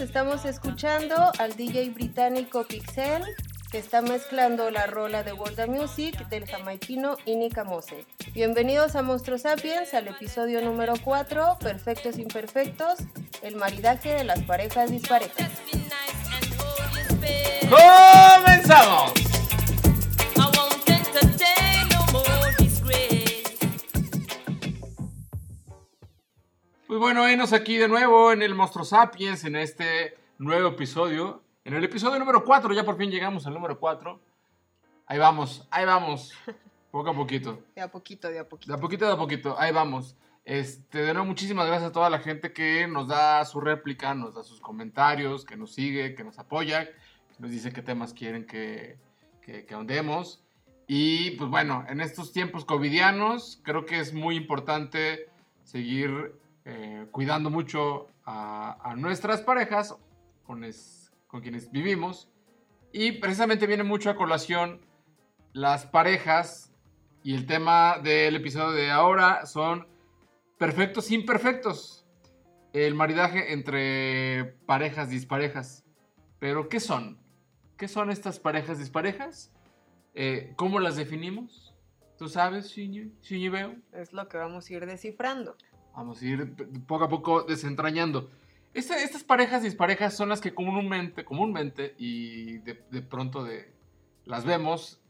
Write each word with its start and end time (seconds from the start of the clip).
estamos 0.00 0.44
escuchando 0.44 1.14
al 1.38 1.54
DJ 1.54 1.90
británico 1.90 2.64
Pixel 2.64 3.22
que 3.70 3.78
está 3.78 4.00
mezclando 4.02 4.70
la 4.70 4.86
rola 4.86 5.22
de 5.22 5.32
World 5.32 5.60
of 5.60 5.68
Music 5.68 6.28
del 6.28 6.46
jamaiquino 6.46 7.16
Inika 7.26 7.64
Mose. 7.64 8.06
Bienvenidos 8.32 8.96
a 8.96 9.02
Monstruos 9.02 9.42
Sapiens 9.42 9.92
al 9.94 10.08
episodio 10.08 10.62
número 10.62 10.94
4, 11.02 11.58
Perfectos 11.60 12.18
Imperfectos, 12.18 12.98
el 13.42 13.56
maridaje 13.56 14.14
de 14.14 14.24
las 14.24 14.42
parejas 14.42 14.90
disparejas. 14.90 15.50
¡Comenzamos! 17.68 19.31
Pues 26.92 27.00
bueno, 27.00 27.22
venos 27.22 27.54
aquí 27.54 27.78
de 27.78 27.88
nuevo 27.88 28.32
en 28.32 28.42
el 28.42 28.54
Monstruo 28.54 28.84
Sapiens, 28.84 29.44
en 29.44 29.56
este 29.56 30.14
nuevo 30.36 30.68
episodio. 30.68 31.42
En 31.64 31.72
el 31.72 31.82
episodio 31.82 32.18
número 32.18 32.44
4, 32.44 32.74
ya 32.74 32.84
por 32.84 32.98
fin 32.98 33.10
llegamos 33.10 33.46
al 33.46 33.54
número 33.54 33.80
4. 33.80 34.20
Ahí 35.06 35.18
vamos, 35.18 35.66
ahí 35.70 35.86
vamos. 35.86 36.34
Poco 36.90 37.08
a 37.08 37.14
poquito. 37.14 37.64
De 37.74 37.80
a 37.80 37.90
poquito, 37.90 38.28
de 38.28 38.40
a 38.40 38.42
De 38.42 38.48
poquito. 38.50 38.74
a 38.74 38.76
poquito, 38.76 39.06
de 39.06 39.12
a 39.12 39.16
poquito. 39.16 39.56
Ahí 39.58 39.72
vamos. 39.72 40.18
Este, 40.44 40.98
de 40.98 41.14
nuevo, 41.14 41.26
muchísimas 41.26 41.66
gracias 41.66 41.88
a 41.88 41.92
toda 41.94 42.10
la 42.10 42.18
gente 42.18 42.52
que 42.52 42.86
nos 42.86 43.08
da 43.08 43.42
su 43.46 43.62
réplica, 43.62 44.14
nos 44.14 44.34
da 44.34 44.42
sus 44.42 44.60
comentarios, 44.60 45.46
que 45.46 45.56
nos 45.56 45.72
sigue, 45.72 46.14
que 46.14 46.24
nos 46.24 46.38
apoya, 46.38 46.84
que 46.84 47.38
nos 47.38 47.50
dice 47.50 47.72
qué 47.72 47.80
temas 47.80 48.12
quieren 48.12 48.46
que, 48.46 48.98
que, 49.40 49.64
que 49.64 49.72
ahondemos. 49.72 50.44
Y 50.86 51.30
pues 51.38 51.48
bueno, 51.48 51.86
en 51.88 52.02
estos 52.02 52.34
tiempos 52.34 52.66
covidianos, 52.66 53.62
creo 53.62 53.86
que 53.86 53.98
es 53.98 54.12
muy 54.12 54.36
importante 54.36 55.30
seguir 55.64 56.41
eh, 56.64 57.06
cuidando 57.10 57.50
mucho 57.50 58.08
a, 58.24 58.94
nuestras 58.96 59.40
parejas 59.42 59.96
con, 60.44 60.64
es- 60.64 61.12
con 61.26 61.40
quienes 61.40 61.70
vivimos. 61.70 62.28
Y 62.92 63.12
precisamente 63.12 63.66
viene 63.66 63.82
mucho 63.84 64.10
a 64.10 64.16
colación 64.16 64.80
las 65.52 65.86
parejas 65.86 66.72
y 67.24 67.34
el 67.34 67.46
tema 67.46 67.98
del 68.02 68.36
episodio 68.36 68.72
de 68.72 68.90
ahora 68.90 69.46
son 69.46 69.86
perfectos 70.58 71.10
imperfectos. 71.10 72.04
El 72.72 72.94
maridaje 72.94 73.52
entre 73.52 74.56
parejas 74.66 75.10
disparejas. 75.10 75.84
Pero, 76.38 76.68
¿qué 76.68 76.80
son? 76.80 77.18
¿Qué 77.76 77.86
son 77.88 78.10
estas 78.10 78.38
parejas 78.40 78.78
disparejas? 78.78 79.52
Eh, 80.14 80.52
¿Cómo 80.56 80.80
las 80.80 80.96
definimos? 80.96 81.74
¿Tú 82.18 82.28
sabes? 82.28 82.68
Shinji 82.70 83.48
veo. 83.48 83.76
Es 83.92 84.12
lo 84.12 84.28
que 84.28 84.36
vamos 84.38 84.68
a 84.68 84.72
ir 84.72 84.86
descifrando. 84.86 85.56
Vamos 85.94 86.22
a 86.22 86.24
ir 86.26 86.54
poco 86.86 87.04
a 87.04 87.08
poco 87.08 87.42
desentrañando. 87.42 88.30
Esta- 88.74 89.02
estas 89.02 89.22
parejas 89.24 89.62
disparejas 89.62 90.16
son 90.16 90.28
las 90.30 90.40
que 90.40 90.54
comúnmente, 90.54 91.24
comúnmente 91.24 91.94
y 91.98 92.58
de, 92.58 92.82
de 92.90 93.02
pronto 93.02 93.44
de, 93.44 93.72
las 94.24 94.44
vemos 94.44 95.00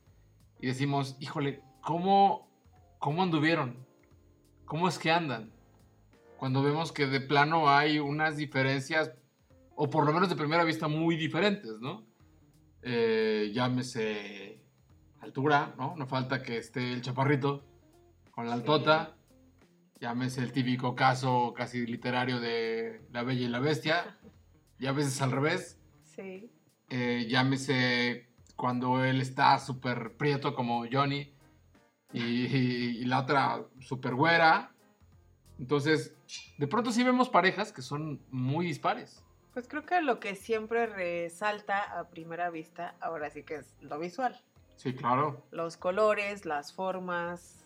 y 0.61 0.67
decimos, 0.67 1.17
híjole, 1.21 1.63
¿cómo, 1.81 2.49
¿cómo 2.99 3.23
anduvieron? 3.23 3.77
¿Cómo 4.65 4.89
es 4.89 4.99
que 4.99 5.11
andan? 5.11 5.53
Cuando 6.39 6.63
vemos 6.63 6.91
que 6.91 7.07
de 7.07 7.21
plano 7.21 7.69
hay 7.69 7.99
unas 8.01 8.37
diferencias, 8.37 9.13
o 9.77 9.89
por 9.91 10.05
lo 10.07 10.13
menos 10.13 10.29
de 10.29 10.35
primera 10.37 10.65
vista 10.65 10.89
muy 10.89 11.17
diferentes, 11.17 11.79
¿no? 11.81 12.05
Eh, 12.83 13.53
llámese 13.55 14.61
altura, 15.21 15.75
¿no? 15.79 15.95
No 15.97 16.07
falta 16.07 16.43
que 16.43 16.57
esté 16.57 16.93
el 16.93 17.03
chaparrito 17.03 17.65
con 18.33 18.47
la 18.49 18.55
altota. 18.55 19.15
Llámese 20.07 20.41
el 20.43 20.51
típico 20.51 20.97
caso 20.97 21.55
casi 21.57 21.87
literario 21.87 22.41
de 22.41 23.07
La 23.13 23.23
Bella 23.23 23.43
y 23.47 23.49
la 23.49 23.61
Bestia. 23.61 24.19
Y 24.81 24.87
a 24.87 24.93
veces 24.93 25.23
al 25.23 25.31
revés. 25.31 25.79
Sí. 26.03 26.51
Eh, 26.91 27.27
llámese 27.29 28.29
cuando 28.57 29.05
él 29.05 29.21
está 29.21 29.57
súper 29.61 30.17
prieto 30.17 30.57
como 30.57 30.85
Johnny. 30.91 31.33
Y, 32.13 32.21
y- 32.21 32.99
y 32.99 33.05
la 33.05 33.21
otra 33.21 33.65
súper 33.79 34.17
güera. 34.17 34.75
Entonces, 35.61 36.17
de 36.59 36.67
pronto 36.67 36.91
sí 36.91 37.05
vemos 37.05 37.29
parejas 37.29 37.71
que 37.71 37.81
son 37.83 38.21
muy 38.33 38.67
dispares. 38.67 39.23
Pues 39.55 39.69
creo 39.69 39.87
que 39.87 40.01
lo 40.03 40.19
que 40.19 40.35
siempre 40.35 40.87
resalta 40.87 41.81
a 42.01 42.09
primera 42.09 42.51
vista, 42.51 42.97
ahora 43.01 43.31
sí 43.31 43.45
que 43.45 43.55
es 43.55 43.77
lo 43.81 44.01
visual. 44.01 44.43
Sí, 44.75 44.95
claro. 44.95 45.47
Los 45.53 45.77
colores, 45.77 46.45
las 46.45 46.73
formas. 46.73 47.62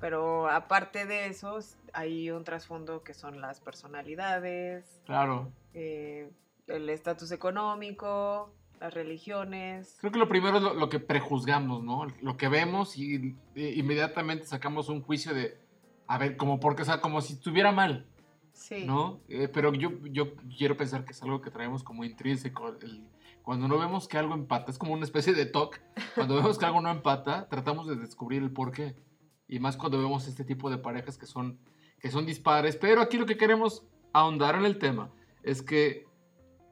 Pero 0.00 0.48
aparte 0.48 1.04
de 1.06 1.26
eso, 1.26 1.58
hay 1.92 2.30
un 2.30 2.44
trasfondo 2.44 3.02
que 3.02 3.14
son 3.14 3.40
las 3.40 3.60
personalidades, 3.60 5.00
Claro. 5.04 5.52
eh, 5.74 6.30
el 6.66 6.88
estatus 6.88 7.32
económico, 7.32 8.52
las 8.80 8.94
religiones. 8.94 9.96
Creo 10.00 10.12
que 10.12 10.18
lo 10.18 10.28
primero 10.28 10.56
es 10.56 10.62
lo, 10.62 10.74
lo 10.74 10.88
que 10.88 11.00
prejuzgamos, 11.00 11.82
¿no? 11.82 12.06
Lo 12.22 12.36
que 12.36 12.48
vemos 12.48 12.96
y, 12.96 13.36
inmediatamente 13.54 14.46
sacamos 14.46 14.88
un 14.88 15.02
juicio 15.02 15.34
de, 15.34 15.58
a 16.06 16.16
ver, 16.18 16.36
como 16.36 16.60
porque, 16.60 16.82
o 16.82 16.84
sea, 16.86 17.00
como 17.00 17.20
si 17.20 17.34
estuviera 17.34 17.72
mal. 17.72 18.06
Sí. 18.52 18.84
¿no? 18.84 19.20
Eh, 19.28 19.48
pero 19.48 19.72
yo, 19.72 19.90
yo 20.10 20.34
quiero 20.58 20.76
pensar 20.76 21.04
que 21.04 21.12
es 21.12 21.22
algo 21.22 21.40
que 21.40 21.50
traemos 21.50 21.82
como 21.82 22.04
intrínseco. 22.04 22.68
el- 22.82 23.06
cuando 23.42 23.66
no 23.68 23.78
vemos 23.78 24.06
que 24.06 24.18
algo 24.18 24.34
empata, 24.34 24.70
es 24.70 24.76
como 24.78 24.92
una 24.92 25.04
especie 25.04 25.32
de 25.32 25.46
TOC. 25.46 25.80
Cuando 26.14 26.36
vemos 26.36 26.58
que 26.58 26.66
algo 26.66 26.80
no 26.80 26.90
empata, 26.90 27.48
tratamos 27.48 27.86
de 27.88 27.96
descubrir 27.96 28.42
el 28.42 28.50
por 28.50 28.70
qué. 28.70 28.94
Y 29.50 29.58
más 29.58 29.76
cuando 29.76 29.98
vemos 29.98 30.28
este 30.28 30.44
tipo 30.44 30.70
de 30.70 30.78
parejas 30.78 31.18
que 31.18 31.26
son, 31.26 31.58
que 31.98 32.08
son 32.08 32.24
dispares. 32.24 32.76
Pero 32.76 33.00
aquí 33.00 33.18
lo 33.18 33.26
que 33.26 33.36
queremos 33.36 33.82
ahondar 34.12 34.54
en 34.54 34.64
el 34.64 34.78
tema 34.78 35.10
es 35.42 35.60
que 35.60 36.06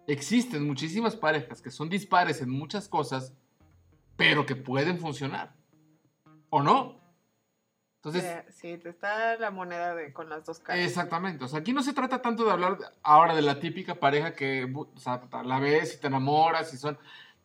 existen 0.06 0.64
muchísimas 0.64 1.16
parejas 1.16 1.60
que 1.60 1.72
son 1.72 1.88
dispares 1.88 2.40
en 2.40 2.50
muchas 2.50 2.88
cosas, 2.88 3.34
pero 4.16 4.46
que 4.46 4.54
pueden 4.54 5.00
funcionar. 5.00 5.56
¿O 6.50 6.62
no? 6.62 7.00
Entonces, 7.96 8.22
Eh, 8.22 8.44
sí, 8.50 8.78
te 8.78 8.90
está 8.90 9.36
la 9.38 9.50
moneda 9.50 9.96
de, 9.96 10.12
con 10.12 10.28
las 10.28 10.44
dos 10.44 10.60
caras. 10.60 10.84
Exactamente, 10.84 11.44
o 11.44 11.48
sea, 11.48 11.58
aquí 11.58 11.72
no 11.72 11.82
se 11.82 11.92
trata 11.92 12.22
tanto 12.22 12.44
de 12.44 12.52
hablar 12.52 12.78
ahora 13.02 13.34
de 13.34 13.42
la 13.42 13.58
típica 13.58 13.96
pareja 13.96 14.34
que 14.34 14.72
o 14.72 15.00
sea, 15.00 15.20
la 15.44 15.58
ves 15.58 15.96
y 15.96 16.00
te 16.00 16.06
enamoras 16.06 16.72
y 16.72 16.76
son 16.76 16.96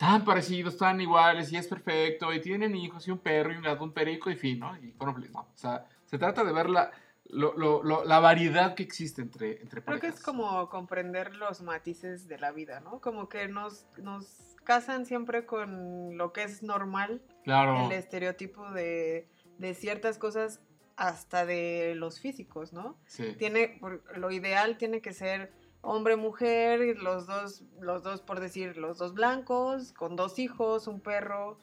tan 0.03 0.25
parecidos, 0.25 0.77
tan 0.77 0.99
iguales 0.99 1.51
y 1.53 1.55
es 1.57 1.67
perfecto 1.67 2.33
y 2.33 2.41
tienen 2.41 2.75
hijos 2.75 3.07
y 3.07 3.11
un 3.11 3.19
perro 3.19 3.53
y 3.53 3.55
un 3.55 3.63
gato, 3.63 3.83
un 3.85 3.93
perico 3.93 4.29
y 4.29 4.35
fin, 4.35 4.59
¿no? 4.59 4.75
Y 4.77 4.91
felices. 4.91 5.31
No, 5.33 5.39
o 5.41 5.51
sea, 5.57 5.85
se 6.05 6.17
trata 6.17 6.43
de 6.43 6.51
ver 6.51 6.69
la, 6.69 6.91
lo- 7.29 7.53
lo- 7.57 7.81
lo- 7.83 8.03
la 8.03 8.19
variedad 8.19 8.75
que 8.75 8.83
existe 8.83 9.21
entre, 9.21 9.61
entre 9.61 9.81
Creo 9.81 9.95
que 9.95 10.01
parejas. 10.01 10.19
es 10.19 10.25
como 10.25 10.67
comprender 10.69 11.35
los 11.37 11.61
matices 11.61 12.27
de 12.27 12.37
la 12.37 12.51
vida, 12.51 12.81
¿no? 12.81 12.99
Como 12.99 13.29
que 13.29 13.47
nos, 13.47 13.85
nos 13.97 14.55
casan 14.65 15.05
siempre 15.05 15.45
con 15.45 16.17
lo 16.17 16.33
que 16.33 16.43
es 16.43 16.63
normal, 16.63 17.21
Claro, 17.45 17.85
el 17.85 17.91
estereotipo 17.93 18.71
de, 18.71 19.29
de 19.57 19.73
ciertas 19.73 20.17
cosas 20.17 20.59
hasta 20.97 21.45
de 21.45 21.95
los 21.95 22.19
físicos, 22.19 22.73
¿no? 22.73 22.97
sí. 23.05 23.35
Tiene, 23.37 23.79
lo 24.15 24.31
ideal 24.31 24.77
tiene 24.77 25.01
que 25.01 25.13
ser 25.13 25.51
hombre, 25.83 26.15
mujer, 26.15 26.81
y 26.81 26.93
los 26.95 27.27
dos, 27.27 27.61
los 27.79 28.01
dos, 28.03 28.21
por 28.21 28.39
decir, 28.39 28.77
los 28.77 28.97
dos 28.97 29.13
blancos, 29.13 29.91
con 29.93 30.15
dos 30.15 30.39
hijos, 30.39 30.87
un 30.87 30.99
perro, 31.01 31.59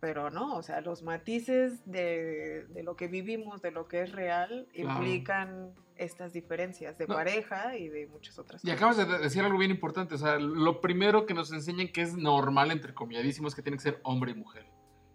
pero 0.00 0.30
no, 0.30 0.56
o 0.56 0.62
sea, 0.62 0.80
los 0.80 1.02
matices 1.04 1.80
de, 1.90 2.66
de 2.70 2.82
lo 2.82 2.96
que 2.96 3.06
vivimos, 3.06 3.62
de 3.62 3.70
lo 3.70 3.86
que 3.86 4.02
es 4.02 4.12
real, 4.12 4.66
Claro. 4.74 4.90
implican 4.98 5.74
estas 5.94 6.32
diferencias 6.32 6.98
de 6.98 7.06
No. 7.06 7.14
pareja 7.14 7.76
y 7.76 7.88
de 7.88 8.08
muchas 8.08 8.36
otras 8.38 8.64
Y 8.64 8.66
cosas. 8.66 8.76
acabas 8.76 8.96
de 8.96 9.04
de- 9.04 9.18
decir 9.18 9.44
algo 9.44 9.58
bien 9.58 9.70
importante, 9.70 10.16
o 10.16 10.18
sea, 10.18 10.38
lo 10.40 10.80
primero 10.80 11.24
que 11.24 11.34
nos 11.34 11.52
enseñan 11.52 11.88
que 11.88 12.02
es 12.02 12.16
normal, 12.16 12.72
entre 12.72 12.92
comilladísimos, 12.94 13.52
es 13.52 13.54
que 13.56 13.62
tiene 13.62 13.76
que 13.78 13.84
ser 13.84 14.00
hombre 14.02 14.32
y 14.32 14.34
mujer. 14.34 14.66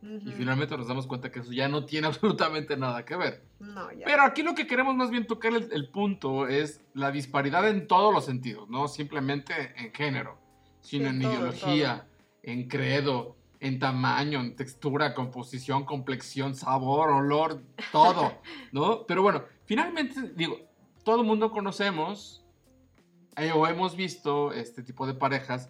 Y 0.01 0.31
finalmente 0.31 0.77
nos 0.77 0.87
damos 0.87 1.07
cuenta 1.07 1.31
que 1.31 1.39
eso 1.39 1.51
ya 1.51 1.67
no 1.67 1.85
tiene 1.85 2.07
absolutamente 2.07 2.77
nada 2.77 3.03
que 3.03 3.15
ver. 3.15 3.43
No, 3.59 3.91
ya. 3.91 4.05
Pero 4.05 4.23
aquí 4.23 4.43
lo 4.43 4.53
que 4.53 4.67
queremos 4.67 4.95
más 4.95 5.09
bien 5.09 5.25
tocar 5.25 5.53
el, 5.53 5.69
el 5.71 5.89
punto 5.89 6.47
es 6.47 6.81
la 6.93 7.11
disparidad 7.11 7.67
en 7.67 7.87
todos 7.87 8.13
los 8.13 8.25
sentidos, 8.25 8.69
no 8.69 8.87
simplemente 8.87 9.73
en 9.75 9.93
género, 9.93 10.37
sino 10.81 11.09
Sí, 11.09 11.15
en 11.15 11.21
todo, 11.21 11.33
ideología, 11.33 12.07
en 12.43 12.67
credo, 12.67 13.35
en 13.59 13.79
tamaño, 13.79 14.39
en 14.39 14.55
textura, 14.55 15.13
composición, 15.13 15.83
complexión, 15.85 16.55
sabor, 16.55 17.09
olor, 17.09 17.61
todo, 17.91 18.33
¿no? 18.71 19.05
Pero 19.07 19.23
bueno, 19.23 19.43
finalmente, 19.65 20.31
digo, 20.35 20.59
todo 21.03 21.21
el 21.21 21.27
mundo 21.27 21.51
conocemos 21.51 22.45
eh, 23.35 23.51
o 23.51 23.67
hemos 23.67 23.95
visto 23.95 24.51
este 24.53 24.83
tipo 24.83 25.07
de 25.07 25.13
parejas 25.13 25.69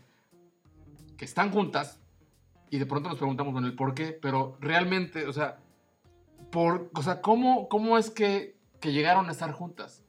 que 1.18 1.26
están 1.26 1.52
juntas 1.52 2.00
y 2.70 2.80
de 2.80 2.86
pronto 2.86 3.10
nos 3.10 3.18
preguntamos, 3.18 3.54
bueno, 3.54 3.68
el 3.68 3.76
por 3.76 3.94
qué, 3.94 4.18
pero 4.20 4.58
realmente, 4.60 5.28
o 5.28 5.34
sea, 5.34 5.60
por, 6.52 6.90
o 6.94 7.02
sea, 7.02 7.22
¿cómo, 7.22 7.70
cómo 7.70 7.98
es 7.98 8.10
que, 8.10 8.56
que 8.80 8.92
llegaron 8.92 9.28
a 9.30 9.32
estar 9.32 9.52
juntas? 9.52 10.04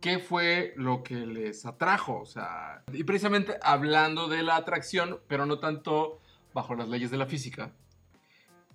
¿Qué 0.00 0.18
fue 0.18 0.74
lo 0.76 1.02
que 1.02 1.14
les 1.14 1.64
atrajo? 1.64 2.20
O 2.20 2.26
sea, 2.26 2.82
y 2.92 3.04
precisamente 3.04 3.56
hablando 3.62 4.28
de 4.28 4.42
la 4.42 4.56
atracción, 4.56 5.20
pero 5.26 5.46
no 5.46 5.58
tanto 5.58 6.20
bajo 6.52 6.74
las 6.74 6.88
leyes 6.88 7.10
de 7.10 7.16
la 7.16 7.26
física. 7.26 7.72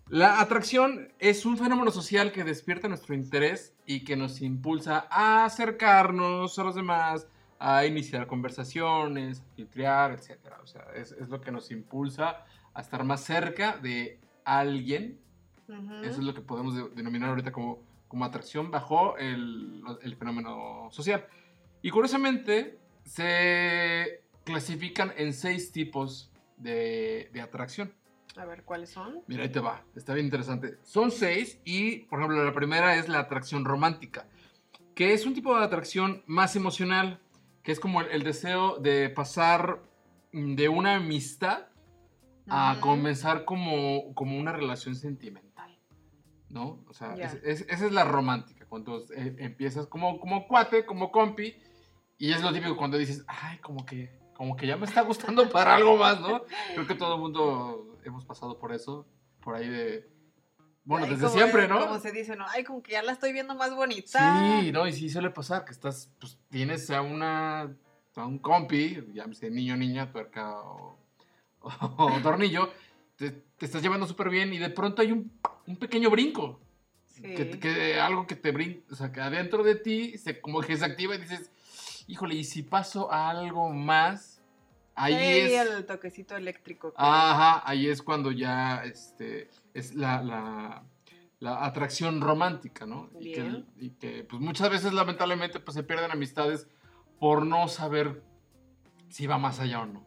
La 0.09 0.41
atracción 0.41 1.13
es 1.19 1.45
un 1.45 1.57
fenómeno 1.57 1.89
social 1.89 2.31
que 2.31 2.43
despierta 2.43 2.89
nuestro 2.89 3.15
interés 3.15 3.73
y 3.85 4.03
que 4.03 4.17
nos 4.17 4.41
impulsa 4.41 5.07
a 5.09 5.45
acercarnos 5.45 6.59
a 6.59 6.63
los 6.63 6.75
demás, 6.75 7.27
a 7.59 7.85
iniciar 7.85 8.27
conversaciones, 8.27 9.39
a 9.39 9.55
filtrear, 9.55 10.11
etc. 10.11 10.37
O 10.61 10.67
sea, 10.67 10.85
es, 10.95 11.13
es 11.13 11.29
lo 11.29 11.39
que 11.39 11.51
nos 11.51 11.71
impulsa 11.71 12.43
a 12.73 12.81
estar 12.81 13.03
más 13.03 13.23
cerca 13.23 13.77
de 13.77 14.19
alguien 14.45 15.19
Ujú. 15.67 15.93
eso 16.03 16.19
es 16.19 16.23
lo 16.25 16.33
que 16.33 16.41
podemos 16.41 16.75
de- 16.75 16.89
denominar 16.95 17.29
ahorita 17.29 17.51
como, 17.51 17.79
como 18.07 18.25
atracción 18.25 18.71
bajo 18.71 19.17
el, 19.17 19.83
el 20.01 20.15
fenómeno 20.15 20.89
social. 20.91 21.25
Y 21.81 21.89
curiosamente, 21.89 22.77
se 23.05 24.21
clasifican 24.43 25.13
en 25.17 25.33
seis 25.33 25.71
tipos 25.71 26.31
de, 26.57 27.29
de 27.33 27.41
atracción. 27.41 27.93
A 28.37 28.45
ver, 28.45 28.63
¿cuáles 28.63 28.89
son? 28.91 29.21
Mira, 29.27 29.43
ahí 29.43 29.49
te 29.49 29.59
va, 29.59 29.83
está 29.95 30.13
bien 30.13 30.25
interesante. 30.25 30.77
Son 30.83 31.11
seis 31.11 31.59
y, 31.65 31.99
por 32.03 32.19
ejemplo, 32.19 32.43
la 32.43 32.53
primera 32.53 32.95
es 32.95 33.09
la 33.09 33.19
atracción 33.19 33.65
romántica, 33.65 34.27
que 34.95 35.13
es 35.13 35.25
un 35.25 35.33
tipo 35.33 35.57
de 35.57 35.63
atracción 35.65 36.23
más 36.27 36.55
emocional, 36.55 37.19
que 37.63 37.71
es 37.71 37.79
como 37.79 38.01
el, 38.01 38.07
el 38.11 38.23
deseo 38.23 38.77
de 38.77 39.09
pasar 39.09 39.81
mm, 40.31 40.55
de 40.55 40.69
una 40.69 40.95
amistad 40.95 41.67
a 42.53 42.77
comenzar 42.81 43.45
como, 43.45 44.13
como 44.13 44.37
una 44.37 44.51
relación 44.51 44.95
sentimental, 44.95 45.77
¿no? 46.49 46.83
O 46.87 46.93
sea, 46.93 47.15
Ya. 47.15 47.25
es- 47.25 47.39
es- 47.43 47.65
esa 47.69 47.85
es 47.85 47.91
la 47.91 48.03
romántica, 48.03 48.65
cuando 48.67 49.05
eh, 49.15 49.35
empiezas 49.39 49.87
como, 49.87 50.19
como 50.19 50.47
cuate, 50.47 50.85
como 50.85 51.11
compi, 51.11 51.55
y 52.17 52.31
es 52.33 52.41
lo 52.41 52.51
típico 52.53 52.75
cuando 52.77 52.97
dices, 52.97 53.23
ay, 53.27 53.57
como 53.59 53.85
que, 53.85 54.11
como 54.35 54.55
que 54.55 54.67
ya 54.67 54.77
me 54.77 54.85
está 54.85 55.01
gustando 55.01 55.49
para 55.51 55.75
algo 55.75 55.97
más, 55.97 56.19
¿no? 56.19 56.43
Creo 56.73 56.87
que 56.87 56.95
todo 56.95 57.15
el 57.15 57.21
mundo 57.21 57.97
hemos 58.03 58.25
pasado 58.25 58.59
por 58.59 58.73
eso, 58.73 59.07
por 59.41 59.55
ahí 59.55 59.69
de... 59.69 60.09
Bueno, 60.83 61.05
Ay, 61.05 61.11
desde 61.11 61.25
como- 61.27 61.37
siempre, 61.37 61.67
¿no? 61.67 61.79
Como 61.79 61.99
se 61.99 62.11
dice, 62.11 62.35
¿no? 62.35 62.45
Ay, 62.49 62.63
como 62.63 62.81
que 62.81 62.93
ya 62.93 63.03
la 63.03 63.11
estoy 63.11 63.33
viendo 63.33 63.53
más 63.55 63.73
bonita. 63.75 64.59
Sí, 64.61 64.71
¿no? 64.71 64.87
Y 64.87 64.93
sí 64.93 65.09
suele 65.09 65.29
pasar 65.29 65.63
que 65.63 65.71
estás, 65.71 66.11
pues 66.19 66.39
tienes 66.49 66.89
a 66.89 67.01
una, 67.03 67.77
a 68.15 68.25
un 68.25 68.39
compi, 68.39 68.97
llámese 69.13 69.51
niño, 69.51 69.77
niña, 69.77 70.11
tuerca 70.11 70.59
o, 70.59 70.99
o 71.61 72.19
tornillo, 72.23 72.71
te, 73.15 73.31
te 73.31 73.65
estás 73.65 73.81
llevando 73.81 74.07
súper 74.07 74.29
bien 74.29 74.53
y 74.53 74.57
de 74.57 74.69
pronto 74.69 75.01
hay 75.01 75.11
un, 75.11 75.31
un 75.67 75.77
pequeño 75.77 76.09
brinco. 76.09 76.59
Sí. 77.05 77.21
Que, 77.23 77.59
que 77.59 77.99
algo 77.99 78.25
que 78.25 78.35
te 78.35 78.51
brinca, 78.51 78.81
o 78.91 78.95
sea, 78.95 79.11
que 79.11 79.21
adentro 79.21 79.63
de 79.63 79.75
ti 79.75 80.17
se, 80.17 80.39
como 80.41 80.61
que 80.61 80.75
se 80.77 80.85
activa 80.85 81.13
y 81.15 81.19
dices, 81.19 81.51
híjole, 82.07 82.35
¿y 82.35 82.43
si 82.43 82.63
paso 82.63 83.11
a 83.11 83.29
algo 83.29 83.69
más? 83.69 84.41
Ahí 84.95 85.13
Sí, 85.13 85.53
es... 85.53 85.67
el 85.69 85.85
toquecito 85.85 86.35
eléctrico. 86.35 86.93
Ajá, 86.97 87.61
ahí 87.69 87.87
es 87.87 88.01
cuando 88.01 88.31
ya 88.31 88.83
este, 88.85 89.49
es 89.73 89.93
la, 89.95 90.21
la- 90.23 90.83
la 91.39 91.65
atracción 91.65 92.21
romántica, 92.21 92.85
¿no? 92.85 93.09
Y 93.19 93.33
que, 93.33 93.41
Bien. 93.41 93.65
y 93.79 93.89
que, 93.91 94.23
pues 94.23 94.39
muchas 94.41 94.69
veces 94.69 94.93
lamentablemente 94.93 95.59
pues, 95.59 95.73
se 95.73 95.81
pierden 95.81 96.11
amistades 96.11 96.67
por 97.19 97.45
no 97.47 97.67
saber 97.67 98.21
si 99.09 99.25
va 99.25 99.39
más 99.39 99.59
allá 99.59 99.81
o 99.81 99.85
no. 99.87 100.05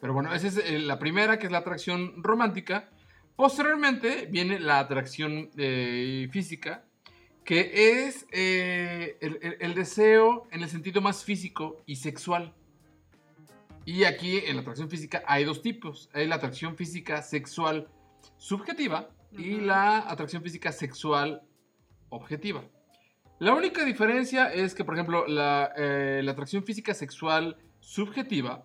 Pero 0.00 0.12
bueno, 0.12 0.32
esa 0.34 0.46
es 0.48 0.58
eh, 0.58 0.78
la 0.78 0.98
primera, 0.98 1.38
que 1.38 1.46
es 1.46 1.52
la 1.52 1.58
atracción 1.58 2.22
romántica. 2.22 2.90
Posteriormente 3.34 4.26
viene 4.30 4.58
la 4.58 4.78
atracción 4.78 5.50
eh, 5.56 6.28
física, 6.30 6.84
que 7.44 8.06
es 8.06 8.26
eh, 8.32 9.16
el, 9.20 9.38
el- 9.42 9.56
el 9.60 9.74
deseo 9.74 10.48
en 10.50 10.62
el 10.62 10.68
sentido 10.68 11.00
más 11.00 11.24
físico 11.24 11.82
y 11.86 11.96
sexual. 11.96 12.54
Y 13.84 14.04
aquí 14.04 14.38
en 14.38 14.56
la 14.56 14.62
atracción 14.62 14.90
física 14.90 15.22
hay 15.26 15.44
dos 15.44 15.62
tipos. 15.62 16.10
Hay 16.12 16.26
la 16.26 16.34
atracción 16.36 16.76
física 16.76 17.22
sexual 17.22 17.88
subjetiva 18.36 19.10
y 19.30 19.60
la 19.60 19.98
atracción 20.10 20.42
física 20.42 20.72
sexual 20.72 21.42
objetiva. 22.08 22.64
La 23.38 23.54
única 23.54 23.84
diferencia 23.84 24.52
es 24.52 24.74
que, 24.74 24.84
por 24.84 24.94
ejemplo, 24.94 25.26
la, 25.26 25.72
eh, 25.76 26.20
la 26.24 26.32
atracción 26.32 26.64
física 26.64 26.94
sexual 26.94 27.58
subjetiva 27.80 28.64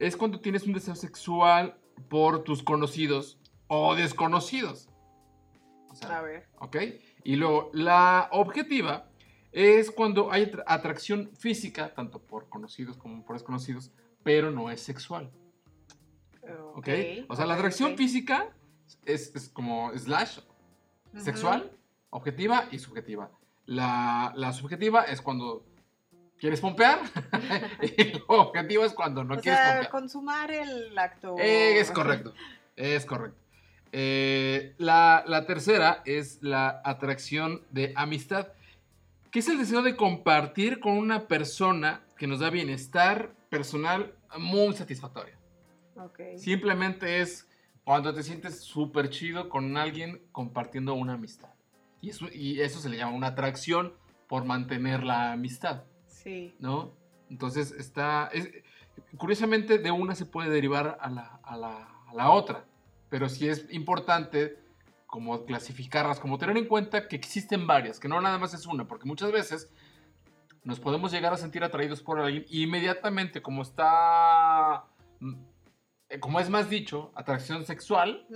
es 0.00 0.16
cuando 0.16 0.40
tienes 0.40 0.64
un 0.64 0.72
deseo 0.72 0.96
sexual 0.96 1.78
por 2.08 2.42
tus 2.42 2.62
conocidos 2.64 3.38
o 3.68 3.94
desconocidos. 3.94 4.88
O 5.90 5.94
sea, 5.94 6.18
A 6.18 6.22
ver. 6.22 6.48
¿Ok? 6.58 6.76
Y 7.22 7.36
luego, 7.36 7.70
la 7.72 8.28
objetiva 8.32 9.08
es 9.52 9.90
cuando 9.90 10.32
hay 10.32 10.44
atra- 10.46 10.64
atracción 10.66 11.30
física, 11.36 11.94
tanto 11.94 12.20
por 12.20 12.48
conocidos 12.48 12.96
como 12.96 13.24
por 13.24 13.36
desconocidos, 13.36 13.92
pero 14.24 14.50
no 14.50 14.70
es 14.70 14.80
sexual. 14.80 15.30
¿Ok? 16.74 16.88
O 17.28 17.36
sea, 17.36 17.46
la 17.46 17.54
atracción 17.54 17.96
física 17.96 18.50
es, 19.04 19.34
es 19.36 19.48
como 19.48 19.92
slash, 19.96 20.40
sexual, 21.16 21.76
objetiva 22.10 22.66
y 22.72 22.78
subjetiva. 22.78 23.30
La, 23.66 24.32
la 24.36 24.52
subjetiva 24.52 25.02
es 25.02 25.20
cuando 25.20 25.64
quieres 26.40 26.60
pompear 26.60 27.00
y 27.82 28.12
la 28.12 28.20
objetiva 28.28 28.86
es 28.86 28.92
cuando 28.92 29.22
no 29.22 29.34
o 29.34 29.38
quieres 29.38 29.60
sea, 29.60 29.72
pompear. 29.72 29.90
consumar 29.90 30.50
el 30.50 30.98
acto. 30.98 31.36
Eh, 31.38 31.78
es 31.78 31.90
correcto, 31.90 32.34
es 32.76 33.04
correcto. 33.04 33.38
Eh, 33.92 34.74
la, 34.78 35.22
la 35.26 35.46
tercera 35.46 36.02
es 36.04 36.42
la 36.42 36.80
atracción 36.84 37.62
de 37.70 37.92
amistad, 37.96 38.48
que 39.30 39.40
es 39.40 39.48
el 39.48 39.58
deseo 39.58 39.82
de 39.82 39.96
compartir 39.96 40.80
con 40.80 40.92
una 40.92 41.28
persona 41.28 42.02
que 42.16 42.26
nos 42.26 42.40
da 42.40 42.50
bienestar 42.50 43.34
personal 43.48 44.14
muy 44.38 44.74
satisfactorio. 44.74 45.34
Ok. 45.96 46.20
Simplemente 46.36 47.20
es 47.20 47.48
cuando 47.84 48.14
te 48.14 48.22
sientes 48.22 48.60
súper 48.60 49.10
chido 49.10 49.48
con 49.48 49.76
alguien 49.76 50.22
compartiendo 50.32 50.94
una 50.94 51.14
amistad. 51.14 51.50
Y 52.00 52.10
eso, 52.10 52.26
y 52.32 52.60
eso 52.60 52.80
se 52.80 52.88
le 52.88 52.96
llama 52.96 53.12
una 53.14 53.28
atracción 53.28 53.94
por 54.28 54.44
mantener 54.44 55.02
la 55.02 55.32
amistad. 55.32 55.82
Sí. 56.22 56.54
¿no? 56.58 56.92
Entonces 57.30 57.72
está, 57.72 58.28
es- 58.32 58.50
curiosamente 59.16 59.78
de 59.78 59.90
una 59.90 60.14
se 60.14 60.26
puede 60.26 60.50
derivar 60.50 60.98
a 61.00 61.10
la, 61.10 61.40
a 61.42 61.56
la- 61.56 61.88
a 62.08 62.14
la 62.14 62.30
otra, 62.30 62.64
pero 63.08 63.28
sí 63.28 63.48
es 63.48 63.66
importante 63.72 64.58
como 65.06 65.44
clasificarlas, 65.44 66.20
como 66.20 66.38
tener 66.38 66.56
en 66.56 66.66
cuenta 66.66 67.08
que 67.08 67.16
existen 67.16 67.66
varias, 67.66 67.98
que 68.00 68.08
no 68.08 68.20
nada 68.20 68.38
más 68.38 68.54
es 68.54 68.66
una, 68.66 68.86
porque 68.86 69.06
muchas 69.06 69.32
veces 69.32 69.72
nos 70.62 70.78
podemos 70.78 71.10
llegar 71.10 71.32
a 71.32 71.36
sentir 71.36 71.64
atraídos 71.64 72.02
por 72.02 72.20
alguien 72.20 72.44
y 72.48 72.64
inmediatamente 72.64 73.40
como 73.42 73.62
está, 73.62 74.84
mm, 75.20 75.34
como 76.20 76.38
es 76.40 76.50
más 76.50 76.68
dicho, 76.68 77.12
atracción 77.14 77.64
sexual, 77.64 78.26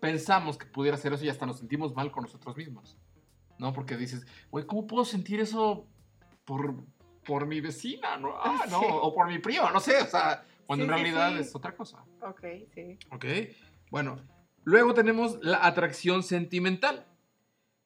pensamos 0.00 0.58
que 0.58 0.66
pudiera 0.66 0.96
ser 0.98 1.14
eso 1.14 1.24
y 1.24 1.30
hasta 1.30 1.46
nos 1.46 1.58
sentimos 1.58 1.94
mal 1.94 2.10
con 2.12 2.22
nosotros 2.24 2.56
mismos. 2.56 2.98
¿No? 3.58 3.72
Porque 3.72 3.96
dices, 3.96 4.26
güey, 4.50 4.66
¿cómo 4.66 4.86
puedo 4.86 5.04
sentir 5.04 5.40
eso 5.40 5.86
por, 6.44 6.74
por 7.24 7.46
mi 7.46 7.60
vecina? 7.60 8.16
¿no? 8.16 8.34
Ah, 8.36 8.64
no, 8.70 8.80
Sí. 8.80 8.86
o 8.88 9.14
por 9.14 9.28
mi 9.28 9.38
primo, 9.38 9.70
no 9.70 9.80
sé. 9.80 10.00
O 10.02 10.06
sea, 10.06 10.44
cuando 10.66 10.84
Sí, 10.84 10.90
en 10.90 10.94
realidad 10.96 11.32
sí. 11.34 11.38
es 11.40 11.54
otra 11.54 11.74
cosa. 11.74 12.04
Ok, 12.20 12.40
sí. 12.74 12.98
¿Ok? 13.10 13.24
Bueno, 13.90 14.20
luego 14.64 14.94
tenemos 14.94 15.38
la 15.42 15.64
atracción 15.66 16.22
sentimental, 16.22 17.06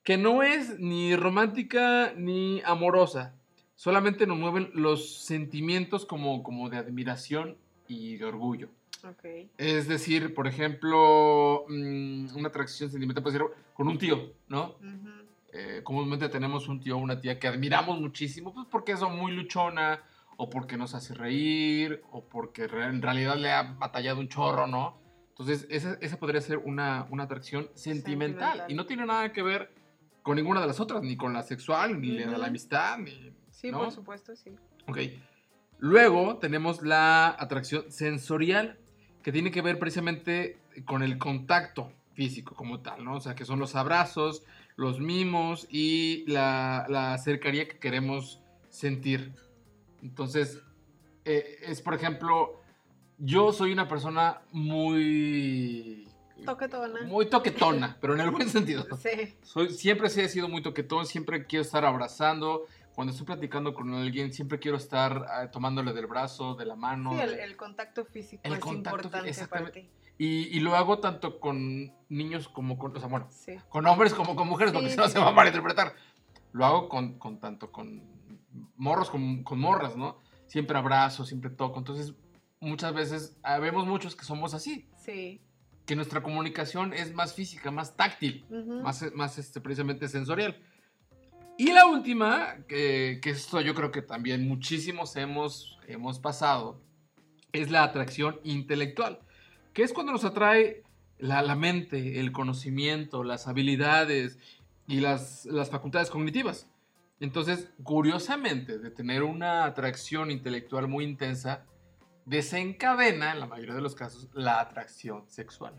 que 0.03 0.17
no 0.17 0.43
es 0.43 0.79
ni 0.79 1.17
romántica 1.17 2.13
ni 2.17 2.63
amorosa. 2.65 3.35
Solamente 3.75 4.27
nos 4.27 4.39
mueven 4.39 4.71
los 4.73 5.25
sentimientos 5.25 6.07
como, 6.07 6.43
como 6.43 6.71
de 6.71 6.79
admiración 6.79 7.59
y 7.89 8.17
de 8.17 8.25
orgullo. 8.25 8.69
Ok. 9.05 9.25
Es 9.59 9.87
decir, 9.89 10.33
por 10.35 10.47
ejemplo, 10.47 11.65
mm, 11.69 12.37
una 12.37 12.49
atracción 12.49 12.91
sentimental 12.91 13.23
puede 13.23 13.39
ser 13.39 13.47
con 13.75 13.89
un 13.89 13.99
tío, 13.99 14.33
¿no? 14.49 14.77
Eh, 15.59 15.81
comúnmente 15.83 16.29
tenemos 16.29 16.69
un 16.69 16.81
tío 16.81 16.97
o 16.97 16.99
una 16.99 17.19
tía 17.19 17.39
que 17.39 17.49
admiramos 17.49 17.99
muchísimo, 17.99 18.53
pues 18.53 18.67
porque 18.71 18.93
es 18.93 19.01
muy 19.01 19.33
luchona, 19.33 20.03
o 20.37 20.51
porque 20.51 20.77
nos 20.77 20.95
hace 20.95 21.15
reír, 21.15 22.03
o 22.11 22.29
porque 22.29 22.65
en 22.65 23.01
realidad 23.01 23.37
le 23.37 23.51
ha 23.51 23.63
batallado 23.63 24.21
un 24.21 24.29
chorro, 24.29 24.67
¿no? 24.67 24.99
Entonces, 25.31 25.67
esa, 25.71 25.97
esa 26.03 26.19
podría 26.19 26.43
ser 26.43 26.59
una, 26.59 27.07
una 27.11 27.25
atracción 27.25 27.71
sentimental. 27.75 28.49
Sentimental. 28.49 28.71
Y 28.71 28.75
no 28.75 28.85
tiene 28.85 29.07
nada 29.07 29.33
que 29.33 29.43
ver 29.43 29.73
con 30.23 30.37
ninguna 30.37 30.61
de 30.61 30.67
las 30.67 30.79
otras, 30.79 31.03
ni 31.03 31.17
con 31.17 31.33
la 31.33 31.43
sexual, 31.43 32.01
ni 32.03 32.11
la 32.11 32.31
de 32.31 32.37
la 32.37 32.49
amistad, 32.49 32.99
ni... 32.99 33.33
Sí, 33.51 33.71
¿no? 33.71 33.79
por 33.79 33.93
supuesto, 33.93 34.37
sí. 34.37 34.51
Ok. 34.87 34.99
Luego 35.79 36.37
tenemos 36.37 36.83
la 36.83 37.29
atracción 37.29 37.91
sensorial, 37.91 38.79
que 39.23 39.33
tiene 39.33 39.51
que 39.51 39.63
ver 39.63 39.79
precisamente 39.79 40.59
con 40.85 41.03
el 41.03 41.17
contacto 41.17 41.93
físico 42.13 42.55
como 42.55 42.81
tal, 42.81 43.05
¿no? 43.05 43.17
O 43.17 43.21
sea, 43.21 43.35
que 43.35 43.45
son 43.45 43.59
los 43.59 43.75
abrazos, 43.75 44.43
los 44.77 45.01
mimos 45.01 45.67
y 45.71 46.25
la, 46.27 46.87
la 46.89 47.17
cercanía 47.19 47.67
que 47.67 47.79
queremos 47.79 48.41
sentir. 48.69 49.35
Entonces, 50.03 50.61
eh, 51.25 51.59
es 51.63 51.81
por 51.81 51.95
ejemplo, 51.95 52.61
yo 53.19 53.53
soy 53.53 53.73
una 53.73 53.89
persona 53.89 54.43
muy... 54.53 56.07
Toquetona. 56.45 57.03
Muy 57.07 57.27
toquetona, 57.27 57.97
pero 58.01 58.15
en 58.15 58.21
el 58.21 58.31
buen 58.31 58.49
sentido. 58.49 58.87
Sí. 58.99 59.35
Soy, 59.43 59.71
siempre 59.71 60.11
sí 60.11 60.21
he 60.21 60.29
sido 60.29 60.49
muy 60.49 60.63
toquetón, 60.63 61.07
siempre 61.07 61.47
quiero 61.47 61.63
estar 61.63 61.85
abrazando. 61.85 62.67
Cuando 62.97 63.13
estoy 63.13 63.27
platicando 63.27 63.75
con 63.75 63.93
alguien, 63.95 64.33
siempre 64.33 64.59
quiero 64.59 64.79
estar 64.79 65.27
ah, 65.29 65.51
tomándole 65.51 65.93
del 65.93 66.07
brazo, 66.07 66.55
de 66.55 66.65
la 66.65 66.75
mano. 66.77 67.13
Sí, 67.13 67.21
el, 67.21 67.35
el 67.39 67.55
contacto 67.57 68.07
físico 68.07 68.41
El 68.43 68.55
es 68.55 68.59
contacto 68.59 68.97
importante 68.97 69.19
para 69.19 69.29
exactamente. 69.29 69.81
ti. 69.83 69.91
y, 70.17 70.57
y 70.57 70.61
lo 70.61 70.75
hago 70.75 70.99
tanto 70.99 71.39
con 71.39 71.93
niños 72.09 72.49
como 72.49 72.79
con, 72.79 72.97
o 72.97 72.99
sea, 72.99 73.09
bueno, 73.11 73.29
Sí. 73.31 73.55
con 73.69 73.87
hombres 73.87 74.15
como 74.15 74.35
con 74.35 74.49
mujeres, 74.49 74.73
porque 74.73 74.89
Sí, 74.89 74.95
si 74.95 74.99
no 74.99 75.09
se 75.09 75.19
va 75.19 75.29
a 75.29 75.33
malinterpretar. 75.33 75.95
Lo 76.53 76.65
hago 76.65 76.89
con, 76.89 77.19
con 77.19 77.39
tanto 77.39 77.71
con 77.71 78.03
morros 78.77 79.11
como 79.11 79.45
con 79.45 79.61
morras, 79.61 79.95
¿no? 79.95 80.19
Siempre 80.47 80.79
abrazo, 80.79 81.25
siempre 81.27 81.51
toco. 81.51 81.79
Entonces, 81.79 82.15
muchas 82.61 82.95
veces, 82.95 83.39
ah, 83.43 83.59
vemos 83.59 83.87
muchos 83.87 84.17
que 84.17 84.25
somos 84.25 84.55
así, 84.55 84.89
Sí. 84.97 85.43
que 85.85 85.97
nuestra 85.97 86.23
comunicación 86.23 86.95
es 86.95 87.13
más 87.15 87.35
física, 87.35 87.71
más 87.71 87.95
táctil. 87.95 88.47
Ujú. 88.49 88.81
más, 88.81 89.05
más 89.13 89.37
este, 89.37 89.61
precisamente 89.61 90.09
sensorial. 90.09 90.59
Y 91.59 91.73
la 91.73 91.87
última, 91.87 92.57
que, 92.69 93.19
que 93.23 93.31
esto 93.31 93.61
yo 93.61 93.75
creo 93.75 93.91
que 93.91 94.03
también 94.03 94.47
muchísimos 94.47 95.17
hemos, 95.17 95.79
hemos 95.87 96.19
pasado, 96.19 96.81
es 97.53 97.71
la 97.71 97.83
atracción 97.83 98.41
intelectual, 98.45 99.21
que 99.73 99.83
es 99.83 99.93
cuando 99.93 100.13
nos 100.13 100.25
atrae 100.25 100.83
la, 101.19 101.41
la 101.43 101.57
mente, 101.57 102.21
el 102.21 102.33
conocimiento, 102.33 103.25
las 103.25 103.49
habilidades 103.49 104.39
y 104.87 105.01
las, 105.01 105.47
las 105.47 105.71
facultades 105.71 106.11
cognitivas. 106.11 106.69
Entonces, 107.21 107.71
curiosamente, 107.83 108.79
de 108.79 108.91
tener 108.91 109.23
una 109.23 109.65
atracción 109.65 110.31
intelectual 110.31 110.87
muy 110.87 111.05
intensa, 111.05 111.65
desencadena, 112.27 113.33
en 113.33 113.41
la 113.41 113.47
mayoría 113.47 113.75
de 113.75 113.81
los 113.81 113.95
casos, 113.95 114.29
la 114.35 114.61
atracción 114.61 115.25
sexual. 115.29 115.73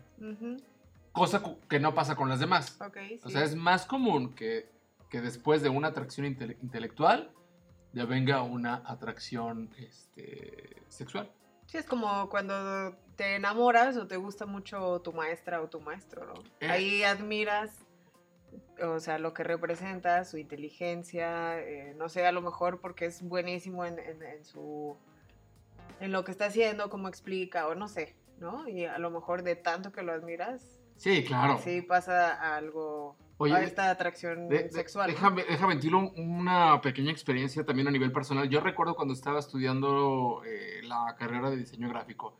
Cosa 1.12 1.42
que 1.68 1.78
no 1.78 1.94
pasa 1.94 2.16
con 2.16 2.28
las 2.28 2.40
demás. 2.40 2.76
Sí. 2.92 3.20
O 3.22 3.30
sea, 3.30 3.44
es 3.44 3.54
más 3.54 3.86
común 3.86 4.34
que, 4.34 4.68
que 5.08 5.20
después 5.20 5.62
de 5.62 5.68
una 5.68 5.88
atracción 5.88 6.26
intele- 6.26 6.56
intelectual 6.62 7.32
ya 7.92 8.04
venga 8.04 8.42
una 8.42 8.82
atracción 8.86 9.70
este, 9.78 10.76
sexual. 10.88 11.30
Sí, 11.66 11.78
es 11.78 11.86
como 11.86 12.28
cuando 12.28 12.96
te 13.16 13.34
enamoras 13.36 13.96
o 13.96 14.06
te 14.06 14.16
gusta 14.16 14.46
mucho 14.46 15.00
tu 15.00 15.12
maestra 15.12 15.60
o 15.62 15.68
tu 15.68 15.80
maestro, 15.80 16.26
¿no? 16.26 16.34
Eh. 16.60 16.68
Ahí 16.70 17.02
admiras, 17.02 17.84
o 18.82 19.00
sea, 19.00 19.18
lo 19.18 19.34
que 19.34 19.42
representa, 19.44 20.24
su 20.24 20.38
inteligencia, 20.38 21.60
eh, 21.60 21.94
no 21.96 22.08
sé, 22.08 22.26
a 22.26 22.32
lo 22.32 22.40
mejor 22.42 22.80
porque 22.80 23.06
es 23.06 23.22
buenísimo 23.22 23.84
en, 23.84 23.98
en- 23.98 24.22
en 24.22 24.44
su... 24.44 24.96
en 26.00 26.12
lo 26.12 26.24
que 26.24 26.30
está 26.30 26.46
haciendo, 26.46 26.88
cómo 26.90 27.08
explica, 27.08 27.66
o 27.68 27.74
no 27.74 27.88
sé, 27.88 28.14
¿no? 28.38 28.68
Y 28.68 28.84
a 28.84 28.98
lo 28.98 29.10
mejor 29.10 29.42
de 29.42 29.56
tanto 29.56 29.92
que 29.92 30.02
lo 30.02 30.12
admiras, 30.12 30.80
Sí, 30.96 31.24
claro. 31.24 31.58
sí 31.58 31.82
pasa 31.82 32.34
a 32.34 32.56
algo, 32.56 33.16
Oye, 33.40 33.54
a 33.54 33.62
esta 33.62 33.90
atracción 33.90 34.48
De- 34.48 34.64
de- 34.64 34.70
sexual. 34.70 35.08
déjame, 35.10 35.44
déjame 35.44 35.74
ventilo 35.74 35.98
una 36.16 36.80
pequeña 36.80 37.12
experiencia 37.12 37.64
también 37.64 37.86
a 37.88 37.90
nivel 37.90 38.10
personal. 38.12 38.48
Yo 38.48 38.60
recuerdo 38.60 38.94
cuando 38.96 39.14
estaba 39.14 39.38
estudiando 39.38 40.42
eh, 40.44 40.80
la 40.82 41.14
carrera 41.16 41.48
de 41.50 41.56
diseño 41.56 41.88
gráfico. 41.88 42.36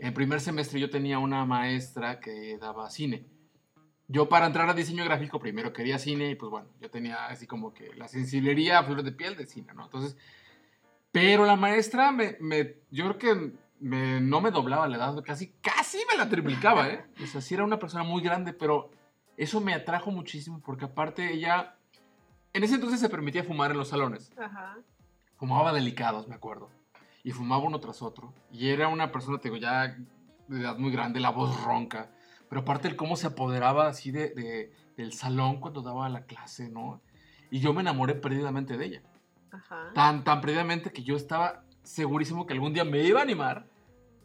En 0.00 0.12
primer 0.14 0.40
semestre 0.40 0.80
yo 0.80 0.90
tenía 0.90 1.18
una 1.18 1.44
maestra 1.44 2.18
que 2.20 2.56
daba 2.58 2.90
cine. 2.90 3.26
Yo 4.08 4.28
para 4.28 4.46
entrar 4.46 4.68
a 4.68 4.74
diseño 4.74 5.04
gráfico 5.04 5.38
primero 5.38 5.72
quería 5.72 5.98
cine 5.98 6.30
y 6.30 6.34
pues 6.34 6.50
bueno, 6.50 6.68
yo 6.80 6.90
tenía 6.90 7.26
así 7.26 7.46
como 7.46 7.72
que 7.72 7.94
la 7.94 8.08
sensiblería 8.08 8.78
a 8.80 8.84
flor 8.84 9.02
de 9.04 9.12
piel 9.12 9.36
de 9.36 9.46
cine, 9.46 9.72
¿no? 9.74 9.84
Entonces, 9.84 10.16
pero 11.12 11.44
la 11.44 11.54
maestra 11.56 12.10
me, 12.10 12.36
me- 12.40 12.76
yo 12.90 13.04
creo 13.14 13.18
que 13.18 13.52
me- 13.78 14.20
no 14.20 14.40
me 14.40 14.50
doblaba 14.50 14.88
la 14.88 14.96
edad, 14.96 15.22
casi, 15.24 15.52
casi 15.60 15.98
me 16.10 16.18
la 16.18 16.28
triplicaba, 16.28 16.88
¿eh? 16.88 17.04
O 17.22 17.26
sea, 17.26 17.40
sí 17.40 17.54
era 17.54 17.62
una 17.64 17.78
persona 17.78 18.02
muy 18.02 18.20
grande, 18.22 18.52
pero 18.52 18.90
eso 19.42 19.60
me 19.60 19.74
atrajo 19.74 20.10
muchísimo 20.10 20.60
porque 20.64 20.84
aparte 20.86 21.32
ella, 21.32 21.74
en 22.52 22.64
ese 22.64 22.74
entonces 22.76 23.00
se 23.00 23.08
permitía 23.08 23.44
fumar 23.44 23.70
en 23.70 23.78
los 23.78 23.88
salones. 23.88 24.32
Ajá. 24.38 24.76
Fumaba 25.36 25.72
delicados, 25.72 26.28
me 26.28 26.34
acuerdo. 26.34 26.68
Y 27.24 27.32
fumaba 27.32 27.62
uno 27.64 27.80
tras 27.80 28.02
otro. 28.02 28.32
Y 28.52 28.68
era 28.68 28.88
una 28.88 29.12
persona, 29.12 29.38
te 29.38 29.48
digo, 29.48 29.56
ya 29.60 29.96
de 30.48 30.60
edad 30.60 30.76
muy 30.78 30.90
grande, 30.90 31.20
la 31.20 31.30
voz 31.30 31.62
ronca. 31.64 32.10
Pero 32.48 32.62
aparte 32.62 32.88
el 32.88 32.96
cómo 32.96 33.16
se 33.16 33.26
apoderaba 33.28 33.86
así 33.88 34.10
de, 34.10 34.30
de- 34.30 34.72
del 34.96 35.12
salón 35.12 35.60
cuando 35.60 35.82
daba 35.82 36.08
la 36.08 36.24
clase, 36.24 36.68
¿no? 36.68 37.00
Y 37.50 37.60
yo 37.60 37.72
me 37.72 37.80
enamoré 37.80 38.14
perdidamente 38.14 38.76
de 38.76 38.84
ella. 38.86 39.02
Ajá. 39.52 39.90
Tan, 39.94 40.24
tan 40.24 40.40
perdidamente 40.40 40.92
que 40.92 41.02
yo 41.02 41.16
estaba 41.16 41.62
segurísimo 41.82 42.46
que 42.46 42.52
algún 42.54 42.72
día 42.74 42.84
me 42.84 43.02
iba 43.02 43.20
a 43.20 43.22
animar 43.22 43.66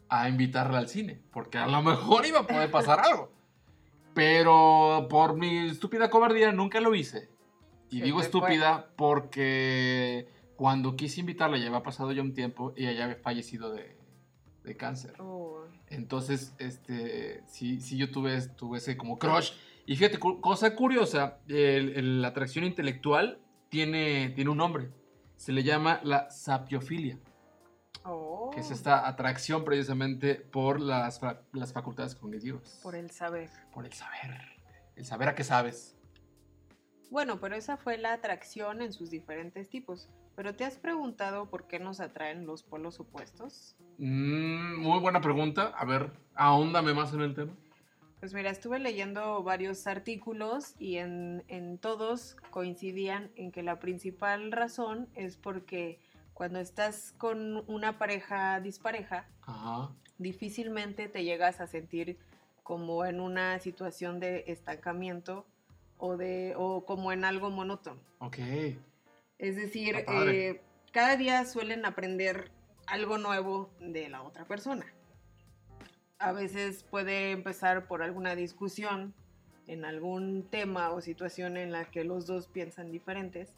a 0.08 0.28
invitarla 0.28 0.78
al 0.78 0.88
cine. 0.88 1.20
Porque 1.32 1.58
a 1.58 1.66
lo 1.66 1.80
mejor 1.82 2.26
iba 2.26 2.40
a 2.40 2.46
poder 2.46 2.70
pasar 2.70 3.00
algo. 3.00 3.32
Pero 4.16 5.08
por 5.10 5.36
mi 5.36 5.68
estúpida 5.68 6.08
cobardía 6.08 6.50
nunca 6.50 6.80
lo 6.80 6.94
hice. 6.94 7.28
Y 7.90 8.00
digo 8.00 8.18
estúpida 8.22 8.90
porque 8.96 10.26
cuando 10.56 10.96
quise 10.96 11.20
invitarla 11.20 11.58
ya 11.58 11.66
había 11.66 11.82
pasado 11.82 12.12
ya 12.12 12.22
un 12.22 12.32
tiempo 12.32 12.72
y 12.76 12.86
ella 12.86 13.04
había 13.04 13.16
fallecido 13.16 13.72
de, 13.72 13.94
de 14.64 14.76
cáncer. 14.76 15.12
Entonces, 15.88 16.54
este, 16.58 17.42
sí, 17.46 17.80
sí 17.82 17.98
yo 17.98 18.10
tuve, 18.10 18.40
tuve 18.56 18.78
ese 18.78 18.96
como 18.96 19.18
crush. 19.18 19.52
Y 19.84 19.96
fíjate, 19.96 20.18
cu- 20.18 20.40
cosa 20.40 20.74
curiosa, 20.74 21.38
la 21.46 22.28
atracción 22.28 22.64
intelectual 22.64 23.38
tiene, 23.68 24.30
tiene 24.30 24.50
un 24.50 24.56
nombre. 24.56 24.88
Se 25.36 25.52
le 25.52 25.62
llama 25.62 26.00
la 26.02 26.30
sapiofilia, 26.30 27.18
Oh. 28.08 28.50
que 28.52 28.60
es 28.60 28.70
esta 28.70 29.06
atracción 29.08 29.64
precisamente 29.64 30.36
por 30.36 30.80
las, 30.80 31.20
las 31.52 31.72
facultades 31.72 32.14
cognitivas. 32.14 32.80
Por 32.82 32.94
el 32.94 33.10
saber. 33.10 33.50
Por 33.72 33.84
el 33.84 33.92
saber. 33.92 34.40
El 34.94 35.04
saber 35.04 35.28
a 35.28 35.34
qué 35.34 35.44
sabes. 35.44 35.96
Bueno, 37.10 37.40
pero 37.40 37.54
esa 37.54 37.76
fue 37.76 37.98
la 37.98 38.12
atracción 38.12 38.82
en 38.82 38.92
sus 38.92 39.10
diferentes 39.10 39.68
tipos. 39.68 40.08
¿Pero 40.34 40.54
te 40.54 40.64
has 40.64 40.76
preguntado 40.76 41.48
por 41.48 41.66
qué 41.66 41.78
nos 41.78 42.00
atraen 42.00 42.46
los 42.46 42.62
polos 42.62 43.00
opuestos? 43.00 43.74
Mm, 43.98 44.80
muy 44.80 45.00
buena 45.00 45.20
pregunta. 45.20 45.72
A 45.76 45.84
ver, 45.84 46.12
ahóndame 46.34 46.92
más 46.92 47.12
en 47.14 47.22
el 47.22 47.34
tema. 47.34 47.54
Pues 48.20 48.34
mira, 48.34 48.50
estuve 48.50 48.78
leyendo 48.78 49.42
varios 49.42 49.86
artículos 49.86 50.74
y 50.78 50.96
en, 50.96 51.44
en 51.48 51.78
todos 51.78 52.36
coincidían 52.50 53.30
en 53.36 53.52
que 53.52 53.62
la 53.62 53.78
principal 53.78 54.52
razón 54.52 55.08
es 55.14 55.36
porque 55.36 56.00
cuando 56.36 56.60
estás 56.60 57.14
con 57.16 57.64
una 57.66 57.98
pareja 57.98 58.60
dispareja, 58.60 59.26
Ajá. 59.40 59.90
difícilmente 60.18 61.08
te 61.08 61.24
llegas 61.24 61.62
a 61.62 61.66
sentir 61.66 62.18
como 62.62 63.06
en 63.06 63.20
una 63.20 63.58
situación 63.58 64.20
de 64.20 64.44
estancamiento 64.46 65.46
o, 65.96 66.18
de, 66.18 66.52
o 66.54 66.84
como 66.84 67.10
en 67.10 67.24
algo 67.24 67.48
monótono. 67.48 68.02
Ok. 68.18 68.36
Es 69.38 69.56
decir, 69.56 70.04
eh, 70.06 70.60
cada 70.92 71.16
día 71.16 71.42
suelen 71.46 71.86
aprender 71.86 72.50
algo 72.86 73.16
nuevo 73.16 73.70
de 73.80 74.10
la 74.10 74.22
otra 74.22 74.44
persona. 74.44 74.84
A 76.18 76.32
veces 76.32 76.82
puede 76.82 77.30
empezar 77.30 77.88
por 77.88 78.02
alguna 78.02 78.34
discusión 78.34 79.14
en 79.68 79.86
algún 79.86 80.46
tema 80.50 80.90
o 80.90 81.00
situación 81.00 81.56
en 81.56 81.72
la 81.72 81.86
que 81.86 82.04
los 82.04 82.26
dos 82.26 82.46
piensan 82.46 82.92
diferentes, 82.92 83.54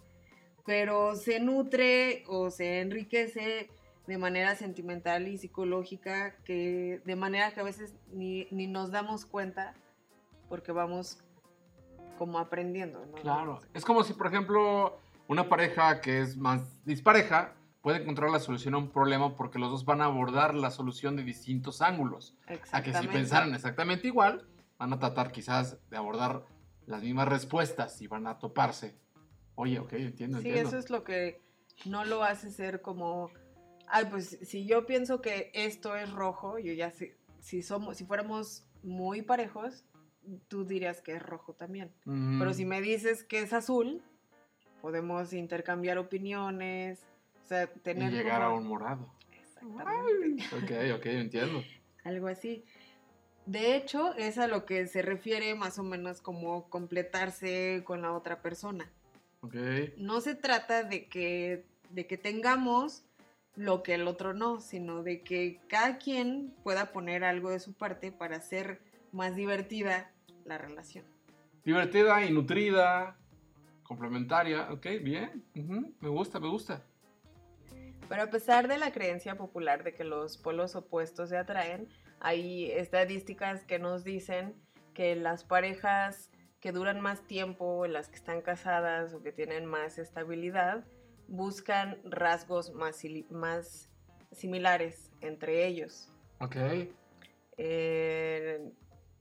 pero 0.68 1.16
se 1.16 1.40
nutre 1.40 2.24
o 2.26 2.50
se 2.50 2.82
enriquece 2.82 3.70
de 4.06 4.18
manera 4.18 4.54
sentimental 4.54 5.26
y 5.26 5.38
psicológica, 5.38 6.36
que 6.44 7.00
de 7.06 7.16
manera 7.16 7.52
que 7.54 7.60
a 7.60 7.62
veces 7.62 7.94
ni, 8.12 8.46
ni 8.50 8.66
nos 8.66 8.90
damos 8.90 9.24
cuenta 9.24 9.72
porque 10.50 10.70
vamos 10.70 11.20
como 12.18 12.38
aprendiendo. 12.38 13.00
¿no? 13.06 13.12
Claro. 13.12 13.60
Es 13.72 13.82
como 13.82 14.04
si, 14.04 14.12
por 14.12 14.26
ejemplo, 14.26 15.00
una 15.26 15.48
pareja 15.48 16.02
que 16.02 16.20
es 16.20 16.36
más 16.36 16.84
dispareja 16.84 17.54
puede 17.80 18.02
encontrar 18.02 18.28
la 18.28 18.38
solución 18.38 18.74
a 18.74 18.76
un 18.76 18.90
problema 18.90 19.36
porque 19.36 19.58
los 19.58 19.70
dos 19.70 19.86
van 19.86 20.02
a 20.02 20.04
abordar 20.04 20.54
la 20.54 20.70
solución 20.70 21.16
de 21.16 21.22
distintos 21.22 21.80
ángulos. 21.80 22.36
A 22.72 22.82
que 22.82 22.92
si 22.92 23.08
pensaran 23.08 23.54
exactamente 23.54 24.06
igual, 24.06 24.46
van 24.78 24.92
a 24.92 24.98
tratar 24.98 25.32
quizás 25.32 25.78
de 25.88 25.96
abordar 25.96 26.44
las 26.84 27.02
mismas 27.02 27.26
respuestas 27.26 28.02
y 28.02 28.06
van 28.06 28.26
a 28.26 28.38
toparse. 28.38 29.07
Oye, 29.60 29.80
ok, 29.80 29.92
entiendo, 29.94 30.40
Sí, 30.40 30.48
entiendo. 30.50 30.68
eso 30.68 30.78
es 30.78 30.88
lo 30.88 31.02
que 31.02 31.42
no 31.84 32.04
lo 32.04 32.22
hace 32.22 32.52
ser 32.52 32.80
como, 32.80 33.32
ay, 33.88 34.04
pues 34.08 34.38
si 34.42 34.66
yo 34.66 34.86
pienso 34.86 35.20
que 35.20 35.50
esto 35.52 35.96
es 35.96 36.12
rojo, 36.12 36.60
yo 36.60 36.72
ya 36.72 36.92
sé, 36.92 37.16
si 37.40 37.62
somos, 37.62 37.96
si 37.96 38.04
fuéramos 38.04 38.68
muy 38.84 39.22
parejos, 39.22 39.84
tú 40.46 40.64
dirías 40.64 41.00
que 41.02 41.16
es 41.16 41.22
rojo 41.22 41.54
también. 41.54 41.92
Ujú. 42.06 42.36
Pero 42.38 42.54
si 42.54 42.64
me 42.64 42.80
dices 42.80 43.24
que 43.24 43.40
es 43.40 43.52
azul, 43.52 44.00
podemos 44.80 45.32
intercambiar 45.32 45.98
opiniones, 45.98 47.04
o 47.44 47.48
sea, 47.48 47.64
Y 47.64 47.78
tener 47.80 48.12
llegar 48.12 48.42
a 48.42 48.46
como- 48.50 48.58
un 48.58 48.66
morado. 48.68 49.12
Exactamente. 49.40 50.44
Ok, 50.54 50.98
ok, 51.00 51.06
entiendo. 51.06 51.62
Algo 52.04 52.28
así. 52.28 52.64
De 53.44 53.74
hecho, 53.74 54.14
es 54.14 54.38
a 54.38 54.46
lo 54.46 54.64
que 54.66 54.86
se 54.86 55.02
refiere 55.02 55.54
más 55.56 55.80
o 55.80 55.82
menos 55.82 56.20
como 56.20 56.68
completarse 56.70 57.82
con 57.84 58.02
la 58.02 58.12
otra 58.12 58.40
persona. 58.40 58.92
Ok. 59.40 59.54
No 59.96 60.20
se 60.20 60.34
trata 60.34 60.82
de 60.82 61.08
que, 61.08 61.66
de 61.90 62.06
que 62.06 62.18
tengamos 62.18 63.04
lo 63.54 63.82
que 63.82 63.94
el 63.94 64.06
otro 64.06 64.34
no, 64.34 64.60
sino 64.60 65.02
de 65.02 65.22
que 65.22 65.60
cada 65.68 65.98
quien 65.98 66.54
pueda 66.62 66.92
poner 66.92 67.24
algo 67.24 67.50
de 67.50 67.58
su 67.58 67.74
parte 67.74 68.12
para 68.12 68.36
hacer 68.36 68.80
más 69.12 69.34
divertida 69.34 70.12
la 70.44 70.58
relación. 70.58 71.04
Divertida 71.64 72.24
y 72.24 72.32
nutrida, 72.32 73.16
complementaria. 73.82 74.70
Ok, 74.70 74.86
bien. 75.02 75.44
Me 76.00 76.08
gusta, 76.08 76.38
me 76.38 76.48
gusta. 76.48 76.84
Pero 78.08 78.22
a 78.22 78.30
pesar 78.30 78.68
de 78.68 78.78
la 78.78 78.92
creencia 78.92 79.36
popular 79.36 79.82
de 79.84 79.92
que 79.92 80.04
los 80.04 80.38
polos 80.38 80.76
opuestos 80.76 81.28
se 81.28 81.36
atraen, 81.36 81.88
hay 82.20 82.70
estadísticas 82.70 83.64
que 83.64 83.78
nos 83.78 84.04
dicen 84.04 84.54
que 84.94 85.14
las 85.14 85.44
parejas 85.44 86.30
que 86.60 86.72
duran 86.72 87.00
más 87.00 87.22
tiempo, 87.26 87.86
las 87.86 88.08
que 88.08 88.16
están 88.16 88.42
casadas 88.42 89.14
o 89.14 89.22
que 89.22 89.32
tienen 89.32 89.66
más 89.66 89.98
estabilidad, 89.98 90.84
buscan 91.28 91.98
rasgos 92.04 92.72
más, 92.72 93.88
similares 94.32 95.10
entre 95.20 95.66
ellos. 95.66 96.12
Ok. 96.40 96.56
Eh, 97.56 98.72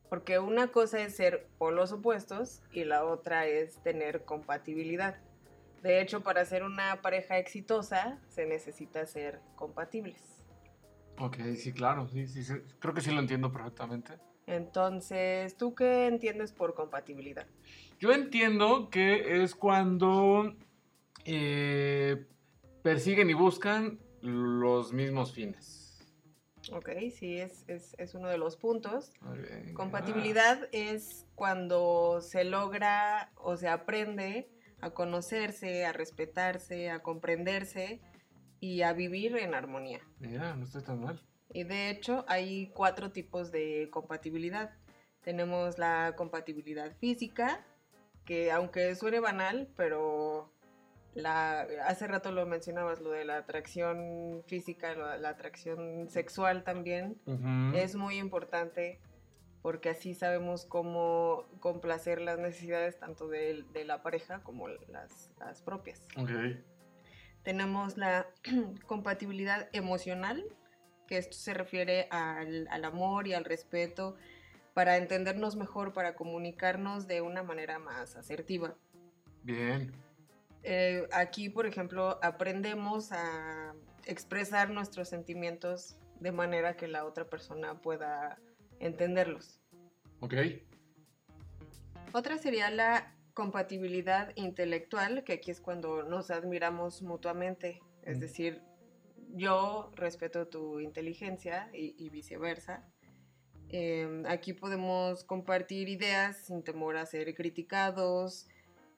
porque 0.09 0.39
una 0.39 0.67
cosa 0.67 0.99
es 1.01 1.15
ser 1.15 1.47
polos 1.57 1.91
opuestos 1.91 2.61
y 2.71 2.85
la 2.85 3.05
otra 3.05 3.45
es 3.45 3.81
tener 3.83 4.23
compatibilidad. 4.23 5.17
De 5.83 6.01
hecho, 6.01 6.21
para 6.21 6.43
ser 6.45 6.63
una 6.63 7.01
pareja 7.01 7.37
exitosa 7.37 8.19
se 8.27 8.45
necesita 8.45 9.05
ser 9.05 9.39
compatibles. 9.55 10.21
Ok, 11.19 11.37
sí, 11.55 11.73
claro. 11.73 12.07
Sí, 12.09 12.27
sí, 12.27 12.43
sí. 12.43 12.53
Creo 12.79 12.93
que 12.93 13.01
sí 13.01 13.11
lo 13.11 13.19
entiendo 13.19 13.51
perfectamente. 13.51 14.13
Entonces, 14.47 15.57
¿tú 15.57 15.75
qué 15.75 16.07
entiendes 16.07 16.53
por 16.53 16.73
compatibilidad? 16.73 17.45
Yo 17.99 18.13
entiendo 18.13 18.89
que 18.89 19.43
es 19.43 19.53
cuando 19.53 20.55
eh, 21.25 22.25
persiguen 22.81 23.29
y 23.29 23.33
buscan 23.33 23.99
los 24.21 24.93
mismos 24.93 25.33
fines. 25.33 25.83
Ok, 26.71 26.89
sí, 27.13 27.37
es, 27.37 27.65
es, 27.67 27.95
es 27.97 28.13
uno 28.13 28.29
de 28.29 28.37
los 28.37 28.55
puntos. 28.57 29.11
Bien. 29.33 29.73
Compatibilidad 29.73 30.67
es 30.71 31.25
cuando 31.35 32.19
se 32.21 32.43
logra 32.43 33.31
o 33.35 33.57
se 33.57 33.67
aprende 33.67 34.49
a 34.79 34.91
conocerse, 34.91 35.85
a 35.85 35.93
respetarse, 35.93 36.89
a 36.89 36.99
comprenderse 36.99 38.01
y 38.59 38.81
a 38.81 38.93
vivir 38.93 39.35
en 39.37 39.53
armonía. 39.53 40.01
Mira, 40.19 40.55
no 40.55 40.65
estoy 40.65 40.83
tan 40.83 41.01
mal. 41.01 41.21
Y 41.53 41.63
de 41.63 41.89
hecho 41.89 42.25
hay 42.27 42.67
cuatro 42.73 43.11
tipos 43.11 43.51
de 43.51 43.89
compatibilidad. 43.91 44.73
Tenemos 45.21 45.77
la 45.77 46.13
compatibilidad 46.15 46.95
física, 46.97 47.65
que 48.25 48.51
aunque 48.51 48.95
suene 48.95 49.19
banal, 49.19 49.69
pero 49.75 50.51
la, 51.13 51.67
hace 51.85 52.07
rato 52.07 52.31
lo 52.31 52.45
mencionabas, 52.45 53.01
lo 53.01 53.11
de 53.11 53.25
la 53.25 53.37
atracción 53.37 54.43
física, 54.45 54.95
la 55.17 55.29
atracción 55.29 56.09
sexual 56.09 56.63
también, 56.63 57.17
es 57.73 57.95
muy 57.95 58.17
importante 58.17 58.99
porque 59.61 59.89
así 59.89 60.13
sabemos 60.13 60.65
cómo 60.65 61.45
complacer 61.59 62.21
las 62.21 62.39
necesidades 62.39 62.99
tanto 62.99 63.27
de, 63.27 63.65
de 63.73 63.83
la 63.83 64.01
pareja 64.01 64.41
como 64.43 64.69
las, 64.69 65.31
las 65.39 65.61
propias. 65.61 66.07
Ok. 66.15 66.29
Tenemos 67.43 67.97
la 67.97 68.27
compatibilidad 68.85 69.67
emocional, 69.73 70.43
que 71.07 71.17
esto 71.17 71.35
se 71.35 71.53
refiere 71.53 72.07
al, 72.11 72.67
al 72.69 72.85
amor 72.85 73.27
y 73.27 73.33
al 73.33 73.45
respeto 73.45 74.15
para 74.73 74.97
entendernos 74.97 75.55
mejor, 75.55 75.93
para 75.93 76.15
comunicarnos 76.15 77.07
de 77.07 77.21
una 77.21 77.41
manera 77.41 77.79
más 77.79 78.15
asertiva. 78.15 78.75
Bien. 79.43 79.91
Eh, 80.63 81.07
aquí, 81.11 81.49
por 81.49 81.65
ejemplo, 81.65 82.19
aprendemos 82.21 83.11
a 83.11 83.73
expresar 84.05 84.69
nuestros 84.69 85.09
sentimientos 85.09 85.97
de 86.19 86.31
manera 86.31 86.75
que 86.75 86.87
la 86.87 87.05
otra 87.05 87.25
persona 87.29 87.81
pueda 87.81 88.37
entenderlos. 88.79 89.59
Ok. 90.19 90.33
Otra 92.13 92.37
sería 92.37 92.69
la 92.69 93.13
compatibilidad 93.33 94.31
intelectual, 94.35 95.23
que 95.23 95.33
aquí 95.33 95.51
es 95.51 95.61
cuando 95.61 96.03
nos 96.03 96.31
admiramos 96.31 97.01
mutuamente. 97.01 97.81
Es 98.03 98.17
Mm. 98.17 98.21
decir, 98.21 98.61
yo 99.37 99.91
respeto 99.95 100.47
tu 100.47 100.79
inteligencia 100.79 101.69
y, 101.73 101.95
y 101.97 102.09
viceversa. 102.09 102.85
Eh, 103.69 104.23
aquí 104.27 104.53
podemos 104.53 105.23
compartir 105.23 105.89
ideas 105.89 106.37
sin 106.37 106.63
temor 106.63 106.97
a 106.97 107.05
ser 107.05 107.33
criticados. 107.35 108.47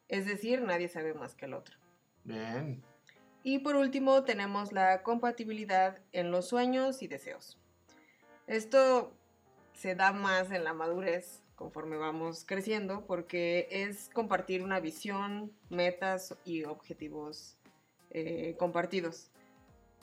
Es 0.08 0.25
decir, 0.25 0.62
nadie 0.62 0.88
sabe 0.88 1.13
más 1.13 1.36
que 1.36 1.45
el 1.45 1.54
otro. 1.54 1.78
Bien. 2.23 2.84
Y 3.43 3.60
por 3.60 3.75
último 3.75 4.23
tenemos 4.23 4.71
la 4.71 5.02
compatibilidad 5.04 5.99
en 6.12 6.32
los 6.32 6.47
sueños 6.47 7.02
y 7.02 7.08
deseos. 7.08 7.58
Esto 8.47 9.13
se 9.73 9.95
da 9.95 10.12
más 10.12 10.52
en 10.52 10.63
la 10.63 10.73
madurez 10.73 11.43
conforme 11.56 11.97
vamos 11.97 12.45
creciendo 12.45 13.06
porque 13.06 13.67
es 13.69 14.10
compartir 14.13 14.63
una 14.63 14.80
visión, 14.80 15.52
metas 15.69 16.36
y 16.45 16.63
objetivos 16.63 17.58
eh, 18.12 18.56
compartidos. 18.58 19.32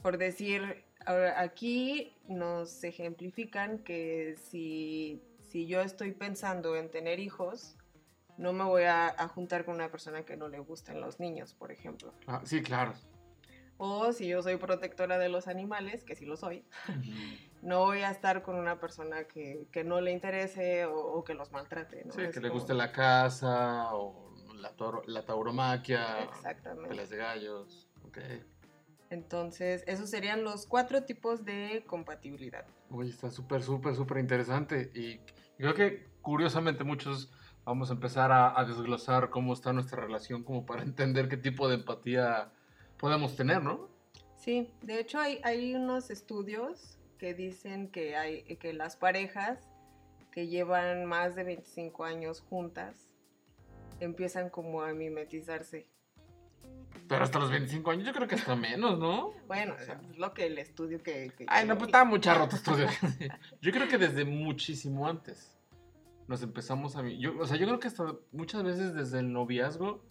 Por 0.07 0.19
decir, 0.19 0.85
ahora 1.05 1.41
aquí 1.41 2.17
nos 2.29 2.85
ejemplifican 2.85 3.81
que 3.81 4.37
si, 4.41 5.21
si 5.41 5.67
yo 5.67 5.81
estoy 5.81 6.13
pensando 6.13 6.77
en 6.77 6.93
tener 6.93 7.19
hijos, 7.19 7.77
no 8.39 8.53
me 8.53 8.63
voy 8.63 8.85
a, 8.85 9.09
a 9.09 9.27
juntar 9.27 9.65
con 9.65 9.75
una 9.75 9.91
persona 9.91 10.25
que 10.25 10.37
no 10.37 10.47
le 10.47 10.61
gusten 10.61 11.01
los 11.01 11.19
niños, 11.19 11.55
por 11.55 11.73
ejemplo. 11.73 12.15
Ah, 12.29 12.41
sí, 12.45 12.63
claro. 12.63 12.95
O 13.79 14.13
si 14.13 14.29
yo 14.29 14.45
soy 14.45 14.59
protectora 14.59 15.19
de 15.19 15.29
los 15.29 15.49
animales, 15.49 16.05
que 16.05 16.15
sí 16.15 16.25
lo 16.25 16.37
soy, 16.37 16.65
no 17.63 17.81
voy 17.81 18.03
a 18.03 18.13
estar 18.13 18.45
con 18.45 18.55
una 18.55 18.79
persona 18.79 19.25
que, 19.25 19.67
que 19.73 19.83
no 19.83 20.01
le 20.01 20.13
interese 20.13 20.85
o, 20.85 20.95
o 20.97 21.25
que 21.25 21.35
los 21.35 21.51
maltrate. 21.51 22.05
¿no? 22.05 22.13
Sí, 22.13 22.21
Es 22.21 22.33
que 22.33 22.41
le 22.41 22.51
guste 22.51 22.75
la 22.75 22.93
casa 22.93 23.93
o 23.93 24.33
la, 24.55 24.73
la 25.07 25.25
tauromaquia. 25.25 26.23
Exactamente. 26.23 26.91
Pelas 26.91 27.11
de 27.11 27.17
gallos. 27.17 27.89
Ok. 28.05 28.19
Entonces, 29.11 29.85
esos 29.87 30.11
serían 30.11 30.43
los 30.45 30.67
cuatro 30.67 31.05
tipos 31.05 31.45
de 31.45 31.85
compatibilidad. 31.87 32.67
Oye, 32.91 33.11
está 33.11 33.31
súper, 33.31 33.63
súper, 33.63 33.95
súper 33.95 34.19
interesante. 34.19 34.91
Y 34.95 35.21
creo 35.57 35.75
que 35.75 36.07
curiosamente 36.23 36.85
muchos 36.85 37.33
vamos 37.65 37.91
a 37.91 37.95
empezar 37.95 38.33
a, 38.33 38.59
a 38.59 38.65
desglosar 38.65 39.31
cómo 39.31 39.53
está 39.53 39.73
nuestra 39.73 40.01
relación 40.01 40.43
como 40.43 40.67
para 40.67 40.83
entender 40.85 41.29
qué 41.29 41.37
tipo 41.37 41.69
de 41.69 41.77
empatía 41.77 42.53
podemos 42.97 43.37
tener, 43.37 43.63
¿no? 43.63 43.89
Sí, 44.37 44.71
de 44.83 45.01
hecho 45.01 45.19
hay, 45.19 45.41
hay 45.43 45.75
unos 45.75 46.11
estudios 46.11 46.99
que 47.19 47.35
dicen 47.35 47.89
que, 47.89 48.17
hay, 48.17 48.43
que 48.57 48.73
las 48.73 48.97
parejas 48.97 49.69
que 50.31 50.49
llevan 50.49 51.07
más 51.07 51.35
de 51.35 51.45
25 51.45 52.05
años 52.05 52.41
juntas 52.41 53.15
empiezan 54.01 54.51
como 54.51 54.83
a 54.83 54.93
mimetizarse. 54.93 55.89
Pero 57.09 57.23
hasta 57.25 57.39
los 57.39 57.51
25 57.51 57.91
años 57.91 58.05
yo 58.07 58.13
creo 58.13 58.27
que 58.27 58.35
hasta 58.35 58.57
menos, 58.57 58.99
¿no? 58.99 59.33
Bueno, 59.47 59.75
O 59.81 59.85
sea, 59.85 60.01
es 60.11 60.19
lo 60.19 60.35
que 60.35 60.47
el 60.47 60.59
estudio 60.59 61.03
que... 61.03 61.31
que- 61.37 61.47
Ay, 61.49 61.67
no, 61.67 61.77
pues 61.79 61.89
estaba 61.89 62.05
muy 62.05 62.21
charro 62.21 62.49
tu 62.49 62.57
estudio. 62.57 62.89
Yo 63.63 63.71
creo 63.73 63.87
que 63.89 63.99
desde 63.99 64.25
muchísimo 64.25 65.07
antes 65.07 65.57
nos 66.27 66.43
empezamos 66.43 66.97
a... 66.97 67.09
Yo, 67.09 67.39
o 67.39 67.47
sea, 67.47 67.57
yo 67.57 67.67
creo 67.67 67.79
que 67.79 67.87
hasta 67.87 68.17
muchas 68.33 68.65
veces 68.65 68.93
desde 68.95 69.21
el 69.21 69.33
noviazgo 69.33 70.03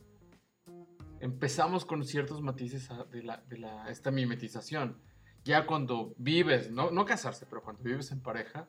empezamos 1.20 1.84
con 1.86 2.06
ciertos 2.06 2.42
matices 2.42 2.88
de, 3.12 3.24
la, 3.24 3.38
de 3.50 3.58
la, 3.58 3.90
esta 3.90 4.12
mimetización. 4.12 4.98
Ya 5.44 5.66
cuando 5.66 6.14
vives, 6.18 6.72
no, 6.72 6.90
no 6.92 7.04
casarse, 7.06 7.46
pero 7.46 7.62
cuando 7.62 7.84
vives 7.84 8.12
en 8.12 8.22
pareja, 8.22 8.68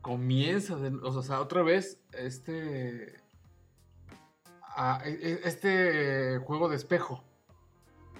comienza, 0.00 0.76
de- 0.76 0.96
o 1.02 1.22
sea, 1.22 1.40
otra 1.40 1.62
vez 1.62 2.00
este... 2.12 3.16
a- 4.76 5.00
e- 5.04 5.10
e- 5.32 5.40
este 5.44 6.38
juego 6.38 6.68
de 6.68 6.76
espejo. 6.76 7.24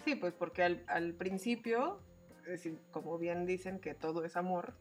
Sí, 0.05 0.15
pues 0.15 0.33
porque 0.35 0.63
al, 0.63 0.85
al 0.89 1.15
principio, 1.15 2.01
es 2.41 2.47
decir, 2.47 2.79
como 2.91 3.19
bien 3.19 3.45
dicen 3.47 3.79
que 3.81 3.95
todo 3.95 4.25
es 4.25 4.37
amor, 4.37 4.75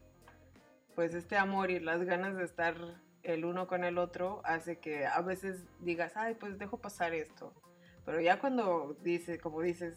pues 0.94 1.14
este 1.14 1.36
amor 1.36 1.70
y 1.70 1.78
las 1.80 2.02
ganas 2.04 2.36
de 2.36 2.44
estar 2.44 2.76
el 3.22 3.44
uno 3.44 3.66
con 3.66 3.84
el 3.84 3.98
otro 3.98 4.40
hace 4.44 4.78
que 4.78 5.04
a 5.06 5.20
veces 5.20 5.66
digas, 5.80 6.16
ay, 6.16 6.34
pues 6.34 6.58
dejo 6.58 6.78
pasar 6.78 7.12
esto. 7.12 7.52
Pero 8.04 8.20
ya 8.20 8.38
cuando 8.38 8.96
dice, 9.02 9.38
como 9.38 9.60
dices, 9.60 9.96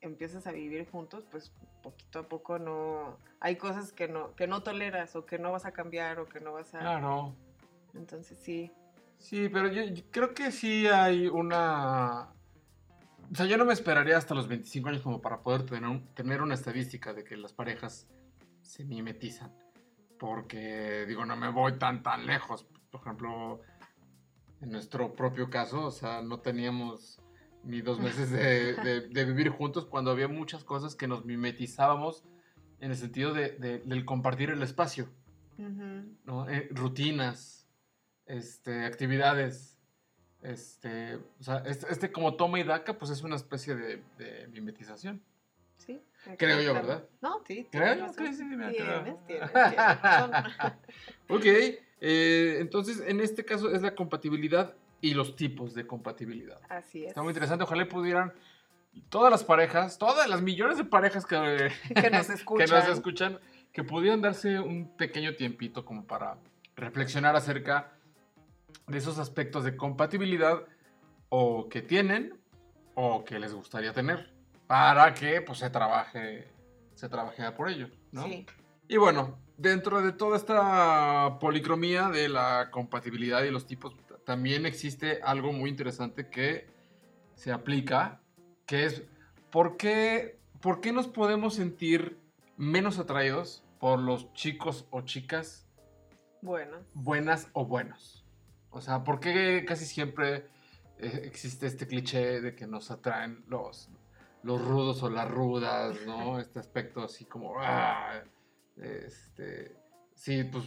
empiezas 0.00 0.46
a 0.46 0.52
vivir 0.52 0.88
juntos, 0.90 1.24
pues 1.30 1.52
poquito 1.82 2.20
a 2.20 2.28
poco 2.28 2.58
no 2.58 3.18
hay 3.38 3.56
cosas 3.56 3.92
que 3.92 4.06
no 4.08 4.34
que 4.34 4.46
no 4.46 4.62
toleras 4.62 5.14
o 5.16 5.24
que 5.24 5.38
no 5.38 5.50
vas 5.52 5.64
a 5.66 5.72
cambiar 5.72 6.18
o 6.20 6.26
que 6.28 6.40
no 6.40 6.52
vas 6.52 6.74
a 6.74 6.78
Claro. 6.80 7.34
entonces 7.94 8.38
sí 8.38 8.70
Sí, 9.20 9.48
pero 9.48 9.68
yo, 9.70 9.84
yo 9.84 10.02
creo 10.10 10.34
que 10.34 10.50
sí 10.50 10.86
hay 10.88 11.28
una... 11.28 12.30
O 13.30 13.34
sea, 13.36 13.46
yo 13.46 13.56
no 13.56 13.64
me 13.64 13.72
esperaría 13.72 14.16
hasta 14.16 14.34
los 14.34 14.48
25 14.48 14.88
años 14.88 15.02
como 15.02 15.20
para 15.22 15.40
poder 15.42 15.62
tener, 15.64 15.88
un- 15.88 16.04
tener 16.14 16.42
una 16.42 16.54
estadística 16.54 17.12
de 17.12 17.22
que 17.22 17.36
las 17.36 17.52
parejas 17.52 18.08
se 18.62 18.84
mimetizan. 18.84 19.52
Porque, 20.18 21.04
digo, 21.06 21.24
no 21.24 21.36
me 21.36 21.48
voy 21.50 21.78
tan, 21.78 22.02
tan 22.02 22.26
lejos. 22.26 22.66
Por 22.90 23.00
ejemplo, 23.02 23.60
en 24.60 24.70
nuestro 24.72 25.14
propio 25.14 25.48
caso, 25.48 25.86
o 25.86 25.90
sea, 25.92 26.22
no 26.22 26.40
teníamos 26.40 27.20
ni 27.62 27.82
dos 27.82 28.00
meses 28.00 28.30
de, 28.30 28.74
de- 28.74 29.00
de 29.08 29.24
vivir 29.26 29.50
juntos 29.50 29.86
cuando 29.86 30.10
había 30.10 30.26
muchas 30.28 30.64
cosas 30.64 30.94
que 30.96 31.06
nos 31.06 31.24
mimetizábamos 31.24 32.24
en 32.80 32.90
el 32.90 32.96
sentido 32.96 33.32
de- 33.32 33.50
de- 33.52 33.78
del 33.80 34.04
compartir 34.04 34.50
el 34.50 34.62
espacio. 34.62 35.08
¿no? 36.24 36.48
Eh, 36.48 36.68
rutinas, 36.72 37.59
este, 38.30 38.84
actividades, 38.84 39.78
este, 40.42 41.16
o 41.16 41.42
sea, 41.42 41.62
este, 41.66 41.86
este 41.90 42.12
como 42.12 42.34
toma 42.34 42.60
y 42.60 42.64
daca, 42.64 42.96
pues 42.98 43.10
es 43.10 43.22
una 43.22 43.36
especie 43.36 43.74
de, 43.74 44.02
de 44.18 44.48
mimetización. 44.48 45.20
sí 45.76 46.02
Creo 46.36 46.60
yo. 46.60 46.74
¿verdad? 46.74 47.04
no 47.22 47.42
sí 47.46 47.66
Creo 47.70 48.08
sí, 48.12 48.34
sí, 48.34 48.44
me 48.44 48.70
tienes, 48.72 49.26
tienes. 49.26 49.50
Ok, 51.28 51.44
eh, 51.44 52.58
entonces 52.60 53.02
en 53.06 53.20
este 53.20 53.44
caso 53.44 53.70
es 53.70 53.82
la 53.82 53.94
compatibilidad 53.94 54.74
y 55.00 55.14
los 55.14 55.34
tipos 55.34 55.74
de 55.74 55.86
compatibilidad. 55.86 56.60
así 56.68 57.02
es 57.02 57.08
Está 57.08 57.22
muy 57.22 57.30
interesante, 57.30 57.64
ojalá 57.64 57.88
pudieran 57.88 58.32
todas 59.08 59.30
las 59.30 59.44
parejas, 59.44 59.98
todas 59.98 60.28
las 60.28 60.42
millones 60.42 60.78
de 60.78 60.84
parejas 60.84 61.26
que, 61.26 61.36
que 61.94 62.10
nos 62.10 62.26
que 62.26 62.34
escuchan 62.34 62.70
nos 62.70 62.88
escuchan, 62.88 63.38
que 63.72 63.82
pudieran 63.82 64.20
darse 64.20 64.60
un 64.60 64.96
pequeño 64.96 65.34
tiempito 65.34 65.84
como 65.84 66.04
para 66.04 66.36
reflexionar 66.76 67.34
acerca 67.36 67.92
de 68.86 68.98
esos 68.98 69.18
aspectos 69.18 69.64
de 69.64 69.76
compatibilidad 69.76 70.64
o 71.28 71.68
que 71.68 71.82
tienen 71.82 72.40
o 72.94 73.24
que 73.24 73.38
les 73.38 73.54
gustaría 73.54 73.92
tener 73.92 74.32
para 74.66 75.14
que 75.14 75.40
pues 75.42 75.58
se 75.58 75.70
trabaje 75.70 76.48
se 76.94 77.08
trabaje 77.08 77.50
por 77.52 77.68
ello, 77.68 77.88
¿no? 78.12 78.24
sí 78.24 78.46
Y 78.88 78.96
bueno, 78.96 79.38
dentro 79.56 80.02
de 80.02 80.12
toda 80.12 80.36
esta 80.36 81.38
policromía 81.38 82.08
de 82.08 82.28
la 82.28 82.70
compatibilidad 82.70 83.42
y 83.44 83.50
los 83.50 83.66
tipos, 83.66 83.94
también 84.24 84.66
existe 84.66 85.20
algo 85.22 85.52
muy 85.52 85.70
interesante 85.70 86.28
que 86.28 86.66
se 87.34 87.52
aplica, 87.52 88.20
que 88.66 88.84
es 88.84 89.02
¿por 89.50 89.76
qué, 89.76 90.38
por 90.60 90.80
qué 90.80 90.92
nos 90.92 91.08
podemos 91.08 91.54
sentir 91.54 92.18
menos 92.56 92.98
atraídos 92.98 93.64
por 93.78 93.98
los 93.98 94.32
chicos 94.34 94.86
o 94.90 95.02
chicas 95.02 95.66
bueno 96.42 96.78
buenas 96.94 97.48
o 97.52 97.64
buenos? 97.64 98.19
O 98.70 98.80
sea, 98.80 99.02
¿por 99.04 99.20
qué 99.20 99.64
casi 99.66 99.84
siempre 99.84 100.46
eh, 100.98 101.22
existe 101.24 101.66
este 101.66 101.86
cliché 101.86 102.40
de 102.40 102.54
que 102.54 102.66
nos 102.66 102.90
atraen 102.90 103.44
los, 103.48 103.88
los 104.42 104.64
rudos 104.64 105.02
o 105.02 105.10
las 105.10 105.28
rudas, 105.30 105.96
¿no? 106.06 106.38
Este 106.40 106.58
aspecto 106.58 107.02
así 107.02 107.24
como... 107.24 107.54
ah, 107.58 108.22
este, 108.76 109.76
sí, 110.14 110.44
pues, 110.44 110.64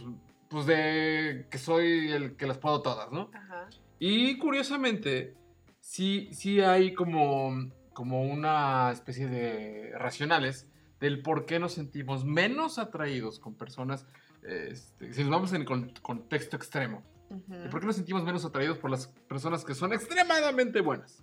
pues 0.48 0.66
de 0.66 1.46
que 1.50 1.58
soy 1.58 2.12
el 2.12 2.36
que 2.36 2.46
las 2.46 2.58
puedo 2.58 2.82
todas, 2.82 3.10
¿no? 3.10 3.30
ajá 3.34 3.68
Y 3.98 4.38
curiosamente, 4.38 5.34
sí, 5.80 6.28
sí 6.32 6.60
hay 6.60 6.94
como, 6.94 7.72
como 7.92 8.22
una 8.22 8.90
especie 8.92 9.26
de 9.26 9.92
racionales 9.98 10.68
del 11.00 11.22
por 11.22 11.44
qué 11.46 11.58
nos 11.58 11.72
sentimos 11.72 12.24
menos 12.24 12.78
atraídos 12.78 13.40
con 13.40 13.54
personas, 13.56 14.06
este, 14.42 15.12
si 15.12 15.22
nos 15.22 15.30
vamos 15.30 15.52
en 15.52 15.62
el 15.62 15.66
con- 15.66 15.92
contexto 16.02 16.56
extremo, 16.56 17.02
ujú. 17.34 17.52
¿de 17.54 17.68
por 17.68 17.80
qué 17.80 17.86
nos 17.86 17.96
sentimos 17.96 18.22
menos 18.24 18.44
atraídos 18.44 18.78
por 18.78 18.90
las 18.90 19.06
personas 19.28 19.64
que 19.64 19.74
son 19.74 19.92
extremadamente 19.92 20.80
buenas? 20.80 21.22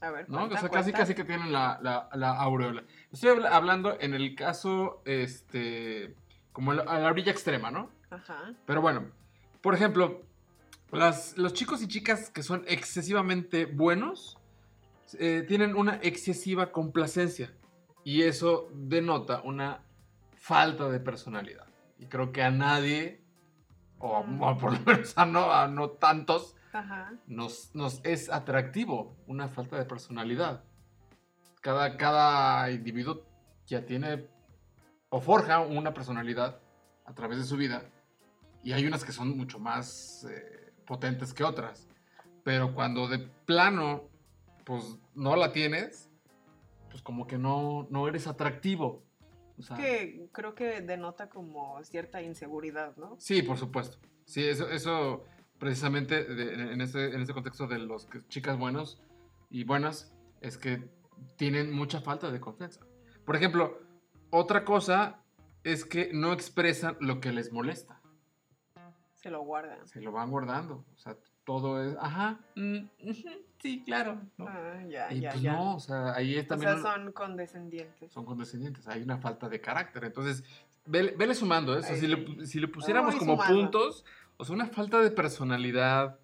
a 0.00 0.10
ver 0.10 0.28
¿no? 0.30 0.44
o 0.44 0.48
sea, 0.50 0.60
casi, 0.68 0.70
cuenta. 0.92 0.98
casi 0.98 1.14
que 1.14 1.24
tienen 1.24 1.52
la, 1.52 1.78
la, 1.82 2.08
la 2.14 2.30
aureola. 2.40 2.84
Estoy 3.12 3.30
habla- 3.30 3.50
hablando 3.56 3.96
en 4.00 4.14
el 4.14 4.34
caso, 4.36 5.02
este, 5.04 6.14
como 6.52 6.70
a 6.72 6.74
la 6.98 7.08
orilla 7.10 7.32
extrema, 7.32 7.70
¿no? 7.70 7.90
ajá 8.10 8.54
Pero 8.64 8.80
bueno, 8.80 9.10
por 9.60 9.74
ejemplo, 9.74 10.22
las- 10.92 11.36
los 11.36 11.52
chicos 11.52 11.82
y 11.82 11.88
chicas 11.88 12.30
que 12.30 12.42
son 12.44 12.64
excesivamente 12.68 13.66
buenos 13.66 14.38
eh, 15.18 15.44
tienen 15.48 15.74
una 15.76 15.96
excesiva 16.02 16.70
complacencia 16.70 17.52
y 18.04 18.22
eso 18.22 18.68
denota 18.74 19.40
una 19.42 19.80
falta 20.36 20.88
de 20.88 21.00
personalidad. 21.00 21.66
Y 21.98 22.06
creo 22.06 22.30
que 22.30 22.42
a 22.42 22.50
nadie, 22.50 23.20
o, 23.98 24.18
o 24.18 24.58
por 24.58 24.72
lo 24.72 24.80
menos 24.80 25.16
a 25.16 25.26
no, 25.26 25.52
a 25.52 25.68
no 25.68 25.90
tantos, 25.90 26.56
ajá 26.72 27.12
nos, 27.26 27.74
nos 27.74 28.00
es 28.04 28.30
atractivo 28.30 29.16
una 29.26 29.48
falta 29.48 29.76
de 29.76 29.84
personalidad. 29.84 30.64
Cada, 31.60 31.96
cada 31.96 32.70
individuo 32.70 33.24
ya 33.66 33.84
tiene 33.84 34.26
o 35.10 35.20
forja 35.20 35.60
una 35.60 35.94
personalidad 35.94 36.60
a 37.04 37.14
través 37.14 37.38
de 37.38 37.44
su 37.44 37.56
vida 37.56 37.82
y 38.62 38.72
hay 38.72 38.86
unas 38.86 39.04
que 39.04 39.12
son 39.12 39.36
mucho 39.36 39.58
más 39.58 40.26
eh, 40.30 40.72
potentes 40.86 41.32
que 41.32 41.44
otras. 41.44 41.88
Pero 42.44 42.74
cuando 42.74 43.08
de 43.08 43.18
plano, 43.18 44.08
pues 44.64 44.98
no 45.14 45.36
la 45.36 45.52
tienes, 45.52 46.10
pues 46.90 47.02
como 47.02 47.26
que 47.26 47.38
no, 47.38 47.86
no 47.90 48.08
eres 48.08 48.26
atractivo. 48.26 49.02
O 49.58 49.62
sea, 49.62 49.76
que 49.76 50.28
creo 50.32 50.54
que 50.54 50.80
denota 50.80 51.28
como 51.28 51.82
cierta 51.84 52.22
inseguridad 52.22 52.96
no 52.96 53.16
Sí, 53.18 53.42
por 53.42 53.58
supuesto. 53.58 53.98
Sí, 54.24 54.44
eso, 54.44 54.68
eso 54.70 55.24
precisamente 55.58 56.24
de- 56.24 56.72
en, 56.72 56.80
este, 56.80 57.06
en 57.14 57.20
este 57.20 57.34
contexto 57.34 57.66
de 57.66 57.78
los 57.78 58.06
que- 58.06 58.24
chicas 58.28 58.56
buenos 58.58 59.02
y 59.50 59.64
buenas 59.64 60.14
es 60.40 60.56
que 60.58 60.88
tienen 61.36 61.72
mucha 61.72 62.00
falta 62.00 62.30
de 62.30 62.38
confianza. 62.40 62.80
Por 63.24 63.34
ejemplo, 63.34 63.78
otra 64.30 64.64
cosa 64.64 65.22
es 65.64 65.84
que 65.84 66.10
no 66.12 66.32
expresan 66.32 66.96
lo 67.00 67.20
que 67.20 67.32
les 67.32 67.52
molesta. 67.52 68.00
se 69.16 69.30
lo 69.30 69.42
guardan 69.42 69.84
Se 69.88 70.00
lo 70.00 70.12
van 70.12 70.30
guardando. 70.30 70.84
O 70.94 70.98
sea, 70.98 71.16
todo 71.48 71.82
es, 71.82 71.96
ajá, 71.98 72.38
mm, 72.56 72.76
sí, 73.58 73.82
claro. 73.82 74.20
¿no? 74.36 74.46
Ah, 74.46 74.82
ya 74.86 75.10
y 75.10 75.20
ya 75.20 75.30
pues 75.30 75.42
ya 75.42 75.52
no, 75.52 75.76
o 75.76 75.80
sea, 75.80 76.12
ahí 76.14 76.36
es 76.36 76.44
o 76.44 76.48
también... 76.48 76.72
sea 76.72 76.76
un- 76.76 77.04
son 77.04 77.12
condescendientes 77.12 78.12
son 78.12 78.26
condescendientes, 78.26 78.86
hay 78.86 79.02
una 79.02 79.16
falta 79.16 79.48
de 79.48 79.58
carácter. 79.58 80.04
Entonces, 80.04 80.44
vele, 80.84 81.14
vele 81.16 81.34
sumando 81.34 81.74
eso. 81.78 81.94
Si 81.94 82.04
Ay. 82.04 82.08
le, 82.36 82.46
si 82.46 82.60
le 82.60 82.68
pusiéramos 82.68 83.14
como 83.16 83.32
sumando. 83.36 83.54
puntos, 83.54 84.04
o 84.36 84.44
sea, 84.44 84.54
una 84.54 84.66
falta 84.66 85.00
de 85.00 85.10
personalidad, 85.10 86.18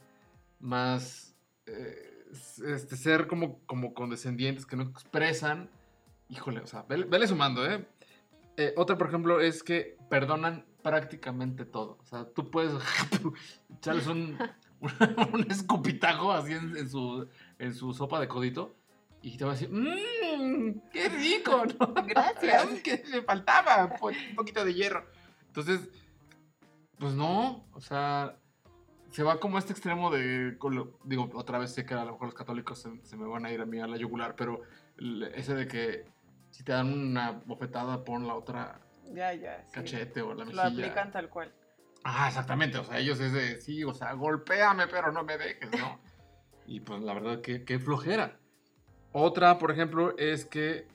más 0.60 1.34
eh, 1.64 2.26
este, 2.66 2.96
ser 2.96 3.26
como, 3.26 3.60
como 3.60 3.94
condescendientes, 3.94 4.66
que 4.66 4.76
no 4.76 4.82
expresan. 4.82 5.70
Híjole, 6.28 6.60
o 6.60 6.66
sea, 6.66 6.82
vele, 6.82 7.06
vele 7.06 7.26
sumando, 7.26 7.66
¿eh? 7.66 7.86
Eh, 8.58 8.74
Otra, 8.76 8.98
por 8.98 9.08
ejemplo, 9.08 9.40
es 9.40 9.62
que 9.62 9.96
perdonan 10.10 10.66
prácticamente 10.82 11.64
todo. 11.64 11.96
O 12.02 12.04
sea, 12.04 12.26
tú 12.26 12.50
puedes 12.50 12.74
echarles 13.78 14.06
un, 14.06 14.36
un, 15.32 15.50
escupitajo 15.50 16.32
así 16.32 16.52
en, 16.52 16.76
en 16.76 16.88
su, 16.88 17.28
en 17.58 17.74
su 17.74 17.94
sopa 17.94 18.20
de 18.20 18.28
codito 18.28 18.76
y 19.22 19.36
te 19.36 19.44
va 19.44 19.52
a 19.52 19.54
decir, 19.54 19.70
mmm, 19.70 20.80
qué 20.92 21.08
rico, 21.08 21.64
¿no? 21.80 21.94
Gracias. 22.06 22.82
que 22.82 23.02
le 23.10 23.22
faltaba 23.22 23.86
un 24.02 24.34
poquito 24.36 24.64
de 24.64 24.74
hierro. 24.74 25.06
Entonces, 25.46 25.88
pues 26.98 27.14
no, 27.14 27.66
o 27.72 27.80
sea, 27.80 28.36
se 29.10 29.22
va 29.22 29.40
como 29.40 29.56
a 29.56 29.60
este 29.60 29.72
extremo 29.72 30.10
de, 30.10 30.56
lo- 30.70 30.98
digo, 31.04 31.30
otra 31.34 31.58
vez 31.58 31.72
sé 31.72 31.86
que 31.86 31.94
a 31.94 32.04
lo 32.04 32.12
mejor 32.12 32.26
los 32.28 32.34
católicos 32.34 32.80
se, 32.82 32.90
se 33.04 33.16
me 33.16 33.26
van 33.26 33.46
a 33.46 33.52
ir 33.52 33.60
a 33.60 33.66
mí 33.66 33.80
a 33.80 33.86
la 33.86 33.96
yugular, 33.96 34.34
pero 34.36 34.62
ese 35.34 35.54
de 35.54 35.66
que 35.68 36.04
si 36.50 36.62
te 36.62 36.72
dan 36.72 36.92
una 36.92 37.30
bofetada, 37.46 38.04
pon 38.04 38.26
la 38.26 38.34
otra 38.34 38.80
ya 39.12 39.32
ya 39.34 39.62
sí. 39.66 39.72
cachete 39.72 40.22
o 40.22 40.34
la 40.34 40.44
lo 40.44 40.46
mejilla. 40.46 40.66
aplican 40.66 41.12
tal 41.12 41.28
cual 41.28 41.52
Ah, 42.04 42.28
exactamente, 42.28 42.76
o 42.78 42.84
sea, 42.84 42.98
ellos 42.98 43.18
es 43.20 43.32
de, 43.32 43.60
sí, 43.60 43.82
o 43.82 43.94
sea, 43.94 44.12
golpéame, 44.12 44.86
pero 44.88 45.10
no 45.10 45.24
me 45.24 45.38
dejes, 45.38 45.70
¿no? 45.78 45.98
y 46.66 46.80
pues 46.80 47.02
la 47.02 47.14
verdad 47.14 47.40
que, 47.42 47.64
que 47.64 47.78
flojera. 47.78 48.38
Otra, 49.12 49.58
por 49.58 49.70
ejemplo, 49.70 50.16
es 50.18 50.44
que 50.46 50.88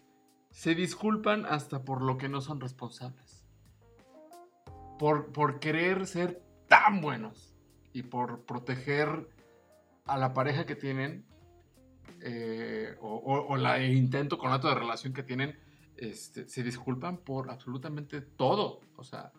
se 0.51 0.73
disculpan 0.75 1.45
hasta 1.45 1.83
por 1.83 2.01
lo 2.01 2.17
que 2.17 2.27
no 2.29 2.41
son 2.41 2.59
responsables. 2.59 3.45
Por, 4.97 5.31
por 5.31 5.59
querer 5.59 6.05
ser 6.07 6.41
tan 6.67 7.01
buenos 7.01 7.55
y 7.93 8.03
por 8.03 8.45
proteger 8.45 9.29
a 10.05 10.17
la 10.17 10.33
pareja 10.33 10.65
que 10.65 10.75
tienen 10.75 11.25
eh, 12.21 12.95
o, 12.99 13.15
o- 13.15 13.47
o 13.53 13.57
la 13.57 13.77
el 13.77 13.95
intento 13.95 14.37
con 14.37 14.51
acto 14.51 14.67
de 14.69 14.75
relación 14.75 15.13
que 15.13 15.23
tienen, 15.23 15.57
este, 15.95 16.49
se 16.49 16.63
disculpan 16.63 17.17
por 17.17 17.49
absolutamente 17.49 18.21
todo. 18.21 18.81
O 18.97 19.03
sea, 19.03 19.31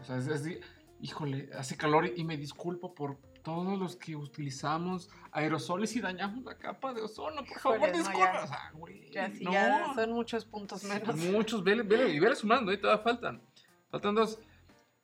o 0.00 0.04
sea, 0.04 0.16
es, 0.16 0.26
es 0.28 0.60
híjole, 1.00 1.50
hace 1.56 1.76
calor 1.76 2.10
y 2.16 2.24
me 2.24 2.36
disculpo 2.36 2.94
por 2.94 3.16
todos 3.42 3.78
los 3.78 3.96
que 3.96 4.14
utilizamos 4.16 5.08
aerosoles 5.32 5.94
y 5.96 6.00
dañamos 6.00 6.44
la 6.44 6.58
capa 6.58 6.92
de 6.92 7.02
ozono, 7.02 7.44
por 7.44 7.58
favor, 7.60 7.80
no, 7.80 8.18
ya. 8.18 8.42
O 8.44 8.46
sea, 8.46 8.70
güey, 8.74 9.10
Ya, 9.10 9.30
sí, 9.30 9.44
no. 9.44 9.52
ya 9.52 9.94
son 9.94 10.12
muchos 10.12 10.44
puntos 10.44 10.84
menos. 10.84 11.16
Muchos, 11.16 11.64
vele, 11.64 11.82
vele, 11.82 12.10
y 12.10 12.18
vele 12.18 12.34
sumando, 12.36 12.70
ahí 12.70 12.78
todavía 12.78 13.02
faltan. 13.02 13.42
Faltan 13.90 14.14
dos. 14.14 14.38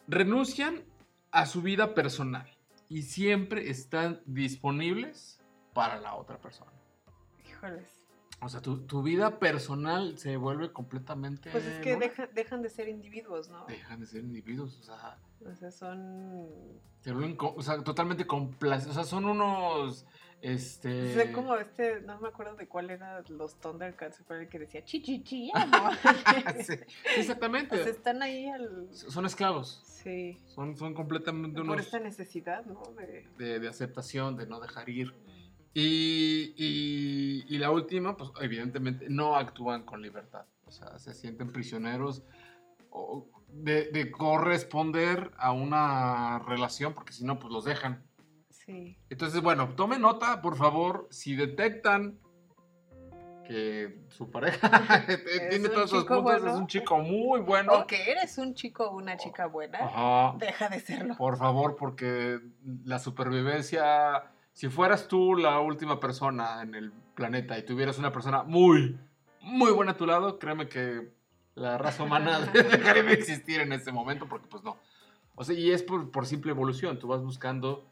Renuncian 0.09 0.85
a 1.31 1.47
su 1.47 1.63
vida 1.63 1.95
personal 1.95 2.51
y 2.89 3.03
siempre 3.03 3.71
están 3.71 4.21
disponibles 4.27 5.41
para 5.73 5.99
la 6.01 6.15
otra 6.15 6.39
persona. 6.39 6.71
Híjoles. 7.49 8.04
O 8.45 8.49
sea, 8.49 8.61
tu, 8.61 8.81
tu 8.87 9.03
vida 9.03 9.39
personal 9.39 10.19
se 10.19 10.37
vuelve 10.37 10.71
completamente... 10.71 11.51
Pues 11.51 11.65
es 11.65 11.79
que 11.81 11.97
deja- 11.97 12.27
dejan 12.35 12.61
de 12.63 12.69
ser 12.69 12.89
individuos, 12.89 13.49
¿no? 13.49 13.65
Dejan 13.67 14.01
de 14.01 14.07
ser 14.07 14.21
individuos, 14.23 14.79
o 14.81 14.83
sea, 14.83 15.19
O 15.51 15.55
sea, 15.55 15.71
son... 15.71 16.47
se 17.01 17.13
vuelven 17.13 17.37
co- 17.37 17.55
o 17.57 17.63
sea, 17.63 17.83
totalmente 17.83 18.27
complacientes. 18.27 18.91
O 18.91 18.95
sea, 18.95 19.05
son 19.05 19.25
unos... 19.25 20.05
Este... 20.43 21.11
O 21.13 21.15
sea, 21.15 21.33
como 21.33 21.57
este, 21.57 22.03
no 22.03 22.21
me 22.21 22.29
acuerdo 22.29 22.55
de 22.57 22.69
cuál 22.69 22.91
era 22.91 23.23
los 23.31 23.55
Thundercats, 23.61 24.23
pero 24.29 24.41
el 24.41 24.49
que 24.51 24.59
decía 24.59 24.85
chi 24.85 25.01
chi 25.01 25.23
chi, 25.23 25.51
amo". 25.55 25.89
Sí, 26.63 26.75
exactamente. 27.17 27.81
O 27.81 27.83
sea, 27.83 27.93
están 27.93 28.23
ahí 28.23 28.47
al... 28.51 28.89
Son 28.93 29.25
esclavos. 29.25 29.81
Sí. 29.87 30.39
Son, 30.55 30.77
son 30.77 30.93
completamente 30.93 31.57
Por 31.63 31.71
unos... 31.71 31.81
esta 31.87 31.99
necesidad, 31.99 32.63
¿no? 32.67 32.83
De... 32.99 33.27
de, 33.39 33.59
de 33.59 33.69
aceptación, 33.69 34.37
de 34.37 34.47
no 34.47 34.61
dejar 34.61 34.91
ir. 34.91 35.15
Y, 35.75 36.55
y- 36.57 37.45
y 37.49 37.59
la 37.59 37.71
última, 37.71 38.17
pues 38.17 38.31
evidentemente 38.41 39.07
no 39.09 39.35
actúan 39.37 39.83
con 39.85 40.01
libertad. 40.03 40.47
O 40.67 40.71
sea, 40.71 40.99
se 40.99 41.13
sienten 41.15 41.53
prisioneros 41.53 42.23
de, 43.49 43.91
de 43.91 44.11
corresponder 44.11 45.33
a 45.37 45.53
una 45.53 46.39
relación, 46.41 46.95
porque 46.95 47.13
si 47.13 47.25
no, 47.25 47.39
pues 47.39 47.53
los 47.53 47.65
dejan. 47.65 48.03
Sí. 48.51 48.97
Entonces, 49.11 49.43
bueno, 49.43 49.69
tomen 49.77 50.01
nota, 50.01 50.41
por 50.41 50.57
favor, 50.57 51.07
si 51.11 51.35
detectan 51.37 52.19
que 53.47 54.01
su 54.09 54.31
pareja 54.31 55.05
tiene 55.51 55.69
todos 55.69 55.91
esos 55.93 56.05
puntos, 56.05 56.37
es 56.45 56.55
un 56.55 56.67
chico 56.67 56.99
muy 56.99 57.41
bueno. 57.41 57.75
O 57.81 57.87
que 57.87 58.11
eres 58.11 58.39
un 58.39 58.55
chico 58.55 58.85
o 58.89 58.97
una 58.97 59.17
chica 59.19 59.47
buena, 59.47 59.81
Ajá. 59.81 60.37
deja 60.39 60.69
de 60.71 60.81
serlo. 60.81 61.15
Por 61.17 61.37
favor, 61.37 61.77
porque 61.77 62.41
la 62.85 62.99
supervivencia, 62.99 64.33
si 64.55 64.69
fueras 64.69 65.09
tú 65.09 65.35
la 65.35 65.59
última 65.59 65.99
persona 65.99 66.63
en 66.63 66.77
el 66.77 66.93
planeta 67.15 67.59
y 67.59 67.65
tuvieras 67.65 67.99
una 67.99 68.13
persona 68.13 68.45
muy, 68.45 68.97
muy 69.41 69.73
buena 69.73 69.93
a 69.93 69.97
tu 69.97 70.07
lado, 70.07 70.39
créeme 70.39 70.69
que 70.69 71.13
la 71.57 71.77
raza 71.77 72.05
humana 72.05 72.39
dejaría 72.53 73.03
de 73.03 73.13
existir 73.13 73.61
en 73.61 73.73
ese 73.73 73.91
momento, 73.91 74.29
porque 74.29 74.47
pues 74.47 74.63
no. 74.63 74.79
O 75.35 75.43
sea, 75.43 75.59
y 75.59 75.73
es 75.73 75.83
por, 75.83 76.13
por 76.13 76.27
simple 76.27 76.53
evolución, 76.53 77.01
tú 77.01 77.09
vas 77.09 77.21
buscando, 77.21 77.85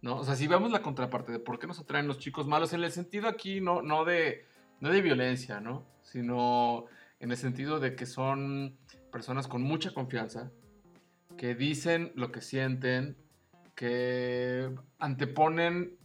¿no? 0.00 0.16
O 0.16 0.24
sea, 0.24 0.36
si 0.36 0.46
vemos 0.46 0.70
la 0.72 0.80
contraparte 0.80 1.32
de 1.32 1.38
por 1.38 1.58
qué 1.58 1.66
nos 1.66 1.78
atraen 1.78 2.08
los 2.08 2.18
chicos 2.18 2.46
malos, 2.46 2.72
en 2.72 2.82
el 2.82 2.90
sentido 2.90 3.28
aquí 3.28 3.60
no, 3.60 3.82
no, 3.82 4.06
de, 4.06 4.46
no 4.80 4.88
de 4.88 5.02
violencia, 5.02 5.60
¿no? 5.60 5.84
Sino 6.02 6.86
en 7.20 7.30
el 7.30 7.36
sentido 7.36 7.78
de 7.78 7.94
que 7.94 8.06
son 8.06 8.78
personas 9.12 9.48
con 9.48 9.60
mucha 9.60 9.92
confianza, 9.92 10.50
que 11.36 11.54
dicen 11.54 12.10
lo 12.14 12.32
que 12.32 12.40
sienten, 12.40 13.18
que 13.80 14.70
anteponen, 14.98 15.96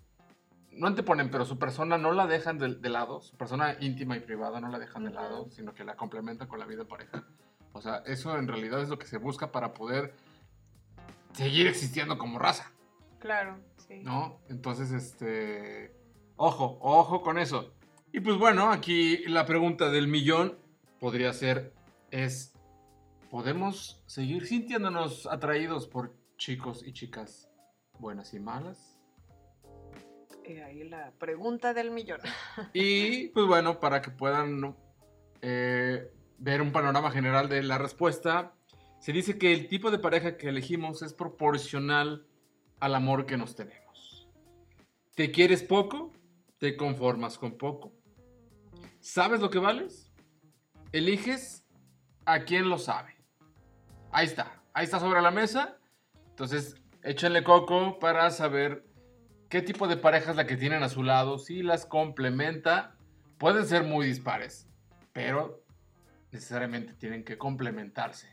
no 0.72 0.88
anteponen, 0.88 1.30
pero 1.30 1.44
su 1.44 1.60
persona 1.60 1.98
no 1.98 2.14
la 2.14 2.26
dejan 2.26 2.58
de, 2.58 2.76
de 2.76 2.90
lado, 2.90 3.20
su 3.20 3.36
persona 3.36 3.76
íntima 3.82 4.16
y 4.16 4.22
privada 4.22 4.62
no 4.62 4.70
la 4.70 4.80
dejan 4.80 5.04
de 5.04 5.12
lado, 5.12 5.50
sino 5.52 5.74
que 5.74 5.84
la 5.84 5.98
complementan 5.98 6.48
con 6.48 6.58
la 6.58 6.66
vida 6.66 6.84
en 6.84 6.88
pareja. 6.88 7.26
O 7.74 7.82
sea, 7.82 7.98
eso 8.06 8.38
en 8.38 8.48
realidad 8.48 8.82
es 8.82 8.88
lo 8.88 8.98
que 8.98 9.08
se 9.08 9.18
busca 9.18 9.52
para 9.52 9.74
poder 9.74 10.14
seguir 11.34 11.68
existiendo 11.68 12.18
como 12.18 12.40
raza, 12.40 12.72
Claro, 13.20 13.60
sí. 13.76 14.00
¿no? 14.04 14.40
Entonces, 14.48 14.94
este, 14.94 15.94
ojo, 16.38 16.78
ojo 16.80 17.22
con 17.22 17.38
eso. 17.38 17.74
Y 18.14 18.22
pues 18.22 18.38
bueno, 18.38 18.72
aquí 18.72 19.18
la 19.28 19.46
pregunta 19.46 19.90
del 19.90 20.08
millón 20.08 20.58
podría 21.02 21.34
ser, 21.34 21.74
es, 22.10 22.54
¿podemos 23.30 24.02
seguir 24.06 24.48
sintiéndonos 24.48 25.28
atraídos 25.28 25.88
por 25.88 26.16
chicos 26.38 26.82
y 26.88 26.94
chicas 26.94 27.50
buenas 28.00 28.34
y 28.34 28.40
malas? 28.40 28.98
Eh, 30.44 30.64
ahí 30.64 30.84
la 30.84 31.12
pregunta 31.18 31.74
del 31.74 31.92
millón. 31.92 32.22
Y 32.74 33.30
pues 33.30 33.48
bueno, 33.48 33.80
para 33.80 34.02
que 34.02 34.12
puedan 34.12 34.76
eh, 35.42 36.12
ver 36.38 36.62
un 36.62 36.72
panorama 36.72 37.10
general 37.12 37.50
de 37.50 37.64
la 37.64 37.78
respuesta, 37.78 38.54
se 39.00 39.12
dice 39.12 39.38
que 39.38 39.54
el 39.54 39.68
tipo 39.68 39.92
de 39.92 40.00
pareja 40.00 40.38
que 40.38 40.50
elegimos 40.50 41.02
es 41.02 41.14
proporcional 41.14 42.28
al 42.80 42.96
amor 42.96 43.26
que 43.26 43.38
nos 43.38 43.56
tenemos. 43.56 44.28
¿Te 45.16 45.32
quieres 45.32 45.64
poco? 45.64 46.12
Te 46.60 46.76
conformas 46.76 47.38
con 47.38 47.58
poco. 47.58 47.92
¿Sabes 49.00 49.40
lo 49.40 49.50
que 49.50 49.60
vales? 49.60 50.12
Eliges 50.92 51.66
a 52.26 52.44
quien 52.44 52.70
lo 52.70 52.78
sabe. 52.78 53.16
Ahí 54.12 54.26
está, 54.26 54.62
ahí 54.74 54.86
está 54.86 55.00
sobre 55.00 55.22
la 55.22 55.32
mesa. 55.32 55.78
Entonces, 56.30 56.76
échenle 57.06 57.44
coco 57.44 58.00
para 58.00 58.30
saber 58.32 58.84
qué 59.50 59.62
tipo 59.62 59.88
de 59.88 59.96
pareja 59.98 60.32
es 60.32 60.38
la 60.38 60.48
que 60.48 60.58
tienen 60.58 60.84
a 60.84 60.90
su 60.90 61.04
lado, 61.04 61.38
si 61.38 61.64
las 61.64 61.86
complementa. 61.86 62.96
Pueden 63.38 63.66
ser 63.66 63.84
muy 63.84 64.08
dispares, 64.08 64.68
pero 65.14 65.62
necesariamente 66.32 66.94
tienen 66.94 67.24
que 67.24 67.38
complementarse. 67.38 68.28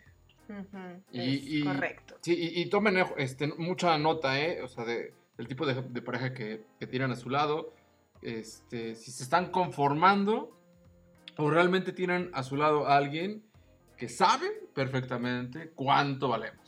Y- 1.12 1.64
correcto. 1.64 2.18
Sí, 2.20 2.34
y, 2.34 2.62
y 2.62 2.66
tomen 2.66 2.98
eh, 2.98 3.06
este, 3.16 3.46
mucha 3.46 3.96
nota, 3.98 4.40
¿eh? 4.40 4.62
O 4.62 4.68
sea, 4.68 4.84
de, 4.84 5.12
del 5.36 5.48
tipo 5.48 5.66
de, 5.66 5.80
de 5.82 6.02
pareja 6.02 6.34
que, 6.34 6.64
que 6.78 6.86
tienen 6.86 7.10
a 7.10 7.16
su 7.16 7.30
lado. 7.30 7.74
Este, 8.20 8.94
si 8.94 9.10
se 9.10 9.22
están 9.24 9.50
conformando 9.50 10.56
o 11.36 11.50
realmente 11.50 11.92
tienen 11.92 12.30
a 12.34 12.42
su 12.42 12.56
lado 12.56 12.86
a 12.86 12.96
alguien 12.96 13.42
que 13.96 14.08
sabe 14.08 14.48
perfectamente 14.74 15.70
cuánto 15.74 16.28
valemos 16.28 16.61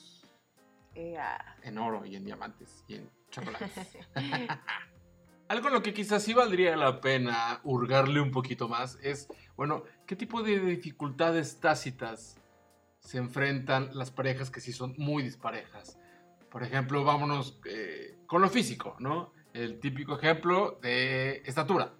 En 1.62 1.78
oro 1.78 2.04
y 2.04 2.16
en 2.16 2.24
diamantes 2.24 2.84
y 2.88 2.96
en 2.96 3.10
chocolates. 3.30 3.98
Algo 5.48 5.68
en 5.68 5.74
lo 5.74 5.82
que 5.82 5.92
quizás 5.92 6.22
sí 6.22 6.32
valdría 6.32 6.74
la 6.74 7.00
pena 7.00 7.60
hurgarle 7.64 8.20
un 8.20 8.30
poquito 8.30 8.66
más 8.66 8.98
es, 9.02 9.28
bueno, 9.56 9.84
¿qué 10.06 10.16
tipo 10.16 10.42
de 10.42 10.58
dificultades 10.58 11.60
tácitas 11.60 12.40
se 13.00 13.18
enfrentan 13.18 13.90
las 13.92 14.10
parejas 14.10 14.50
que 14.50 14.60
sí 14.60 14.72
son 14.72 14.94
muy 14.96 15.22
disparejas? 15.22 15.98
Por 16.48 16.62
ejemplo, 16.62 17.04
vámonos 17.04 17.60
eh, 17.66 18.16
con 18.26 18.40
lo 18.40 18.48
físico, 18.48 18.96
¿no? 19.00 19.32
El 19.52 19.80
típico 19.80 20.16
ejemplo 20.16 20.78
de 20.80 21.42
estatura. 21.44 21.92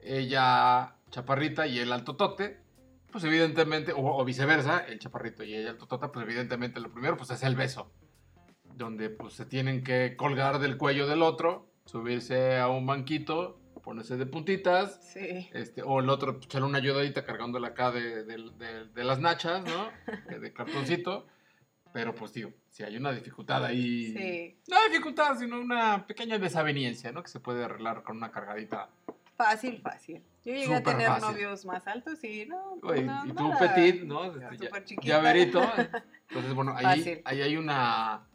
Ella 0.00 0.94
chaparrita 1.10 1.66
y 1.66 1.78
el 1.78 1.90
altotote, 1.90 2.60
pues 3.10 3.24
evidentemente, 3.24 3.92
o, 3.92 4.18
o 4.18 4.24
viceversa, 4.26 4.80
el 4.80 4.98
chaparrito 4.98 5.42
y 5.42 5.54
ella 5.54 5.70
altotota, 5.70 6.12
pues 6.12 6.26
evidentemente 6.26 6.80
lo 6.80 6.92
primero 6.92 7.16
pues 7.16 7.30
es 7.30 7.42
el 7.42 7.56
beso 7.56 7.90
donde 8.78 9.10
pues 9.10 9.34
se 9.34 9.44
tienen 9.44 9.82
que 9.84 10.16
colgar 10.16 10.58
del 10.60 10.78
cuello 10.78 11.06
del 11.06 11.22
otro, 11.22 11.68
subirse 11.84 12.56
a 12.58 12.68
un 12.68 12.86
banquito, 12.86 13.60
ponerse 13.82 14.16
de 14.16 14.26
puntitas, 14.26 15.00
Sí. 15.12 15.48
este, 15.52 15.82
o 15.82 16.00
el 16.00 16.08
otro 16.10 16.34
pues, 16.34 16.46
echarle 16.46 16.66
una 16.68 16.78
ayudadita 16.78 17.24
cargándole 17.24 17.66
acá 17.66 17.90
de, 17.90 18.24
de- 18.24 18.50
de- 18.58 18.86
de 18.86 19.04
las 19.04 19.18
nachas, 19.20 19.64
¿no? 19.64 19.90
De, 20.42 20.52
cartoncito. 20.52 21.26
Pero 21.92 22.14
pues 22.14 22.34
digo, 22.34 22.52
si 22.70 22.82
hay 22.84 22.96
una 22.98 23.12
dificultad 23.12 23.64
ahí. 23.64 24.12
Sí. 24.12 24.60
No 24.70 24.76
dificultad, 24.90 25.36
sino 25.38 25.58
una 25.58 26.06
pequeña 26.06 26.38
desaveniencia, 26.38 27.12
¿no? 27.12 27.22
Que 27.22 27.28
se 27.30 27.40
puede 27.40 27.64
arreglar 27.64 28.02
con 28.02 28.18
una 28.18 28.30
cargadita. 28.30 28.90
Fácil, 29.36 29.80
fácil. 29.80 30.22
Yo 30.44 30.52
llegué 30.52 30.74
a 30.74 30.82
tener 30.82 31.06
fácil. 31.08 31.28
novios 31.30 31.64
más 31.64 31.86
altos 31.86 32.22
y 32.24 32.44
no. 32.44 32.76
pues, 32.82 33.04
no, 33.04 33.24
y 33.26 33.32
tú 33.32 33.50
petit, 33.58 34.02
¿no? 34.02 34.38
Ya, 34.38 34.50
Este, 34.50 34.68
ya- 34.96 35.00
llaverito. 35.02 35.62
Entonces, 36.28 36.52
bueno, 36.54 36.74
ahí, 36.76 37.22
ahí 37.24 37.40
hay 37.40 37.56
una. 37.56 38.27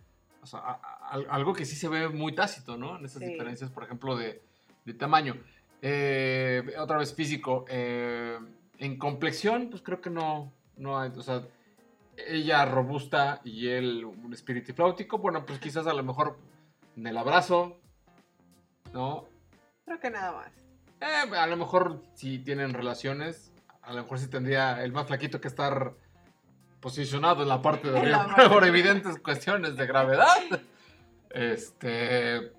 O 0.43 0.45
sea, 0.45 0.59
a- 0.59 0.71
a- 0.83 1.07
al- 1.11 1.27
algo 1.29 1.53
que 1.53 1.65
sí 1.65 1.75
se 1.75 1.87
ve 1.87 2.09
muy 2.09 2.35
tácito, 2.35 2.77
¿no? 2.77 2.97
En 2.99 3.05
esas 3.05 3.21
Sí. 3.21 3.29
diferencias, 3.29 3.71
por 3.71 3.83
ejemplo, 3.83 4.15
de, 4.17 4.41
de 4.85 4.93
tamaño. 4.93 5.37
Eh, 5.81 6.61
otra 6.77 6.97
vez 6.97 7.13
físico. 7.13 7.65
eh, 7.69 8.37
en 8.79 8.97
complexión, 8.97 9.69
pues 9.69 9.81
creo 9.81 10.01
que 10.01 10.09
no, 10.09 10.51
no 10.77 10.99
hay. 10.99 11.11
O 11.15 11.21
sea, 11.21 11.43
ella 12.27 12.65
robusta 12.65 13.39
y 13.45 13.69
él 13.69 14.03
un 14.05 14.33
espíritu 14.33 14.73
flautíco. 14.73 15.17
Bueno, 15.19 15.45
pues 15.45 15.59
quizás 15.59 15.87
a 15.87 15.93
lo 15.93 16.03
mejor 16.03 16.37
en 16.97 17.07
el 17.07 17.17
abrazo, 17.17 17.79
¿no? 18.93 19.25
Creo 19.85 19.99
que 19.99 20.09
nada 20.09 20.31
más. 20.33 20.51
Eh, 21.01 21.35
a 21.37 21.47
lo 21.47 21.55
mejor 21.57 22.01
si 22.15 22.39
tienen 22.39 22.73
relaciones, 22.73 23.51
a 23.81 23.93
lo 23.93 24.03
mejor 24.03 24.19
sí 24.19 24.27
tendría 24.29 24.83
el 24.83 24.91
más 24.91 25.07
flaquito 25.07 25.39
que 25.39 25.47
estar 25.47 25.93
posicionado 26.83 27.41
en 27.43 27.47
la 27.49 27.61
parte 27.61 27.89
de 27.89 27.97
arriba 27.97 28.35
por 28.51 28.65
evidentes 28.65 29.17
cuestiones 29.19 29.77
de 29.77 29.87
gravedad. 29.87 30.61
Este, 31.29 32.51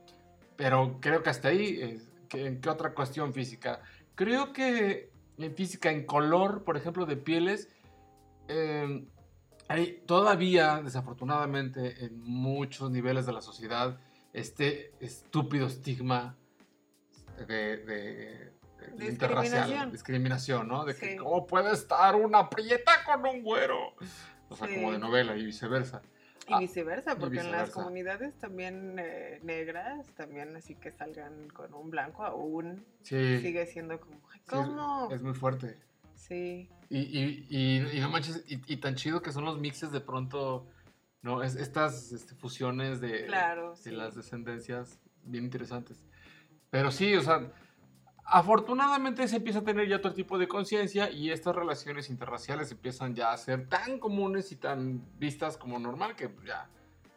pero 0.57 0.99
creo 1.01 1.23
que 1.23 1.31
hasta 1.31 1.49
ahí, 1.49 1.79
eh, 1.81 2.01
¿qué- 2.29 2.47
¿en 2.47 2.61
qué 2.61 2.71
otra 2.71 2.95
cuestión 2.95 3.35
física? 3.35 3.83
Creo 4.15 4.53
que 4.53 5.11
en 5.39 5.55
física, 5.55 5.91
en 5.91 6.07
color, 6.07 6.65
por 6.65 6.77
ejemplo, 6.77 7.05
de 7.07 7.17
pieles, 7.17 7.69
eh, 8.49 9.05
hay 9.69 10.03
todavía, 10.07 10.81
desafortunadamente, 10.83 12.05
en 12.05 12.21
muchos 12.23 12.91
niveles 12.91 13.27
de 13.27 13.33
la 13.33 13.41
sociedad, 13.43 13.99
este 14.33 14.93
estúpido 15.01 15.67
estigma 15.67 16.35
de, 17.47 17.77
de- 17.79 18.54
de 18.97 19.07
interracial, 19.07 19.53
Discriminación. 19.53 19.93
discriminación, 19.93 20.69
¿no? 20.69 20.85
De 20.85 20.95
Sí. 20.95 21.01
que 21.01 21.17
cómo 21.17 21.47
puede 21.47 21.73
estar 21.73 22.15
una 22.17 22.49
prieta 22.51 22.93
con 23.05 23.25
un 23.27 23.43
güero. 23.43 23.95
O 24.49 24.57
sea, 24.57 24.69
Sí. 24.69 24.75
como 24.75 24.93
de 24.93 24.99
novela 24.99 25.37
y 25.37 25.45
viceversa. 25.45 26.03
Y 26.47 26.53
Ah, 26.53 26.59
viceversa, 26.59 27.17
porque 27.17 27.39
en 27.39 27.45
las 27.51 27.63
viceversa. 27.69 27.73
comunidades 27.75 28.39
también 28.39 28.97
eh, 28.99 29.41
negras, 29.43 30.07
también 30.15 30.55
así 30.57 30.75
que 30.75 30.91
salgan 30.93 31.49
con 31.49 31.73
un 31.73 31.91
blanco, 31.91 32.23
aún 32.23 32.85
Sí, 33.03 33.39
sigue 33.41 33.65
siendo 33.67 33.99
como, 33.99 34.17
"Ay, 34.31 34.41
sí, 34.41 34.45
es- 34.45 34.51
¿cómo? 34.51 35.09
es, 35.11 35.23
muy 35.23 35.33
fuerte. 35.35 35.79
Sí, 36.15 36.69
Y, 36.91 36.99
y, 37.01 37.47
y, 37.49 37.97
y 37.97 38.01
no 38.01 38.11
manches, 38.11 38.45
y, 38.47 38.61
y 38.73 38.77
tan 38.77 38.95
chido 38.95 39.23
que 39.23 39.33
son 39.33 39.45
los 39.47 39.59
mixes 39.59 39.91
de 39.91 40.01
pronto, 40.01 40.67
¿no? 41.23 41.43
Es, 41.43 41.57
estas 41.57 42.13
este, 42.13 42.35
fusiones 42.35 43.01
de, 43.01 43.25
claro, 43.25 43.71
de 43.71 43.77
sí. 43.77 43.91
las 43.91 44.15
descendencias 44.15 45.01
bien 45.25 45.45
interesantes. 45.45 46.05
Pero 46.71 46.91
sí, 46.91 47.15
o 47.17 47.23
sea, 47.23 47.51
afortunadamente 48.25 49.29
se 49.29 49.37
empieza 49.37 49.61
a 49.61 49.65
tener 49.65 49.89
ya 49.89 49.97
otro 49.97 50.13
tipo 50.13 50.39
de 50.39 50.49
conciencia 50.49 51.11
y 51.11 51.31
estas 51.31 51.55
relaciones 51.55 52.09
interraciales 52.11 52.71
empiezan 52.73 53.15
ya 53.15 53.33
a 53.33 53.37
ser 53.37 53.69
tan 53.69 53.99
comunes 53.99 54.51
y 54.53 54.57
tan 54.57 55.05
vistas 55.19 55.57
como 55.57 55.79
normal 55.79 56.17
que 56.17 56.35
ya 56.47 56.69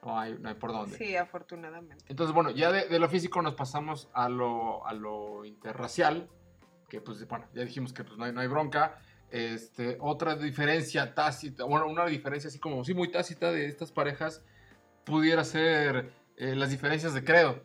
no 0.03 0.19
hay, 0.19 0.37
no 0.39 0.49
hay 0.49 0.55
por 0.55 0.71
dónde. 0.71 0.97
Sí, 0.97 1.15
afortunadamente. 1.15 2.03
Entonces, 2.07 2.33
bueno, 2.33 2.51
ya 2.51 2.71
de, 2.71 2.87
de 2.87 2.99
lo 2.99 3.09
físico 3.09 3.41
nos 3.41 3.55
pasamos 3.55 4.09
a 4.13 4.29
lo, 4.29 4.85
a 4.85 4.93
lo 4.93 5.45
interracial, 5.45 6.29
que 6.89 7.01
pues, 7.01 7.25
bueno, 7.27 7.45
ya 7.53 7.63
dijimos 7.63 7.93
que 7.93 8.03
pues, 8.03 8.17
no, 8.17 8.25
hay, 8.25 8.33
no 8.33 8.41
hay 8.41 8.47
bronca. 8.47 8.99
Este, 9.29 9.97
otra 9.99 10.35
diferencia 10.35 11.13
tácita, 11.13 11.65
bueno, 11.65 11.87
una 11.87 12.05
diferencia 12.05 12.47
así 12.47 12.59
como, 12.59 12.83
sí, 12.85 12.93
muy 12.93 13.11
tácita 13.11 13.51
de 13.51 13.65
estas 13.67 13.91
parejas 13.91 14.41
pudiera 15.03 15.43
ser 15.43 16.11
eh, 16.37 16.55
las 16.55 16.69
diferencias 16.69 17.13
de 17.13 17.23
credo. 17.23 17.63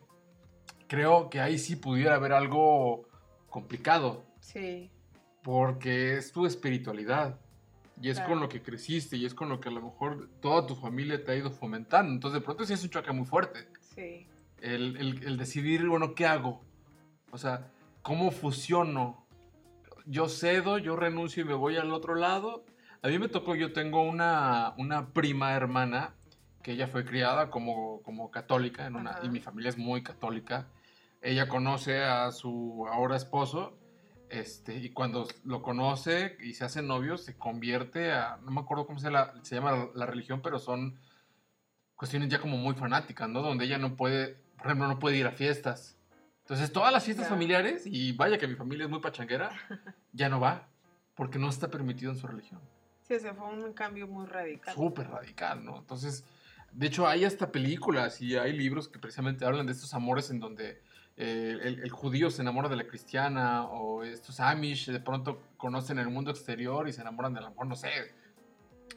Creo 0.89 1.31
que 1.31 1.41
ahí 1.41 1.59
sí 1.59 1.77
pudiera 1.77 2.17
haber 2.17 2.33
algo 2.33 3.05
complicado, 3.53 4.25
Sí, 4.41 4.91
porque 5.45 6.17
es 6.17 6.33
tu 6.33 6.47
espiritualidad. 6.47 7.39
Y 8.01 8.09
es 8.09 8.17
Claro. 8.17 8.31
con 8.31 8.41
lo 8.41 8.49
que 8.49 8.63
creciste 8.63 9.17
y 9.17 9.25
es 9.27 9.35
con 9.35 9.49
lo 9.49 9.61
que 9.61 9.69
a 9.69 9.73
lo 9.73 9.81
mejor 9.83 10.29
toda 10.41 10.67
tu 10.67 10.75
familia 10.75 11.23
te 11.23 11.31
ha 11.31 11.37
ido 11.37 11.51
fomentando. 11.53 12.11
Entonces, 12.13 12.41
de 12.41 12.45
pronto 12.45 12.65
sí 12.65 12.73
es 12.73 12.83
un 12.83 12.91
choque 12.91 13.13
muy 13.13 13.27
fuerte 13.27 13.69
sí, 13.95 14.27
el, 14.61 14.97
el- 14.97 15.23
el 15.25 15.37
decidir, 15.37 15.87
bueno, 15.87 16.15
¿qué 16.15 16.27
hago? 16.27 16.61
O 17.31 17.39
sea, 17.39 17.71
¿cómo 18.03 18.31
fusiono? 18.33 19.25
Yo 20.07 20.29
cedo, 20.29 20.79
yo 20.79 20.97
renuncio 20.97 21.45
y 21.45 21.47
me 21.47 21.55
voy 21.55 21.77
al 21.77 21.93
otro 21.93 22.15
lado. 22.17 22.65
A 23.03 23.09
mí 23.09 23.19
me 23.19 23.29
tocó, 23.29 23.55
yo 23.55 23.73
tengo 23.73 24.03
una, 24.03 24.75
una 24.79 25.09
prima 25.13 25.53
hermana 25.53 26.15
que 26.63 26.73
ella 26.73 26.89
fue 26.89 27.05
criada 27.05 27.51
como, 27.51 28.01
como 28.03 28.31
católica 28.31 28.87
en 28.87 28.97
una, 28.97 29.11
Ajá. 29.11 29.21
y 29.27 29.29
mi 29.29 29.39
familia 29.41 29.69
es 29.69 29.79
muy 29.79 30.03
católica. 30.03 30.67
Ella 31.23 31.49
conoce 31.49 32.03
a 32.03 32.31
su 32.33 32.87
ahora 32.91 33.17
esposo 33.17 33.79
este, 34.29 34.75
y 34.77 34.91
cuando 34.91 35.29
lo 35.45 35.63
conoce 35.63 36.37
y 36.43 36.55
se 36.55 36.65
hacen 36.65 36.87
novios 36.87 37.23
se 37.25 37.37
convierte 37.37 38.13
a, 38.13 38.39
no 38.43 38.51
me 38.51 38.61
acuerdo 38.61 38.87
cómo 38.87 38.99
se, 38.99 39.11
la- 39.11 39.33
se 39.43 39.55
llama 39.55 39.73
la, 39.73 39.89
la 39.95 40.07
religión, 40.07 40.41
pero 40.43 40.59
son 40.59 40.99
cuestiones 41.97 42.29
ya 42.29 42.41
como 42.41 42.57
muy 42.57 42.75
fanáticas, 42.75 43.29
¿no? 43.29 43.43
Donde 43.43 43.65
ella 43.67 43.79
no 43.79 43.95
puede, 43.97 44.37
por 44.57 44.67
ejemplo, 44.67 44.89
no 44.89 44.99
puede 44.99 45.19
ir 45.19 45.27
a 45.27 45.33
fiestas. 45.33 45.97
Entonces, 46.41 46.73
todas 46.73 46.93
las 46.93 47.05
fiestas 47.05 47.29
familiares, 47.29 47.85
y 47.87 48.13
vaya 48.13 48.37
que 48.39 48.49
mi 48.49 48.57
familia 48.57 48.85
es 48.85 48.91
muy 48.91 48.99
pachanguera, 49.01 49.51
ya 50.13 50.29
no 50.29 50.41
va, 50.41 50.69
porque 51.15 51.39
no 51.39 51.49
está 51.49 51.69
permitido 51.71 52.11
en 52.11 52.19
su 52.19 52.27
religión. 52.27 52.61
sí, 53.03 53.15
o 53.15 53.21
sea, 53.21 53.33
fue 53.35 53.47
un 53.47 53.73
cambio 53.75 54.09
muy 54.09 54.27
radical. 54.27 54.75
Súper 54.75 55.09
radical, 55.09 55.65
¿no? 55.65 55.79
Entonces, 55.79 56.25
de 56.73 56.87
hecho, 56.87 57.07
hay 57.07 57.25
hasta 57.25 57.53
películas 57.53 58.21
y 58.21 58.37
hay 58.37 58.53
libros 58.57 58.89
que 58.89 58.99
precisamente 58.99 59.45
hablan 59.45 59.67
de 59.67 59.73
estos 59.73 59.95
amores 59.95 60.31
en 60.31 60.41
donde 60.41 60.83
eh, 61.17 61.59
el, 61.63 61.81
el 61.81 61.91
judío 61.91 62.31
se 62.31 62.43
enamora 62.43 62.69
de 62.69 62.77
la 62.77 62.87
cristiana 62.87 63.67
o 63.67 64.03
estos 64.03 64.41
Amish 64.41 64.91
de 64.91 65.01
pronto 65.01 65.43
conocen 65.57 65.99
el 65.99 66.09
mundo 66.09 66.31
exterior 66.31 66.89
y 66.89 66.93
se 66.93 67.01
enamoran 67.03 67.33
de 67.35 67.41
a 67.41 67.43
lo 67.43 67.51
mejor, 67.51 67.67
no 67.67 67.77
sé, 67.77 67.91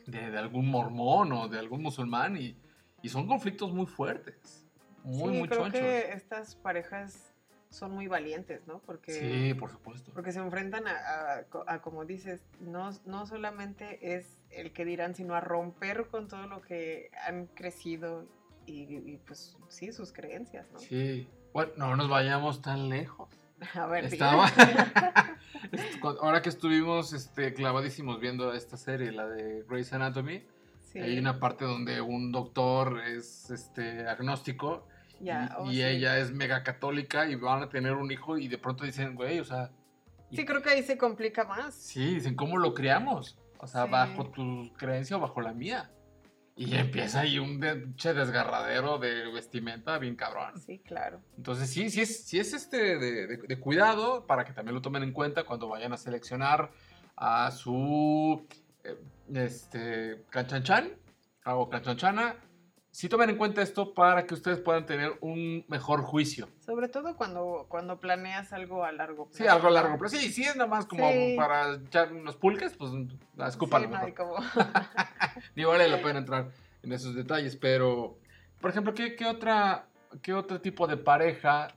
de, 0.08 0.32
de 0.32 0.38
algún 0.38 0.69
mormón 0.69 1.32
o 1.34 1.47
de 1.47 1.60
algún 1.60 1.82
musulmán 1.82 2.38
y, 2.38 2.56
y 3.01 3.10
son 3.10 3.28
conflictos 3.28 3.73
muy 3.73 3.86
fuertes, 3.86 4.65
muy, 5.04 5.34
sí, 5.34 5.39
muy 5.39 5.47
creo 5.47 5.62
chonchos. 5.63 5.82
que 5.82 6.12
estas 6.13 6.56
parejas 6.56 7.32
son 7.69 7.91
muy 7.91 8.08
valientes, 8.08 8.65
¿no? 8.67 8.80
Porque, 8.80 9.12
Sí, 9.12 9.54
por 9.56 9.69
supuesto. 9.69 10.12
porque 10.13 10.32
se 10.32 10.39
enfrentan 10.39 10.88
a, 10.88 10.91
a- 10.91 11.45
a, 11.67 11.82
como 11.82 12.06
dices, 12.06 12.41
no, 12.62 12.91
no 13.06 13.25
solamente 13.25 14.15
es 14.15 14.39
el 14.49 14.71
que 14.71 14.86
dirán, 14.86 15.13
sino 15.15 15.36
a 15.36 15.41
romper 15.41 16.08
con 16.08 16.30
todo 16.30 16.47
lo 16.47 16.62
que 16.62 17.10
han 17.28 17.47
crecido 17.47 18.25
y, 18.65 18.84
y, 18.95 19.17
pues 19.28 19.58
sí, 19.67 19.91
sus 19.91 20.13
creencias, 20.13 20.71
¿no? 20.71 20.80
Sí. 20.80 21.28
Bueno, 21.56 21.72
no 21.78 21.96
nos 21.96 22.10
vayamos 22.10 22.62
tan 22.62 22.89
lejos. 22.89 23.30
A 23.76 23.86
ver, 23.86 24.04
Estaba. 24.04 24.52
Ahora 26.22 26.41
que 26.41 26.50
estuvimos 26.50 27.13
este, 27.13 27.54
clavadísimos 27.54 28.20
viendo 28.20 28.54
esta 28.54 28.76
serie, 28.76 29.13
la 29.13 29.26
de 29.26 29.63
Grey's 29.65 29.94
Anatomy, 29.94 30.44
Sí, 30.91 31.00
hay 31.00 31.18
una 31.18 31.39
parte 31.39 31.63
donde 31.63 32.02
un 32.02 32.34
doctor 32.34 33.00
es 33.00 33.50
este, 33.52 34.06
agnóstico 34.06 34.86
ya, 35.22 35.46
y, 35.46 35.62
oh, 35.62 35.72
y 35.72 35.76
sí. 35.76 35.84
ella 35.84 36.18
es 36.20 36.32
mega 36.34 36.62
católica 36.63 37.26
y 37.30 37.36
van 37.36 37.63
a 37.63 37.70
tener 37.70 37.94
un 37.94 38.12
hijo 38.12 38.38
y 38.38 38.50
de 38.50 38.58
pronto 38.58 38.84
dicen, 38.84 39.15
güey, 39.15 39.39
o 39.39 39.46
sea, 39.46 39.72
y- 40.30 40.36
Sí, 40.36 40.44
creo 40.46 40.62
que 40.62 40.72
ahí 40.72 40.84
se 40.84 40.98
complica 40.98 41.46
más. 41.46 41.74
sí, 41.74 42.15
dicen, 42.15 42.36
¿cómo 42.36 42.58
lo 42.58 42.74
criamos? 42.74 43.38
O 43.60 43.68
sea, 43.68 43.86
Sí. 43.86 43.91
bajo 43.91 44.26
tu 44.26 44.74
creencia 44.78 45.15
o 45.15 45.22
bajo 45.22 45.39
la 45.39 45.54
mía. 45.54 45.89
Y 46.58 46.74
empieza 46.76 47.22
ahí 47.22 47.38
un 47.38 47.60
de- 47.60 47.86
desgarradero 48.13 48.98
de 48.98 49.30
vestimenta 49.32 49.98
bien 49.98 50.15
cabrón. 50.15 50.58
Sí, 50.60 50.80
claro. 50.80 51.20
Entonces 51.36 51.70
sí, 51.70 51.89
sí 51.89 52.02
es, 52.02 52.26
sí 52.26 52.39
es 52.39 52.54
este 52.54 52.98
de, 52.98 53.28
de- 53.28 53.38
de 53.38 53.60
cuidado 53.60 54.26
para 54.26 54.46
que 54.46 54.54
también 54.54 54.74
lo 54.76 54.82
tomen 54.82 55.04
en 55.04 55.12
cuenta 55.12 55.44
cuando 55.44 55.68
vayan 55.68 55.91
a 55.91 55.98
seleccionar 55.98 56.72
a 57.18 57.52
su 57.52 58.48
eh, 58.86 58.98
este, 59.34 60.24
canchanchan 60.30 60.91
o 61.46 61.70
canchanchana. 61.70 62.38
Sí 62.96 63.10
tomen 63.10 63.30
en 63.30 63.36
cuenta 63.38 63.62
esto 63.62 63.94
para 63.94 64.26
que 64.26 64.34
ustedes 64.34 64.62
puedan 64.62 64.86
tener 64.86 65.18
un 65.20 65.66
mejor 65.68 66.02
juicio. 66.04 66.48
Sobre 66.66 66.88
todo 66.88 67.18
cuando, 67.18 67.66
cuando 67.68 68.00
planeas 68.00 68.54
algo 68.54 68.86
a 68.86 68.94
largo 68.94 69.26
plazo. 69.26 69.44
Sí, 69.44 69.50
algo 69.50 69.68
a 69.68 69.72
largo 69.72 69.98
plazo. 69.98 70.16
Sí, 70.16 70.32
sí 70.32 70.44
es 70.44 70.56
nada 70.56 70.70
más 70.70 70.86
como 70.86 71.12
Sí. 71.12 71.36
para 71.38 71.74
echar 71.74 72.14
unos 72.14 72.38
pulques, 72.38 72.74
pues 72.78 72.92
escúpalo 73.46 73.88
Sí, 73.88 73.92
no 73.92 73.98
hay 73.98 74.14
como... 74.14 74.36
Ni 75.56 75.66
vale 75.66 75.90
la 75.90 76.02
pena 76.02 76.20
entrar 76.20 76.52
en 76.84 76.94
esos 76.94 77.14
detalles, 77.16 77.58
pero, 77.58 78.18
por 78.62 78.70
ejemplo, 78.72 78.94
¿qué, 78.94 79.18
qué 79.18 79.26
otra, 79.26 79.88
qué 80.22 80.34
otro 80.34 80.62
tipo 80.62 80.88
de 80.88 80.96
pareja, 80.96 81.68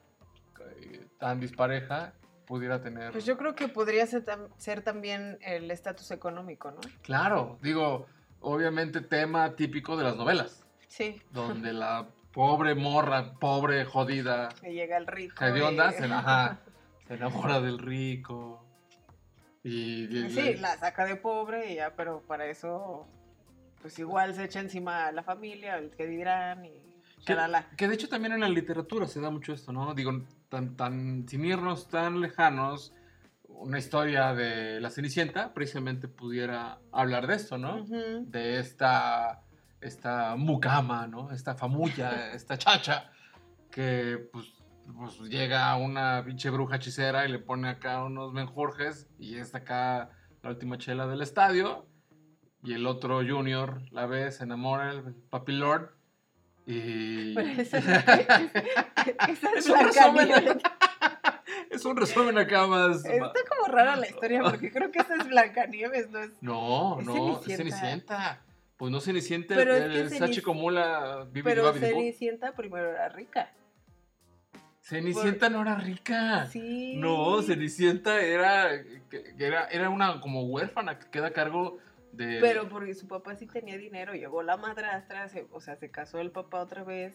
eh, 0.61 1.05
tan 1.19 1.41
dispareja, 1.41 2.13
pudiera 2.47 2.81
tener? 2.81 3.11
Pues 3.11 3.25
yo 3.27 3.37
creo 3.37 3.57
que 3.57 3.67
podría 3.67 4.07
ser, 4.07 4.25
tam- 4.25 4.51
ser 4.57 4.83
también 4.83 5.37
el 5.41 5.69
estatus 5.73 6.13
económico, 6.13 6.71
¿no? 6.71 6.79
Claro, 7.03 7.59
digo, 7.61 8.07
obviamente 8.39 9.01
tema 9.01 9.57
típico 9.57 9.97
de 9.97 10.05
las 10.05 10.15
novelas, 10.15 10.65
Sí. 10.89 11.21
donde 11.33 11.73
la 11.73 12.07
pobre 12.33 12.75
morra, 12.75 13.33
pobre 13.35 13.85
jodida, 13.85 14.49
Que 14.61 14.73
llega 14.73 14.97
el 14.97 15.07
rico. 15.07 15.35
y- 15.47 15.93
se, 15.93 16.05
ajá, 16.13 16.61
se 17.07 17.15
enamora 17.15 17.61
del 17.61 17.79
rico. 17.79 18.65
Y, 19.63 20.05
y- 20.17 20.31
Sí, 20.31 20.55
la 20.55 20.77
saca 20.79 21.05
de 21.05 21.17
pobre 21.17 21.73
y 21.73 21.77
ya, 21.77 21.95
pero 21.95 22.21
para 22.23 22.47
eso, 22.47 23.07
pues 23.83 23.99
igual 23.99 24.35
se 24.35 24.45
echa 24.45 24.61
encima 24.61 25.07
a 25.07 25.13
la 25.13 25.23
familia, 25.23 25.77
el 25.79 25.91
que 25.91 26.07
dirán 26.07 26.65
y 26.65 26.73
Que, 27.77 27.89
de 27.89 27.95
hecho 27.95 28.09
también 28.09 28.33
en 28.35 28.41
la 28.41 28.49
literatura 28.49 29.07
se 29.07 29.21
da 29.21 29.29
mucho 29.31 29.53
esto, 29.53 29.73
¿no? 29.73 29.93
Digo, 29.95 30.13
tan, 30.49 30.77
tan, 30.77 31.29
sin 31.29 31.45
irnos 31.45 31.89
tan 31.89 32.21
lejanos, 32.21 32.95
una 33.49 33.79
historia 33.79 34.33
de 34.35 34.81
la 34.81 34.89
Cenicienta 34.91 35.53
precisamente 35.53 36.07
pudiera 36.09 36.79
hablar 36.93 37.27
de 37.27 37.35
esto, 37.35 37.59
¿no? 37.59 37.85
De 37.85 38.59
esta, 38.61 39.43
esta 39.81 40.37
mucama, 40.37 41.07
¿no? 41.07 41.31
Esta 41.31 41.55
famulla, 41.55 42.33
esta 42.33 42.59
chacha, 42.59 43.11
que 43.71 44.29
pues, 44.33 44.47
pues 44.97 45.21
llega 45.29 45.75
una 45.77 46.23
pinche 46.25 46.51
bruja 46.51 46.77
hechicera 46.77 47.27
y 47.27 47.33
le 47.33 47.39
pone 47.39 47.69
acá 47.69 48.03
unos 48.03 48.33
menjorjes 48.33 49.09
y 49.19 49.37
está 49.37 49.59
acá 49.59 50.11
la 50.43 50.51
última 50.51 50.79
chela 50.79 51.07
del 51.07 51.23
estadio 51.23 51.87
y 52.63 52.75
el 52.75 52.87
otro 52.87 53.19
junior 53.19 53.83
la 53.91 54.07
ve, 54.07 54.31
se 54.33 54.45
enamora, 54.45 54.91
el 54.91 55.15
papi 55.15 55.53
lord 55.53 55.91
y... 56.67 57.35
Pero 57.35 57.49
esa, 57.49 57.79
esa 59.29 59.51
es 59.57 59.67
Es 59.67 59.69
un 59.69 59.81
resumen. 59.81 60.61
Es 61.71 61.85
un 61.85 61.97
resumen 61.97 62.39
acá 62.39 62.67
más... 62.67 63.05
Está 63.05 63.33
como 63.49 63.75
rara 63.75 63.97
la 63.97 64.09
historia 64.09 64.43
porque 64.43 64.71
creo 64.71 64.91
que 64.91 64.99
esa 64.99 65.17
es 65.17 65.29
Blancanieves, 65.29 66.11
¿no 66.11 66.19
es? 66.21 66.31
No, 66.43 67.01
no, 67.01 67.41
es 67.41 67.57
Cenicienta. 67.57 68.43
Pues 68.79 68.91
no 68.93 69.01
Cenicienta, 69.01 69.55
Pero 69.57 69.75
es 69.75 69.83
el, 69.83 69.93
que 69.93 70.01
el 70.01 70.11
Sachi 70.11 70.41
Comula 70.41 71.27
vive 71.31 71.51
Pero 71.51 71.73
Cenicienta 71.75 72.53
primero 72.55 72.91
era 72.91 73.09
rica. 73.11 73.53
Cenicienta 74.81 75.51
no 75.51 75.63
era 75.63 75.75
rica. 75.75 76.47
Sí. 76.47 76.95
No, 76.97 77.43
Cenicienta 77.43 78.21
era, 78.23 78.71
era, 79.39 79.67
era 79.67 79.91
una 79.91 80.21
como 80.21 80.45
huérfana 80.47 80.99
que 80.99 81.11
queda 81.11 81.27
a 81.27 81.33
cargo 81.33 81.79
de... 82.13 82.39
Pero 82.41 82.69
porque 82.69 82.95
su 82.95 83.07
papá 83.07 83.35
sí 83.37 83.47
tenía 83.47 83.77
dinero, 83.77 84.15
llegó 84.15 84.43
la 84.43 84.57
madrastra, 84.57 85.29
se- 85.29 85.47
o 85.53 85.61
sea, 85.61 85.77
se 85.77 85.91
casó 85.91 86.21
el 86.21 86.31
papá 86.31 86.61
otra 86.61 86.85
vez 86.85 87.15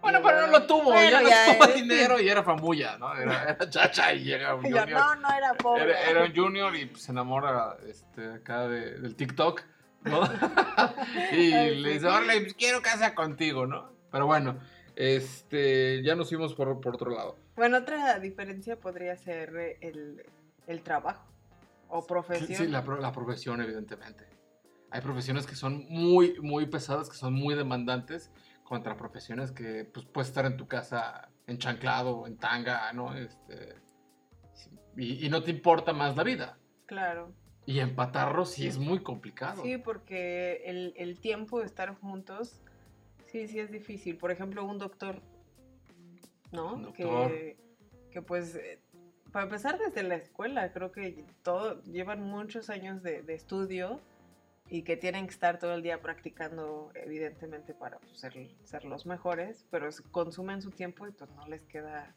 Bueno, 0.00 0.20
pero 0.24 0.40
no 0.40 0.46
lo 0.48 0.66
tuvo, 0.66 0.84
Bueno, 0.92 1.20
ya 1.28 1.46
no 1.46 1.52
tuvo 1.58 1.64
eh. 1.70 1.74
dinero 1.74 2.20
y 2.20 2.28
era 2.28 2.42
famulla, 2.42 2.98
¿no? 2.98 3.14
Era, 3.16 3.44
era 3.44 3.70
chacha 3.70 4.12
y 4.12 4.24
llega 4.24 4.54
un 4.56 4.64
yo, 4.68 4.80
junior. 4.80 4.98
no, 4.98 5.14
no 5.16 5.32
era 5.32 5.54
pobre. 5.54 5.82
Era, 5.84 6.10
era 6.10 6.24
un 6.24 6.34
junior 6.34 6.74
y 6.74 6.86
pues, 6.86 7.02
se 7.04 7.12
enamora 7.12 7.76
este, 7.86 8.32
acá 8.32 8.66
de- 8.66 8.98
del 8.98 9.14
TikTok, 9.14 9.62
¿no? 10.04 10.20
y 11.32 11.50
le 11.70 11.88
sí. 11.88 11.94
dice, 11.94 12.06
órale, 12.06 12.40
pues, 12.40 12.54
quiero 12.54 12.82
casa 12.82 13.14
contigo, 13.14 13.66
¿no? 13.66 13.92
Pero 14.10 14.26
bueno, 14.26 14.58
este, 14.96 16.02
ya 16.02 16.14
nos 16.16 16.28
fuimos 16.28 16.54
por, 16.54 16.80
por 16.80 16.94
otro 16.94 17.10
lado. 17.10 17.36
Bueno, 17.56 17.78
otra 17.78 18.18
diferencia 18.18 18.76
podría 18.76 19.16
ser 19.16 19.54
eh, 19.56 19.78
el, 19.80 20.24
el 20.66 20.82
trabajo 20.82 21.26
o 21.88 22.00
Sí, 22.02 22.08
profesión. 22.08 22.58
sí, 22.58 22.66
la, 22.68 22.82
pro- 22.84 22.98
la 23.00 23.12
profesión, 23.12 23.60
evidentemente. 23.60 24.26
Hay 24.90 25.00
profesiones 25.02 25.46
que 25.46 25.54
son 25.54 25.84
muy, 25.88 26.38
muy 26.40 26.66
pesadas, 26.66 27.08
que 27.08 27.16
son 27.16 27.34
muy 27.34 27.54
demandantes, 27.54 28.30
contra 28.64 28.96
profesiones 28.96 29.50
que 29.52 29.84
pues, 29.84 30.06
puedes 30.06 30.28
estar 30.28 30.46
en 30.46 30.56
tu 30.56 30.66
casa 30.68 31.28
enchanclado, 31.46 32.26
en 32.26 32.36
tanga, 32.38 32.92
¿no? 32.92 33.14
Este, 33.16 33.74
y, 34.96 35.26
y 35.26 35.28
no 35.28 35.42
te 35.42 35.50
importa 35.50 35.92
más 35.92 36.16
la 36.16 36.22
vida. 36.24 36.58
Claro. 36.86 37.32
Y 37.70 37.78
empatarlo 37.78 38.44
sí 38.44 38.66
es 38.66 38.78
muy 38.78 39.00
complicado. 39.00 39.62
Sí, 39.62 39.78
porque 39.78 40.62
el, 40.64 40.92
el 40.96 41.20
tiempo 41.20 41.60
de 41.60 41.66
estar 41.66 41.94
juntos, 41.94 42.60
sí, 43.26 43.46
sí 43.46 43.60
es 43.60 43.70
difícil. 43.70 44.16
Por 44.16 44.32
ejemplo, 44.32 44.64
un 44.64 44.78
doctor, 44.78 45.22
¿no? 46.50 46.74
Un 46.74 46.82
doctor. 46.82 47.30
Que, 47.30 47.56
que 48.10 48.22
pues, 48.22 48.56
eh, 48.56 48.80
para 49.30 49.44
empezar 49.44 49.78
desde 49.78 50.02
la 50.02 50.16
escuela, 50.16 50.72
creo 50.72 50.90
que 50.90 51.24
todo, 51.44 51.80
llevan 51.84 52.22
muchos 52.22 52.70
años 52.70 53.04
de, 53.04 53.22
de 53.22 53.34
estudio 53.34 54.00
y 54.68 54.82
que 54.82 54.96
tienen 54.96 55.26
que 55.26 55.32
estar 55.32 55.60
todo 55.60 55.74
el 55.74 55.82
día 55.82 56.02
practicando, 56.02 56.90
evidentemente, 56.94 57.72
para 57.72 57.98
pues, 58.00 58.18
ser, 58.18 58.48
ser 58.64 58.84
los 58.84 59.06
mejores, 59.06 59.64
pero 59.70 59.88
consumen 60.10 60.60
su 60.60 60.72
tiempo 60.72 61.06
y 61.06 61.12
pues 61.12 61.30
no 61.30 61.46
les 61.46 61.64
queda 61.66 62.16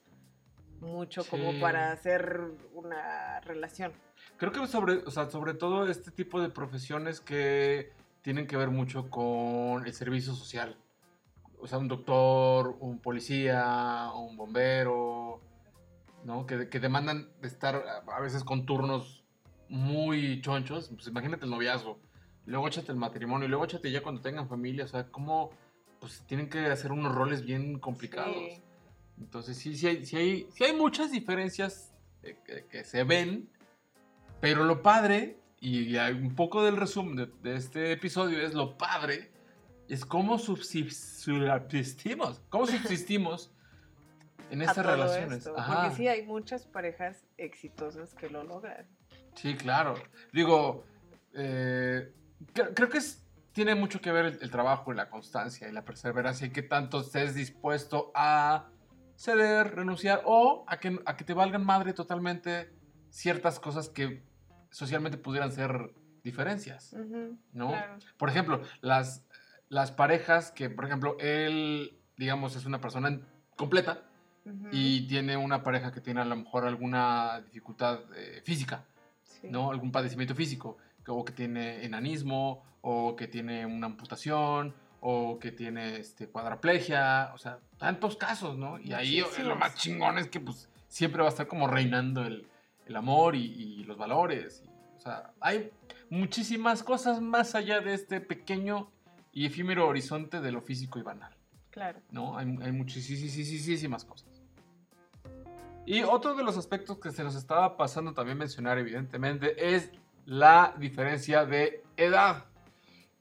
mucho 0.83 1.23
como 1.25 1.51
Sí. 1.53 1.59
para 1.59 1.91
hacer 1.91 2.39
una 2.73 3.39
relación. 3.41 3.91
Creo 4.37 4.51
que 4.51 4.65
sobre, 4.67 4.95
o 4.97 5.11
sea, 5.11 5.29
sobre 5.29 5.53
todo 5.53 5.87
este 5.87 6.11
tipo 6.11 6.41
de 6.41 6.49
profesiones 6.49 7.21
que 7.21 7.91
tienen 8.21 8.47
que 8.47 8.57
ver 8.57 8.69
mucho 8.69 9.09
con 9.09 9.85
el 9.85 9.93
servicio 9.93 10.33
social. 10.33 10.77
O 11.59 11.67
sea, 11.67 11.77
un 11.77 11.87
doctor, 11.87 12.75
un 12.79 12.99
policía, 12.99 14.11
un 14.15 14.35
bombero, 14.37 15.41
¿no? 16.23 16.45
Que, 16.45 16.67
que 16.69 16.79
demandan 16.79 17.29
de 17.41 17.47
estar 17.47 17.75
a- 18.07 18.19
veces 18.19 18.43
con 18.43 18.65
turnos 18.65 19.23
muy 19.69 20.41
chonchos. 20.41 20.89
Pues 20.89 21.07
imagínate 21.07 21.45
el 21.45 21.51
noviazgo, 21.51 21.99
luego 22.45 22.67
échate 22.67 22.91
el 22.91 22.97
matrimonio, 22.97 23.45
y 23.45 23.49
luego 23.49 23.65
échate 23.65 23.91
ya 23.91 24.01
cuando 24.03 24.21
tengan 24.21 24.47
familia. 24.49 24.85
O 24.85 24.87
sea, 24.87 25.09
cómo 25.09 25.51
pues 25.99 26.23
tienen 26.27 26.49
que 26.49 26.65
hacer 26.65 26.91
unos 26.91 27.13
roles 27.15 27.45
bien 27.45 27.79
complicados. 27.79 28.35
Sí. 28.35 28.62
Entonces 29.23 29.57
sí, 29.57 29.75
sí 29.77 29.87
hay, 29.87 30.05
sí 30.05 30.17
hay, 30.17 30.47
sí 30.53 30.63
hay 30.65 30.73
muchas 30.75 31.11
diferencias 31.11 31.93
eh, 32.23 32.37
que, 32.45 32.65
que 32.65 32.83
se 32.83 33.03
ven, 33.05 33.49
pero 34.41 34.65
lo 34.65 34.81
padre, 34.81 35.37
y 35.61 35.95
un 35.97 36.35
poco 36.35 36.61
del 36.63 36.75
resumen 36.75 37.15
de, 37.15 37.27
de 37.41 37.55
este 37.55 37.91
episodio 37.93 38.39
es 38.45 38.53
lo 38.53 38.77
padre, 38.77 39.31
es 39.87 40.05
cómo 40.05 40.37
subsis- 40.37 40.91
subsistimos, 40.91 42.41
cómo 42.49 42.67
subsistimos 42.67 43.51
en 44.51 44.61
estas 44.61 44.85
relaciones. 44.85 45.37
esto. 45.39 45.55
Porque 45.55 45.95
sí, 45.95 46.07
hay 46.09 46.23
muchas 46.25 46.65
parejas 46.65 47.25
exitosas 47.37 48.13
que 48.13 48.29
lo 48.29 48.43
logran. 48.43 48.85
Sí, 49.35 49.55
claro. 49.55 49.95
Digo, 50.33 50.83
eh, 51.33 52.11
cre- 52.53 52.73
creo 52.75 52.89
que 52.89 52.97
es- 52.97 53.23
tiene 53.53 53.73
mucho 53.75 54.01
que 54.01 54.11
ver 54.11 54.25
el, 54.25 54.39
el 54.41 54.51
trabajo 54.51 54.91
y 54.91 54.95
la 54.95 55.09
constancia 55.09 55.69
y 55.69 55.71
la 55.71 55.85
perseverancia 55.85 56.47
y 56.47 56.49
qué 56.51 56.61
tanto 56.63 56.99
estés 57.01 57.35
dispuesto 57.35 58.11
a 58.15 58.67
ceder, 59.15 59.75
renunciar 59.75 60.21
o 60.25 60.65
a 60.67 60.79
que, 60.79 60.99
a 61.05 61.17
que 61.17 61.23
te 61.23 61.33
valgan 61.33 61.65
madre 61.65 61.93
totalmente 61.93 62.71
ciertas 63.09 63.59
cosas 63.59 63.89
que 63.89 64.23
socialmente 64.71 65.17
pudieran 65.17 65.51
ser 65.51 65.93
diferencias, 66.23 66.95
¿no? 67.51 67.69
claro. 67.69 67.97
Por 68.17 68.29
ejemplo, 68.29 68.61
las, 68.81 69.25
las 69.69 69.91
parejas 69.91 70.51
que, 70.51 70.69
por 70.69 70.85
ejemplo, 70.85 71.17
él, 71.19 71.99
digamos, 72.17 72.55
es 72.55 72.65
una 72.65 72.79
persona 72.79 73.19
completa 73.55 74.03
y 74.71 75.07
tiene 75.07 75.37
una 75.37 75.63
pareja 75.63 75.91
que 75.91 76.01
tiene 76.01 76.21
a 76.21 76.25
lo 76.25 76.35
mejor 76.35 76.65
alguna 76.65 77.41
dificultad 77.41 77.99
eh, 78.15 78.41
física. 78.43 78.85
sí. 79.23 79.47
¿no? 79.49 79.71
Algún 79.71 79.91
padecimiento 79.91 80.35
físico, 80.35 80.77
o 81.07 81.23
que 81.23 81.33
tiene 81.33 81.85
enanismo, 81.85 82.63
o 82.81 83.15
que 83.15 83.27
tiene 83.27 83.65
una 83.65 83.87
amputación, 83.87 84.73
o 85.05 85.37
que 85.37 85.51
tiene 85.51 85.97
este, 85.97 86.29
cuadraplegia, 86.29 87.31
o 87.33 87.37
sea, 87.37 87.59
tantos 87.77 88.15
casos, 88.15 88.57
¿no? 88.57 88.79
Y 88.79 88.93
ahí 88.93 89.19
eh, 89.19 89.43
lo 89.43 89.57
más 89.57 89.75
chingón 89.75 90.17
es 90.17 90.29
que 90.29 90.39
pues 90.39 90.69
siempre 90.87 91.21
va 91.21 91.27
a 91.27 91.31
estar 91.31 91.45
como 91.45 91.67
reinando 91.67 92.25
el, 92.25 92.47
el 92.85 92.95
amor 92.95 93.35
y, 93.35 93.43
y 93.43 93.83
los 93.83 93.97
valores. 93.97 94.63
y, 94.65 94.69
o 94.95 95.01
sea, 95.01 95.33
hay 95.41 95.71
muchísimas 96.09 96.83
cosas 96.83 97.19
más 97.19 97.53
allá 97.53 97.81
de 97.81 97.93
este 97.93 98.21
pequeño 98.21 98.89
y 99.33 99.45
efímero 99.45 99.89
horizonte 99.89 100.39
de 100.39 100.53
lo 100.53 100.61
físico 100.61 100.99
y 100.99 101.01
banal. 101.01 101.35
Claro. 101.69 101.99
¿no? 102.11 102.37
Hay, 102.37 102.45
hay 102.61 102.71
muchísimas 102.71 104.05
cosas. 104.05 104.41
Y 105.85 106.03
otro 106.03 106.33
de 106.33 106.43
los 106.43 106.55
aspectos 106.55 106.97
que 106.99 107.11
se 107.11 107.25
nos 107.25 107.35
estaba 107.35 107.75
pasando 107.75 108.13
también 108.13 108.37
mencionar, 108.37 108.77
evidentemente, 108.77 109.75
es 109.75 109.91
la 110.25 110.73
diferencia 110.77 111.45
de 111.45 111.83
edad, 111.97 112.45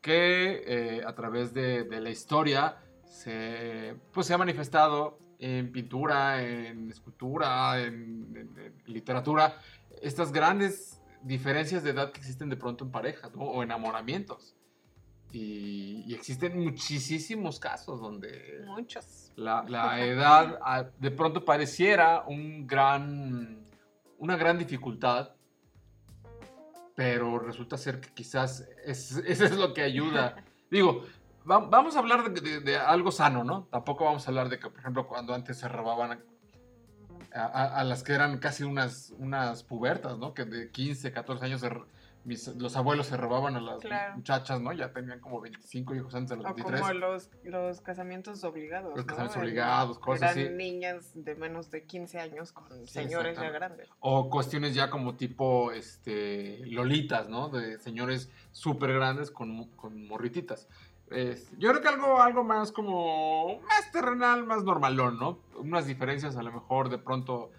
que 0.02 0.62
eh, 0.66 1.02
a 1.06 1.14
través 1.14 1.54
de, 1.54 1.84
de 1.84 2.00
la 2.00 2.10
historia 2.10 2.76
se, 3.04 3.94
pues, 4.12 4.26
se 4.26 4.34
ha 4.34 4.38
manifestado 4.38 5.18
en 5.38 5.72
pintura, 5.72 6.42
en 6.42 6.90
escultura, 6.90 7.80
en, 7.80 8.36
en- 8.36 8.58
en 8.58 8.74
literatura, 8.86 9.56
estas 10.02 10.30
grandes 10.32 11.00
diferencias 11.22 11.82
de 11.84 11.90
edad 11.90 12.12
que 12.12 12.18
existen 12.20 12.48
de 12.48 12.56
pronto 12.56 12.84
en 12.84 12.90
parejas 12.90 13.32
¿no? 13.34 13.42
o 13.42 13.62
enamoramientos. 13.62 14.54
Y, 15.30 16.04
y 16.06 16.14
existen 16.14 16.58
muchísimos 16.62 17.58
casos 17.58 18.00
donde 18.00 18.64
Muchos. 18.66 19.32
la, 19.36 19.64
la 19.66 20.00
edad 20.04 20.58
ah, 20.62 20.84
de 20.98 21.10
pronto 21.10 21.44
pareciera 21.44 22.24
un 22.26 22.66
gran, 22.66 23.64
una 24.18 24.36
gran 24.36 24.58
dificultad, 24.58 25.30
pero 26.94 27.38
resulta 27.38 27.76
ser 27.76 28.00
que 28.00 28.10
quizás 28.12 28.68
es, 28.84 29.12
eso 29.26 29.44
es 29.44 29.56
lo 29.56 29.72
que 29.74 29.82
ayuda. 29.82 30.36
Digo, 30.70 31.04
va- 31.50 31.58
vamos 31.66 31.96
a 31.96 32.00
hablar 32.00 32.32
de, 32.32 32.76
algo 32.76 33.10
sano, 33.12 33.44
¿no? 33.44 33.64
Tampoco 33.70 34.04
vamos 34.04 34.26
a 34.26 34.30
hablar 34.30 34.48
de 34.48 34.58
que, 34.58 34.68
por 34.70 34.80
ejemplo, 34.80 35.06
cuando 35.06 35.34
antes 35.34 35.58
se 35.58 35.68
robaban 35.68 36.22
a, 37.34 37.44
a- 37.44 37.84
las 37.84 38.02
que 38.02 38.12
eran 38.12 38.38
casi 38.38 38.64
unas, 38.64 39.12
unas 39.18 39.62
pubertas, 39.62 40.18
¿no? 40.18 40.34
Que 40.34 40.44
de 40.44 40.70
15, 40.70 41.12
14 41.12 41.44
años 41.46 41.60
se 41.60 41.70
mis- 42.24 42.48
los 42.56 42.76
abuelos 42.76 43.06
se 43.06 43.16
robaban 43.16 43.56
a 43.56 43.60
las 43.60 43.80
Claro. 43.80 44.16
muchachas, 44.16 44.60
¿no? 44.60 44.72
Ya 44.72 44.92
tenían 44.92 45.20
como 45.20 45.40
25 45.40 45.94
hijos 45.94 46.14
antes 46.14 46.30
de 46.30 46.36
los 46.36 46.46
O 46.46 46.54
23. 46.54 46.80
como 46.80 46.92
los, 46.94 47.30
los 47.44 47.80
casamientos 47.80 48.44
obligados. 48.44 48.94
Los 48.96 49.04
casamientos 49.04 49.42
obligados, 49.42 49.98
cosas 49.98 50.36
eran 50.36 50.46
así. 50.54 50.56
niñas 50.56 51.10
de 51.14 51.34
menos 51.34 51.70
de 51.70 51.84
15 51.84 52.18
años 52.20 52.52
con 52.52 52.68
Sí, 52.86 52.86
señores 52.86 53.38
ya 53.38 53.50
grandes. 53.50 53.88
O 54.00 54.30
cuestiones 54.30 54.74
ya 54.74 54.90
como 54.90 55.16
tipo 55.16 55.72
este, 55.72 56.58
lolitas, 56.66 57.28
¿no? 57.28 57.48
De 57.48 57.78
señores 57.78 58.30
súper 58.50 58.92
grandes 58.92 59.30
con, 59.30 59.64
con 59.70 60.06
morrititas. 60.06 60.68
Es- 61.10 61.50
yo 61.58 61.70
creo 61.70 61.82
que 61.82 61.88
algo, 61.88 62.22
algo 62.22 62.42
más 62.44 62.72
como 62.72 63.60
más 63.68 63.90
terrenal, 63.92 64.46
más 64.46 64.64
normalón, 64.64 65.18
¿no? 65.18 65.40
Unas 65.58 65.86
diferencias 65.86 66.36
a 66.36 66.42
lo 66.42 66.52
mejor 66.52 66.88
de 66.88 66.98
pronto 66.98 67.50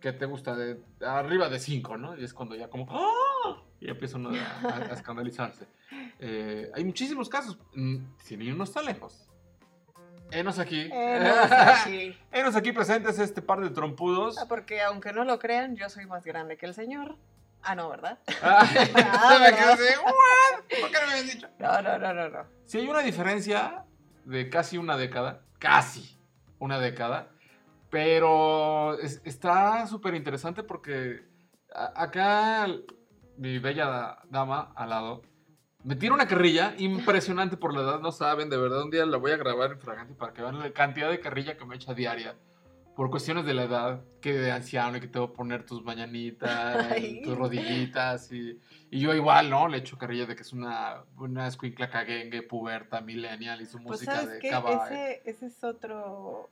que 0.00 0.12
te 0.12 0.26
gusta 0.26 0.54
de 0.54 0.80
arriba 1.04 1.48
de 1.48 1.58
5, 1.58 1.96
¿no? 1.96 2.16
Y 2.16 2.22
es 2.24 2.34
cuando 2.34 2.54
ya 2.54 2.68
como 2.68 2.86
¡Ah! 2.90 3.62
Y 3.80 3.88
empieza 3.88 4.16
uno 4.16 4.30
a, 4.30 4.68
a- 4.68 4.76
a 4.90 4.94
escandalizarse. 4.94 5.66
Eh, 6.18 6.70
hay 6.74 6.84
muchísimos 6.84 7.28
casos, 7.28 7.58
mm, 7.74 7.96
sin 8.18 8.42
irnos 8.42 8.72
tan 8.72 8.84
lejos. 8.84 9.28
Enos 10.30 10.58
aquí. 10.58 10.90
Enos 12.32 12.56
aquí 12.56 12.72
presentes 12.72 13.18
este 13.18 13.40
par 13.40 13.60
de 13.60 13.70
trompudos. 13.70 14.36
Ah, 14.38 14.46
porque 14.48 14.82
aunque 14.82 15.12
no 15.12 15.24
lo 15.24 15.38
crean, 15.38 15.76
yo 15.76 15.88
soy 15.88 16.06
más 16.06 16.24
grande 16.24 16.56
que 16.56 16.66
el 16.66 16.74
señor. 16.74 17.16
Ah, 17.62 17.74
no, 17.74 17.88
¿verdad? 17.88 18.18
Ah, 18.42 18.66
se 18.66 18.78
me 18.92 19.50
¿verdad? 19.50 19.70
así, 19.72 19.82
"What? 20.04 20.80
¿Por 20.80 20.90
qué 20.90 20.98
no 21.00 21.06
me 21.06 21.12
habías 21.12 21.26
dicho? 21.34 21.48
No, 21.58 21.82
no, 21.82 21.98
no, 21.98 22.14
no, 22.14 22.28
no. 22.28 22.44
Si 22.66 22.78
hay 22.78 22.88
una 22.88 23.00
diferencia 23.00 23.84
de 24.24 24.50
casi 24.50 24.76
una 24.76 24.96
década, 24.96 25.42
casi 25.58 26.18
una 26.58 26.78
década, 26.78 27.30
pero 27.90 28.98
es- 29.00 29.22
está 29.24 29.86
súper 29.86 30.14
interesante 30.14 30.62
porque 30.62 31.22
acá 31.74 32.66
mi 33.38 33.58
bella 33.58 34.18
dama 34.30 34.72
al 34.76 34.90
lado 34.90 35.22
me 35.84 35.96
tira 35.96 36.12
una 36.12 36.26
carrilla 36.26 36.74
impresionante 36.78 37.56
por 37.56 37.72
la 37.72 37.82
edad, 37.82 38.00
no 38.00 38.12
saben, 38.12 38.50
de 38.50 38.56
verdad, 38.56 38.82
un 38.82 38.90
día 38.90 39.06
la 39.06 39.16
voy 39.16 39.30
a 39.30 39.36
grabar 39.36 39.72
en 39.72 39.78
Fragante 39.78 40.14
para 40.14 40.32
que 40.32 40.42
vean 40.42 40.58
la 40.58 40.72
cantidad 40.72 41.08
de 41.08 41.20
carrilla 41.20 41.56
que 41.56 41.64
me 41.64 41.76
echa 41.76 41.94
diaria 41.94 42.34
por 42.96 43.10
cuestiones 43.10 43.46
de 43.46 43.54
la 43.54 43.62
edad, 43.62 44.04
que 44.20 44.32
de 44.32 44.50
anciano 44.50 44.96
y 44.96 45.00
que 45.00 45.06
te 45.06 45.20
voy 45.20 45.28
a 45.28 45.32
poner 45.32 45.64
tus 45.64 45.84
mañanitas, 45.84 46.88
Ay. 46.90 47.22
tus 47.22 47.38
rodillitas 47.38 48.32
y, 48.32 48.60
y 48.90 48.98
yo 48.98 49.14
igual, 49.14 49.50
¿no? 49.50 49.68
Le 49.68 49.78
echo 49.78 49.96
carrilla 49.96 50.26
de 50.26 50.34
que 50.34 50.42
es 50.42 50.52
una, 50.52 51.04
una 51.16 51.46
escuincla 51.46 51.88
caguengue, 51.90 52.42
puberta, 52.42 53.00
millennial 53.00 53.62
y 53.62 53.66
su 53.66 53.78
Pues 53.78 54.00
música 54.00 54.26
de 54.26 54.40
qué, 54.40 54.48
ese, 54.48 55.22
ese 55.24 55.46
es 55.46 55.62
otro, 55.62 56.50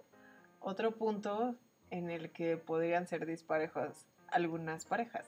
otro 0.61 0.93
punto 0.93 1.57
en 1.91 2.11
el 2.11 2.31
que 2.31 2.57
podrían 2.57 3.09
ser 3.09 3.27
disparejos 3.27 4.07
algunas 4.29 4.85
parejas, 4.85 5.27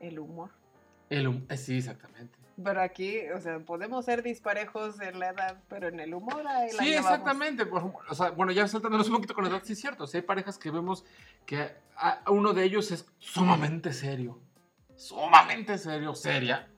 el 0.00 0.18
humor. 0.18 0.50
El 1.10 1.28
hum- 1.28 1.46
eh, 1.48 1.56
sí, 1.56 1.76
exactamente. 1.78 2.36
Pero 2.62 2.80
aquí, 2.80 3.18
o 3.36 3.40
sea, 3.40 3.58
podemos 3.58 4.06
ser 4.06 4.22
disparejos 4.22 4.98
en 5.00 5.18
la 5.20 5.28
edad, 5.28 5.58
pero 5.68 5.88
en 5.88 6.00
el 6.00 6.14
humor 6.14 6.46
ahí 6.48 6.72
la 6.72 6.82
Sí, 6.82 6.88
llevamos. 6.90 7.10
exactamente. 7.10 7.66
por 7.66 7.92
o 8.08 8.14
sea, 8.14 8.30
bueno, 8.30 8.50
ya 8.52 8.66
saltándonos 8.66 9.08
un 9.08 9.16
poquito 9.16 9.34
con 9.34 9.44
la 9.44 9.50
edad, 9.50 9.60
sí 9.62 9.74
es 9.74 9.80
cierto. 9.80 10.06
Sí 10.06 10.16
hay 10.16 10.22
parejas 10.22 10.56
que 10.56 10.70
vemos 10.70 11.04
que 11.44 11.70
a- 11.96 12.20
a 12.24 12.30
uno 12.30 12.54
de 12.54 12.64
ellos 12.64 12.90
es 12.92 13.06
sumamente 13.18 13.92
serio. 13.92 14.40
Sumamente 14.96 15.76
serio, 15.78 16.14
seria. 16.14 16.68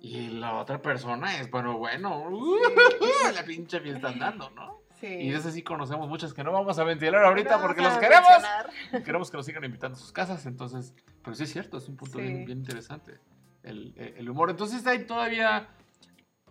Y 0.00 0.28
la 0.28 0.54
otra 0.54 0.80
persona 0.80 1.40
es, 1.40 1.50
bueno, 1.50 1.76
bueno, 1.78 2.30
la 3.34 3.42
pinche 3.44 3.80
fiesta 3.80 4.08
andando, 4.08 4.50
¿no? 4.50 4.82
Sí. 5.00 5.06
Y 5.08 5.30
de 5.30 5.36
esas 5.38 5.52
sí 5.54 5.62
conocemos 5.62 6.08
muchas 6.08 6.32
que 6.32 6.44
no 6.44 6.52
vamos 6.52 6.78
a 6.78 6.84
ventilar 6.84 7.24
ahorita 7.24 7.56
No 7.56 7.62
porque 7.62 7.82
los 7.82 7.94
queremos. 7.98 8.28
mencionar. 8.30 9.02
Queremos 9.04 9.30
que 9.30 9.36
nos 9.36 9.46
sigan 9.46 9.64
invitando 9.64 9.96
a 9.96 10.00
sus 10.00 10.12
casas, 10.12 10.46
entonces, 10.46 10.94
pero 11.22 11.34
sí 11.34 11.42
es 11.42 11.52
cierto, 11.52 11.78
es 11.78 11.88
un 11.88 11.96
punto 11.96 12.18
Sí. 12.18 12.24
bien, 12.24 12.44
bien 12.46 12.58
interesante, 12.58 13.18
el, 13.66 13.94
el 14.16 14.30
humor. 14.30 14.50
Entonces 14.50 14.86
hay 14.86 15.04
todavía 15.06 15.68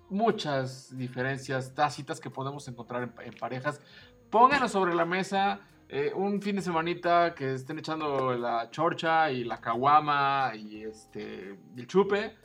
muchas 0.09 0.95
diferencias 0.97 1.74
tácitas 1.74 2.20
que 2.20 2.30
podemos 2.30 2.68
encontrar 2.68 3.03
en, 3.03 3.13
en 3.26 3.34
parejas. 3.38 3.82
Pónganlo 4.30 4.68
sobre 4.68 4.93
la 4.93 5.05
mesa 5.05 5.61
eh, 5.88 6.11
un 6.16 6.41
fin 6.41 6.55
de 6.55 6.61
semanita 6.63 7.36
que 7.36 7.53
estén 7.53 7.78
echando 7.78 8.34
la 8.34 8.70
chorcha 8.72 9.30
y 9.32 9.43
la 9.43 9.61
caguama 9.61 10.51
y 10.55 10.84
este, 10.84 11.57
el 11.78 11.88
chupe. 11.88 12.36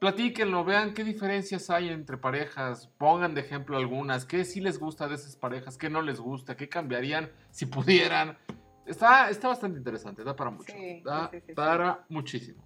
Platíquenlo, 0.00 0.64
vean 0.64 0.92
qué 0.94 1.04
diferencias 1.04 1.70
hay 1.70 1.88
entre 1.88 2.16
parejas, 2.16 2.88
pongan 2.98 3.36
de 3.36 3.42
ejemplo 3.42 3.76
algunas, 3.76 4.24
qué 4.24 4.44
sí 4.44 4.60
les 4.60 4.80
gusta 4.80 5.06
de 5.06 5.14
esas 5.14 5.36
parejas, 5.36 5.78
qué 5.78 5.88
no 5.88 6.02
les 6.02 6.18
gusta, 6.18 6.56
qué 6.56 6.68
cambiarían 6.68 7.30
si 7.50 7.66
pudieran. 7.66 8.36
Está, 8.84 9.30
está 9.30 9.46
bastante 9.46 9.78
interesante, 9.78 10.24
da 10.24 10.34
para 10.34 10.50
mucho, 10.50 10.72
Sí, 10.72 11.02
da 11.04 11.30
sí, 11.30 11.38
sí, 11.38 11.44
sí. 11.46 11.54
para 11.54 12.04
muchísimo. 12.08 12.64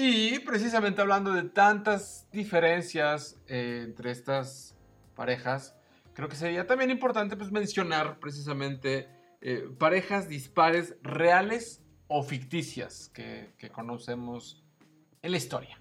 Y 0.00 0.38
precisamente 0.38 1.00
hablando 1.00 1.32
de 1.32 1.42
tantas 1.42 2.28
diferencias 2.30 3.36
eh, 3.48 3.82
entre 3.84 4.12
estas 4.12 4.76
parejas, 5.16 5.74
creo 6.14 6.28
que 6.28 6.36
sería 6.36 6.68
también 6.68 6.92
importante 6.92 7.36
pues, 7.36 7.50
mencionar 7.50 8.20
precisamente 8.20 9.08
eh, 9.40 9.68
parejas 9.76 10.28
dispares 10.28 10.94
reales 11.02 11.82
o 12.06 12.22
ficticias 12.22 13.08
que, 13.08 13.50
que 13.58 13.70
conocemos 13.70 14.64
en 15.20 15.32
la 15.32 15.36
historia. 15.36 15.80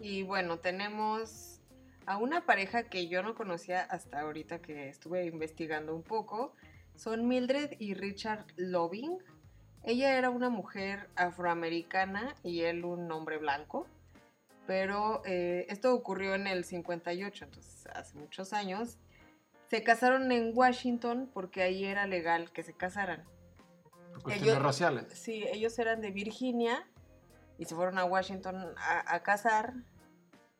Y 0.00 0.24
bueno, 0.24 0.58
tenemos 0.58 1.60
a 2.06 2.16
una 2.16 2.44
pareja 2.44 2.88
que 2.88 3.06
yo 3.06 3.22
no 3.22 3.36
conocía 3.36 3.82
hasta 3.82 4.22
ahorita 4.22 4.60
que 4.60 4.88
estuve 4.88 5.24
investigando 5.26 5.94
un 5.94 6.02
poco. 6.02 6.52
Son 6.96 7.28
Mildred 7.28 7.76
y 7.78 7.94
Richard 7.94 8.46
Loving. 8.56 9.18
Ella 9.84 10.16
era 10.16 10.30
una 10.30 10.48
mujer 10.48 11.08
afroamericana 11.16 12.34
y 12.42 12.62
él 12.62 12.84
un 12.84 13.10
hombre 13.12 13.38
blanco. 13.38 13.86
Pero 14.66 15.20
eh, 15.26 15.66
esto 15.68 15.94
ocurrió 15.94 16.34
en 16.34 16.46
el 16.46 16.64
58, 16.64 17.44
entonces 17.44 17.86
hace 17.94 18.16
muchos 18.18 18.52
años. 18.54 18.98
Se 19.68 19.82
casaron 19.82 20.32
en 20.32 20.52
Washington 20.56 21.30
porque 21.34 21.62
ahí 21.62 21.84
era 21.84 22.06
legal 22.06 22.50
que 22.50 22.62
se 22.62 22.72
casaran. 22.72 23.24
Por 24.12 24.22
cuestiones 24.22 24.54
Ellos- 24.54 24.62
raciales. 24.62 25.06
Sí, 25.18 25.44
ellos 25.52 25.78
eran 25.78 26.00
de 26.00 26.10
Virginia 26.12 26.86
y 27.58 27.66
se 27.66 27.74
fueron 27.74 27.98
a 27.98 28.04
Washington 28.04 28.56
a, 28.78 29.14
a 29.14 29.22
casar. 29.22 29.74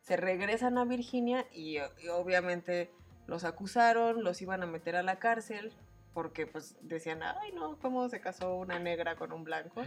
Se 0.02 0.16
regresan 0.18 0.76
a 0.76 0.84
Virginia 0.84 1.46
y 1.50 1.78
obviamente 2.12 2.90
los 3.26 3.44
acusaron, 3.44 4.22
los 4.22 4.42
iban 4.42 4.62
a 4.62 4.66
meter 4.66 4.96
a 4.96 5.02
la 5.02 5.18
cárcel 5.18 5.72
porque 6.14 6.46
pues 6.46 6.76
decían, 6.80 7.22
ay 7.22 7.52
no, 7.52 7.76
¿cómo 7.80 8.08
se 8.08 8.20
casó 8.20 8.54
una 8.56 8.78
negra 8.78 9.16
con 9.16 9.32
un 9.32 9.44
blanco? 9.44 9.82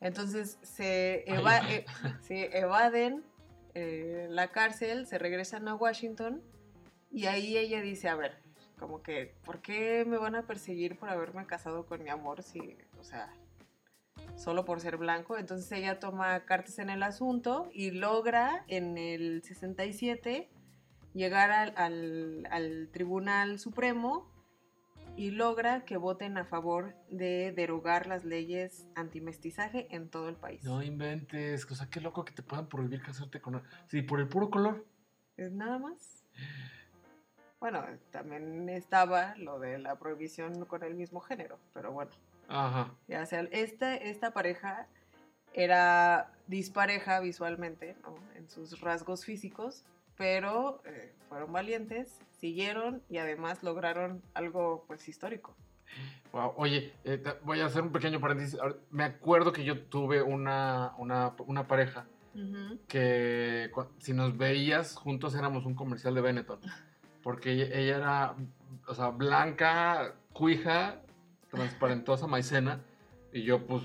Entonces 0.00 0.58
se 0.62 1.24
eva- 1.30 1.60
eh, 1.70 1.84
evaden 2.52 3.24
eh, 3.74 4.26
la 4.30 4.48
cárcel, 4.52 5.06
se 5.06 5.18
regresan 5.18 5.66
a 5.68 5.74
Washington 5.74 6.42
y 7.10 7.26
ahí 7.26 7.56
ella 7.58 7.80
dice, 7.82 8.08
a 8.08 8.14
ver, 8.14 8.36
como 8.78 9.02
que, 9.02 9.34
¿por 9.44 9.60
qué 9.60 10.04
me 10.06 10.16
van 10.16 10.34
a 10.36 10.46
perseguir 10.46 10.96
por 10.98 11.08
haberme 11.10 11.46
casado 11.46 11.86
con 11.86 12.02
mi 12.02 12.10
amor 12.10 12.42
si, 12.42 12.76
o 13.00 13.04
sea, 13.04 13.32
solo 14.36 14.64
por 14.64 14.80
ser 14.80 14.96
blanco? 14.96 15.38
Entonces 15.38 15.70
ella 15.72 15.98
toma 15.98 16.44
cartas 16.44 16.78
en 16.78 16.90
el 16.90 17.02
asunto 17.02 17.68
y 17.72 17.90
logra 17.92 18.64
en 18.68 18.96
el 18.98 19.42
67 19.42 20.48
llegar 21.14 21.50
al, 21.52 21.72
al- 21.76 22.46
al 22.50 22.88
Tribunal 22.92 23.58
Supremo 23.58 24.28
y 25.16 25.30
logra 25.30 25.84
que 25.84 25.96
voten 25.96 26.38
a 26.38 26.44
favor 26.44 26.94
de 27.08 27.52
derogar 27.52 28.06
las 28.06 28.24
leyes 28.24 28.86
antimestizaje 28.94 29.86
en 29.90 30.08
todo 30.08 30.28
el 30.28 30.36
país. 30.36 30.64
No 30.64 30.82
inventes, 30.82 31.70
o 31.70 31.74
sea, 31.74 31.88
qué 31.88 32.00
loco 32.00 32.24
que 32.24 32.32
te 32.32 32.42
puedan 32.42 32.68
prohibir 32.68 33.02
casarte 33.02 33.40
con... 33.40 33.62
Sí, 33.88 34.02
por 34.02 34.20
el 34.20 34.28
puro 34.28 34.50
color. 34.50 34.84
¿Es 35.36 35.52
nada 35.52 35.78
más? 35.78 36.24
Bueno, 37.60 37.84
también 38.10 38.68
estaba 38.68 39.34
lo 39.36 39.58
de 39.58 39.78
la 39.78 39.98
prohibición 39.98 40.64
con 40.66 40.82
el 40.82 40.94
mismo 40.94 41.20
género, 41.20 41.58
pero 41.72 41.92
bueno. 41.92 42.10
Ajá. 42.48 42.92
Ya 43.08 43.24
sea, 43.26 43.40
esta, 43.52 43.94
esta 43.94 44.32
pareja 44.32 44.86
era 45.54 46.32
dispareja 46.46 47.20
visualmente, 47.20 47.96
¿no? 48.02 48.16
En 48.34 48.48
sus 48.50 48.80
rasgos 48.80 49.24
físicos, 49.24 49.84
pero 50.16 50.82
eh, 50.84 51.14
fueron 51.28 51.52
valientes, 51.52 52.18
siguieron 52.38 53.02
y 53.08 53.18
además 53.18 53.62
lograron 53.62 54.22
algo 54.34 54.84
pues 54.86 55.08
histórico. 55.08 55.56
Wow. 56.32 56.54
Oye, 56.56 56.92
eh, 57.04 57.22
voy 57.44 57.60
a 57.60 57.66
hacer 57.66 57.82
un 57.82 57.92
pequeño 57.92 58.20
paréntesis. 58.20 58.58
Me 58.90 59.04
acuerdo 59.04 59.52
que 59.52 59.64
yo 59.64 59.82
tuve 59.84 60.22
una, 60.22 60.94
una, 60.98 61.34
una 61.46 61.66
pareja 61.66 62.06
que 62.88 63.70
si 63.98 64.12
nos 64.12 64.36
veías 64.36 64.96
juntos 64.96 65.36
éramos 65.36 65.66
un 65.66 65.74
comercial 65.74 66.14
de 66.14 66.20
Benetton. 66.20 66.60
Porque 67.22 67.52
ella, 67.52 67.66
ella 67.72 67.96
era, 67.96 68.34
o 68.88 68.94
sea, 68.94 69.08
blanca, 69.10 70.14
cuija, 70.32 71.00
transparentosa, 71.50 72.26
maicena. 72.26 72.80
Y 73.32 73.44
yo, 73.44 73.64
pues, 73.66 73.82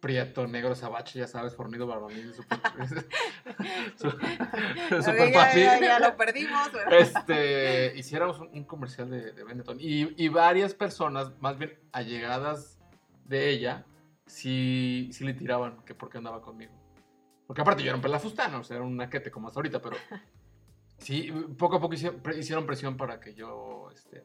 prieto, 0.00 0.46
negro, 0.46 0.74
sabache, 0.74 1.18
ya 1.18 1.26
sabes, 1.26 1.54
fornido, 1.54 1.86
barbamín, 1.86 2.32
súper 2.34 2.58
su- 3.96 4.08
Ok, 4.08 5.02
súper 5.02 5.32
ya, 5.32 5.40
fácil. 5.40 5.62
ya, 5.62 5.80
ya 5.80 5.98
lo 6.00 6.16
perdimos. 6.16 6.72
¿verdad? 6.72 6.98
Este, 6.98 7.92
hiciéramos 7.96 8.40
un, 8.40 8.48
un 8.52 8.64
comercial 8.64 9.10
de, 9.10 9.32
de 9.32 9.44
Benetton. 9.44 9.76
Y, 9.80 10.14
y 10.22 10.28
varias 10.28 10.74
personas, 10.74 11.32
más 11.40 11.58
bien 11.58 11.78
allegadas 11.92 12.78
de 13.26 13.50
ella, 13.50 13.84
sí, 14.26 15.10
sí 15.12 15.24
le 15.24 15.34
tiraban 15.34 15.82
que 15.84 15.94
por 15.94 16.08
qué 16.10 16.18
andaba 16.18 16.40
conmigo. 16.42 16.72
Porque 17.46 17.62
aparte 17.62 17.82
yo 17.82 17.88
era 17.88 17.96
un 17.96 18.02
pelafustano, 18.02 18.60
o 18.60 18.64
sea, 18.64 18.76
era 18.76 18.84
un 18.84 18.96
naquete 18.96 19.30
como 19.30 19.48
hasta 19.48 19.58
ahorita, 19.60 19.82
pero 19.82 19.96
sí, 20.98 21.30
poco 21.58 21.76
a 21.76 21.80
poco 21.80 21.94
hicieron 21.94 22.66
presión 22.66 22.96
para 22.96 23.20
que 23.20 23.34
yo 23.34 23.90
este, 23.92 24.24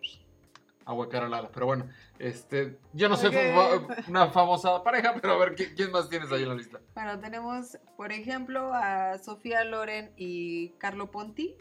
ahuecara 0.85 1.27
la 1.27 1.39
ala. 1.39 1.49
Pero 1.51 1.65
bueno, 1.65 1.89
este, 2.19 2.77
yo 2.93 3.09
no 3.09 3.17
soy 3.17 3.35
una 4.07 4.27
famosa 4.27 4.83
pareja, 4.83 5.13
pero 5.19 5.33
a 5.33 5.37
ver, 5.37 5.55
¿qui- 5.55 5.73
¿quién 5.75 5.91
más 5.91 6.09
tienes 6.09 6.31
ahí 6.31 6.43
en 6.43 6.49
la 6.49 6.55
lista? 6.55 6.79
Bueno, 6.93 7.19
tenemos, 7.19 7.77
por 7.97 8.11
ejemplo, 8.11 8.71
a 8.73 9.17
Sofía 9.17 9.63
Loren 9.63 10.11
y 10.15 10.69
Carlo 10.77 11.11
Ponti. 11.11 11.55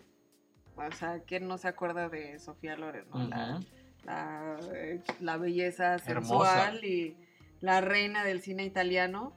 O 0.76 0.92
sea, 0.92 1.20
¿quién 1.26 1.46
no 1.48 1.56
se 1.58 1.68
acuerda 1.68 2.08
de 2.08 2.38
Sofía 2.38 2.76
Loren? 2.76 3.06
no? 3.10 3.28
La- 3.28 3.60
la, 4.04 4.56
la 5.20 5.36
belleza 5.38 5.94
Hermosa. 5.94 6.10
sensual 6.54 6.84
y 6.84 7.16
la 7.60 7.80
reina 7.80 8.22
del 8.24 8.42
cine 8.42 8.64
italiano. 8.64 9.32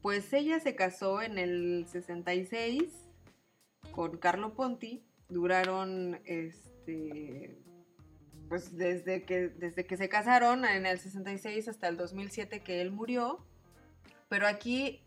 Pues 0.00 0.32
ella 0.32 0.60
se 0.60 0.74
casó 0.74 1.20
en 1.22 1.38
el 1.38 1.86
66 1.88 2.84
con 3.92 4.16
Carlo 4.18 4.54
Ponti. 4.54 5.02
Duraron, 5.28 6.20
este, 6.24 7.58
pues 8.48 8.76
desde 8.76 9.24
que, 9.24 9.48
desde 9.48 9.86
que 9.86 9.96
se 9.96 10.08
casaron 10.08 10.64
en 10.64 10.86
el 10.86 10.98
66 10.98 11.68
hasta 11.68 11.88
el 11.88 11.96
2007 11.96 12.60
que 12.60 12.80
él 12.80 12.90
murió. 12.90 13.44
Pero 14.28 14.46
aquí 14.46 15.00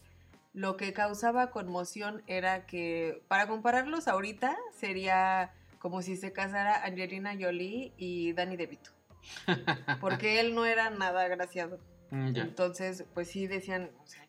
lo 0.54 0.78
que 0.78 0.94
causaba 0.94 1.52
conmoción 1.52 2.24
era 2.28 2.66
que, 2.66 3.24
para 3.28 3.48
compararlos 3.48 4.08
ahorita, 4.08 4.58
sería 4.74 5.54
como 5.80 6.02
si 6.02 6.16
se 6.16 6.34
casara 6.34 6.84
Angelina 6.84 7.36
Jolie 7.40 7.94
y 7.98 8.34
Danny 8.34 8.58
DeVito. 8.58 8.92
Porque 10.02 10.40
él 10.40 10.56
no 10.56 10.66
era 10.66 10.90
nada 10.90 11.24
agraciado. 11.24 11.80
Mm. 12.12 12.36
Entonces, 12.36 13.06
pues 13.14 13.30
sí 13.30 13.48
decían, 13.48 13.92
o 14.04 14.08
sea, 14.08 14.26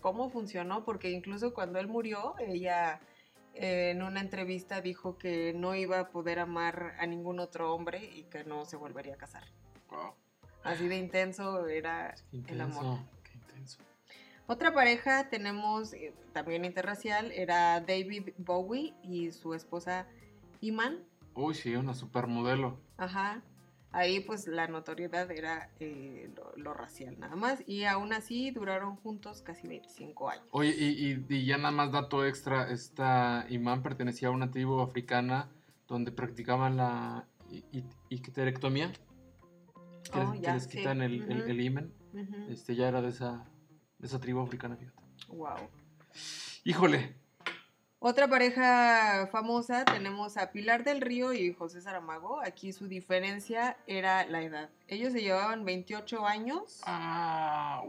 ¿cómo 0.00 0.30
funcionó? 0.30 0.84
Porque 0.84 1.10
incluso 1.10 1.54
cuando 1.54 1.78
él 1.78 1.88
murió, 1.88 2.34
ella 2.38 3.00
eh, 3.54 3.90
en 3.90 4.02
una 4.02 4.20
entrevista 4.20 4.80
dijo 4.80 5.18
que 5.18 5.52
no 5.54 5.74
iba 5.74 6.00
a 6.00 6.08
poder 6.10 6.38
amar 6.38 6.94
a 6.98 7.06
ningún 7.06 7.40
otro 7.40 7.74
hombre 7.74 8.04
y 8.04 8.24
que 8.24 8.44
no 8.44 8.64
se 8.64 8.76
volvería 8.76 9.14
a 9.14 9.18
casar. 9.18 9.44
Wow. 9.90 10.14
Así 10.64 10.88
de 10.88 10.96
intenso 10.96 11.66
era 11.68 12.14
el 12.32 12.60
amor. 12.60 12.84
intenso, 12.84 13.08
qué 13.24 13.32
intenso. 13.34 13.78
Otra 14.46 14.72
pareja 14.72 15.28
tenemos 15.28 15.92
eh, 15.92 16.12
también 16.32 16.64
interracial, 16.64 17.32
era 17.32 17.80
David 17.80 18.30
Bowie 18.38 18.94
y 19.02 19.32
su 19.32 19.54
esposa 19.54 20.06
Iman. 20.60 20.98
Uy, 21.34 21.54
sí, 21.54 21.74
una 21.74 21.94
supermodelo. 21.94 22.78
Ajá. 22.96 23.42
Ahí 23.92 24.20
pues 24.20 24.46
la 24.46 24.66
notoriedad 24.68 25.30
era 25.30 25.70
eh, 25.78 26.30
lo, 26.34 26.52
lo 26.56 26.74
racial 26.74 27.18
nada 27.20 27.36
más. 27.36 27.62
Y 27.66 27.84
aún 27.84 28.12
así 28.12 28.50
duraron 28.50 28.96
juntos 28.96 29.42
casi 29.42 29.68
25 29.68 30.30
años. 30.30 30.44
Oye, 30.50 30.74
y, 30.76 31.12
y- 31.12 31.26
y 31.28 31.44
ya 31.44 31.58
nada 31.58 31.70
más 31.72 31.92
dato 31.92 32.24
extra, 32.26 32.70
esta 32.70 33.46
imán 33.50 33.82
pertenecía 33.82 34.28
a 34.28 34.30
una 34.30 34.50
tribu 34.50 34.80
africana 34.80 35.50
donde 35.88 36.10
practicaban 36.10 36.76
la 36.78 37.26
icterectomía, 38.08 38.92
que, 40.10 40.18
Oh, 40.20 40.24
les, 40.24 40.30
que 40.32 40.40
ya, 40.40 40.54
les 40.54 40.62
sí. 40.64 40.68
quitan 40.78 41.02
el, 41.02 41.22
el, 41.30 41.40
Ujú. 41.40 41.50
el. 41.50 42.52
Este 42.52 42.74
ya 42.74 42.88
era 42.88 43.02
de 43.02 43.08
esa, 43.08 43.44
de 43.98 44.06
esa 44.06 44.18
tribu 44.20 44.40
africana, 44.40 44.76
fíjate. 44.76 45.02
Wow. 45.28 45.68
Híjole, 46.64 47.14
Otra 48.04 48.26
pareja 48.26 49.28
famosa 49.30 49.84
tenemos 49.84 50.36
a 50.36 50.50
Pilar 50.50 50.82
del 50.82 51.00
Río 51.00 51.32
y 51.32 51.52
José 51.54 51.80
Saramago. 51.80 52.40
Aquí 52.40 52.72
su 52.72 52.88
diferencia 52.88 53.76
era 53.86 54.26
la 54.26 54.42
edad. 54.42 54.70
Ellos 54.88 55.12
se 55.12 55.20
llevaban 55.22 55.64
28 55.64 56.26
años. 56.26 56.80
ah, 56.84 57.84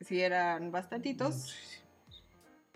Sí, 0.00 0.20
eran 0.20 0.70
bastantitos. 0.72 1.54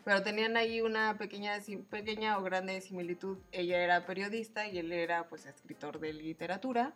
Pero 0.06 0.22
tenían 0.22 0.56
ahí 0.56 0.80
una 0.80 1.18
pequeña, 1.18 1.58
pequeña 1.90 2.38
o 2.38 2.42
grande 2.42 2.80
similitud. 2.80 3.36
Ella 3.52 3.82
era 3.84 4.06
periodista 4.06 4.66
y 4.66 4.78
él 4.78 4.92
era 4.92 5.28
pues 5.28 5.44
escritor 5.44 6.00
de 6.00 6.14
literatura. 6.14 6.94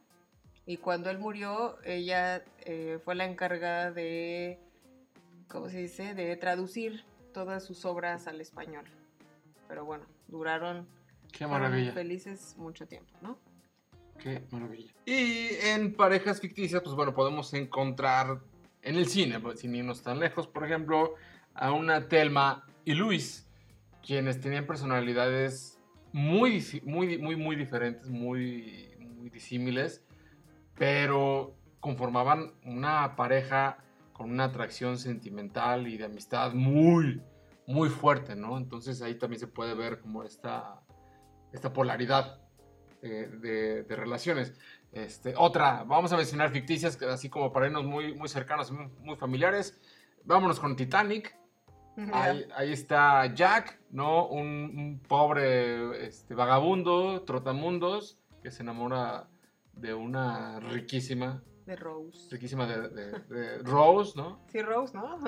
Y 0.64 0.78
cuando 0.78 1.10
él 1.10 1.18
murió, 1.18 1.76
ella 1.84 2.42
eh, 2.60 2.98
fue 3.04 3.14
la 3.16 3.26
encargada 3.26 3.90
de, 3.90 4.58
¿cómo 5.46 5.68
se 5.68 5.76
dice? 5.76 6.14
De 6.14 6.34
traducir 6.38 7.04
todas 7.34 7.66
sus 7.66 7.84
obras 7.84 8.26
al 8.26 8.40
español. 8.40 8.86
Pero 9.70 9.84
bueno, 9.84 10.04
duraron 10.26 10.88
qué 11.30 11.46
maravilla. 11.46 11.92
felices 11.92 12.56
mucho 12.58 12.88
tiempo, 12.88 13.14
¿no? 13.22 13.38
Qué 14.18 14.42
maravilla. 14.50 14.92
Y 15.06 15.50
en 15.62 15.94
parejas 15.94 16.40
ficticias, 16.40 16.82
pues 16.82 16.96
bueno, 16.96 17.14
podemos 17.14 17.54
encontrar 17.54 18.40
en 18.82 18.96
el 18.96 19.06
cine, 19.06 19.38
pues, 19.38 19.60
sin 19.60 19.72
irnos 19.76 20.02
tan 20.02 20.18
lejos, 20.18 20.48
por 20.48 20.64
ejemplo, 20.64 21.14
a 21.54 21.70
una 21.70 22.08
Telma 22.08 22.66
y 22.84 22.94
Luis, 22.94 23.46
quienes 24.04 24.40
tenían 24.40 24.66
personalidades 24.66 25.78
muy, 26.12 26.82
muy, 26.82 27.18
muy, 27.18 27.36
muy 27.36 27.54
diferentes, 27.54 28.08
muy, 28.08 28.88
muy 28.98 29.30
disímiles, 29.30 30.02
pero 30.74 31.54
conformaban 31.78 32.54
una 32.64 33.14
pareja 33.14 33.78
con 34.14 34.32
una 34.32 34.46
atracción 34.46 34.98
sentimental 34.98 35.86
y 35.86 35.96
de 35.96 36.06
amistad 36.06 36.54
muy, 36.54 37.22
muy 37.70 37.88
fuerte, 37.88 38.34
¿no? 38.36 38.56
Entonces 38.58 39.00
ahí 39.02 39.14
también 39.16 39.40
se 39.40 39.46
puede 39.46 39.74
ver 39.74 40.00
como 40.00 40.22
esta, 40.22 40.80
esta 41.52 41.72
polaridad 41.72 42.40
de, 43.02 43.28
de- 43.28 43.82
de 43.84 43.96
relaciones. 43.96 44.54
Este, 44.92 45.34
otra, 45.36 45.84
vamos 45.84 46.12
a 46.12 46.16
mencionar 46.16 46.50
ficticias, 46.50 47.00
así 47.02 47.28
como 47.28 47.52
para 47.52 47.66
irnos 47.66 47.84
muy, 47.84 48.14
muy 48.14 48.28
cercanos, 48.28 48.70
muy, 48.72 48.88
muy 49.00 49.16
familiares. 49.16 49.80
Vámonos 50.24 50.58
con 50.60 50.76
Titanic. 50.76 51.36
Ahí, 52.14 52.46
ahí 52.56 52.72
está 52.72 53.26
Jack, 53.34 53.78
¿no? 53.90 54.26
Un, 54.26 54.46
un 54.74 55.00
pobre 55.06 56.06
este, 56.06 56.34
vagabundo, 56.34 57.22
trotamundos, 57.24 58.18
que 58.42 58.50
se 58.50 58.62
enamora 58.62 59.28
de 59.74 59.92
una 59.92 60.60
riquísima, 60.60 61.42
De 61.66 61.76
Rose. 61.76 62.28
riquísima 62.30 62.66
de, 62.66 62.88
de- 62.88 63.18
de 63.28 63.58
Rose, 63.58 64.12
¿no? 64.16 64.40
Sí, 64.48 64.60
Rose, 64.62 64.96
¿no? 64.96 65.18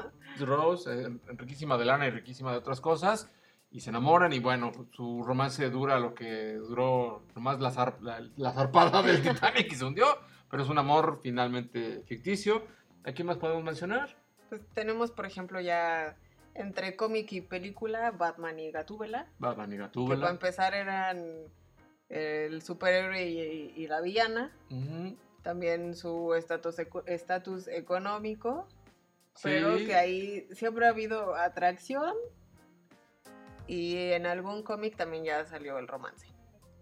Rose, 0.41 0.91
eh, 1.03 1.09
riquísima 1.37 1.77
de 1.79 1.85
lana 1.85 2.07
y 2.07 2.11
riquísima 2.11 2.53
de 2.53 2.59
otras 2.59 2.81
cosas, 2.81 3.31
y 3.71 3.81
se 3.81 3.91
enamoran 3.91 4.33
y 4.33 4.39
bueno, 4.39 4.73
su 4.93 5.23
romance 5.23 5.71
dura 5.71 5.99
lo 5.99 6.15
que 6.15 6.55
duró 6.55 7.23
nomás 7.35 7.61
la, 7.61 7.71
zar- 7.71 8.01
la, 8.01 8.21
la 8.37 8.53
zarpada 8.53 9.03
del 9.03 9.23
Titanic 9.23 9.73
y 9.73 9.75
se 9.77 9.85
hundió, 9.85 10.07
pero 10.51 10.63
es 10.63 10.69
un 10.69 10.79
amor 10.79 11.21
finalmente 11.23 12.03
ficticio. 12.07 12.65
¿A 13.05 13.13
quién 13.13 13.27
más 13.27 13.37
podemos 13.39 13.65
mencionar? 13.65 14.17
Pues 14.49 14.61
tenemos, 14.75 15.11
por 15.11 15.25
ejemplo, 15.27 15.61
ya 15.61 16.17
entre 16.55 16.97
cómic 16.97 17.33
y 17.33 17.41
película, 17.41 18.11
Batman 18.11 18.61
y 18.61 18.71
Gatúbela. 18.71 19.27
Batman 19.39 19.69
y 19.73 19.77
Que 19.77 19.79
para 19.79 19.87
Gatúbela. 19.89 20.31
empezar 20.31 20.75
eran 20.75 21.25
el 22.11 22.61
superhéroe 22.61 23.27
y, 23.27 23.73
y 23.75 23.87
la 23.87 24.01
villana. 24.03 24.53
Ujú. 24.71 25.17
También 25.43 25.95
su 25.97 26.35
estatus 26.35 26.77
estatus 27.07 27.69
económico. 27.69 28.67
Pero 29.43 29.79
Sí. 29.79 29.87
que 29.87 29.95
ahí 29.95 30.49
siempre 30.53 30.87
ha 30.87 30.91
habido 30.91 31.35
atracción. 31.35 32.15
Y 33.67 33.97
en 34.13 34.27
algún 34.27 34.63
cómic 34.63 34.97
también 34.97 35.25
ya 35.25 35.45
salió 35.45 35.79
el 35.79 35.89
romance. 35.89 36.27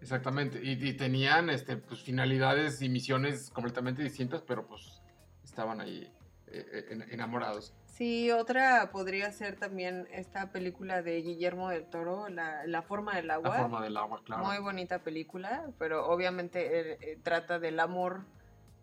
Exactamente, 0.00 0.60
y, 0.62 0.72
y 0.82 0.94
tenían 0.94 1.50
este, 1.50 1.76
pues, 1.76 2.00
finalidades 2.02 2.80
y 2.80 2.88
misiones 2.88 3.50
completamente 3.50 4.02
distintas, 4.02 4.40
pero 4.40 4.66
pues 4.66 5.02
estaban 5.44 5.78
ahí 5.82 6.10
eh, 6.46 6.66
eh, 6.72 6.86
en- 6.88 7.02
enamorados. 7.12 7.74
Sí, 7.84 8.30
otra 8.30 8.90
podría 8.92 9.30
ser 9.30 9.56
también 9.56 10.08
esta 10.10 10.50
película 10.52 11.02
de 11.02 11.20
Guillermo 11.20 11.68
del 11.68 11.84
Toro, 11.84 12.30
La, 12.30 12.66
La 12.66 12.80
forma 12.80 13.14
del 13.14 13.30
agua. 13.30 13.50
La 13.50 13.56
forma 13.62 13.82
del 13.82 13.96
agua, 13.98 14.22
claro. 14.24 14.42
Muy 14.46 14.58
bonita 14.58 15.00
película, 15.00 15.66
pero 15.78 16.06
obviamente 16.08 16.92
eh, 16.92 16.98
eh, 17.02 17.18
trata 17.22 17.58
del 17.58 17.78
amor 17.78 18.24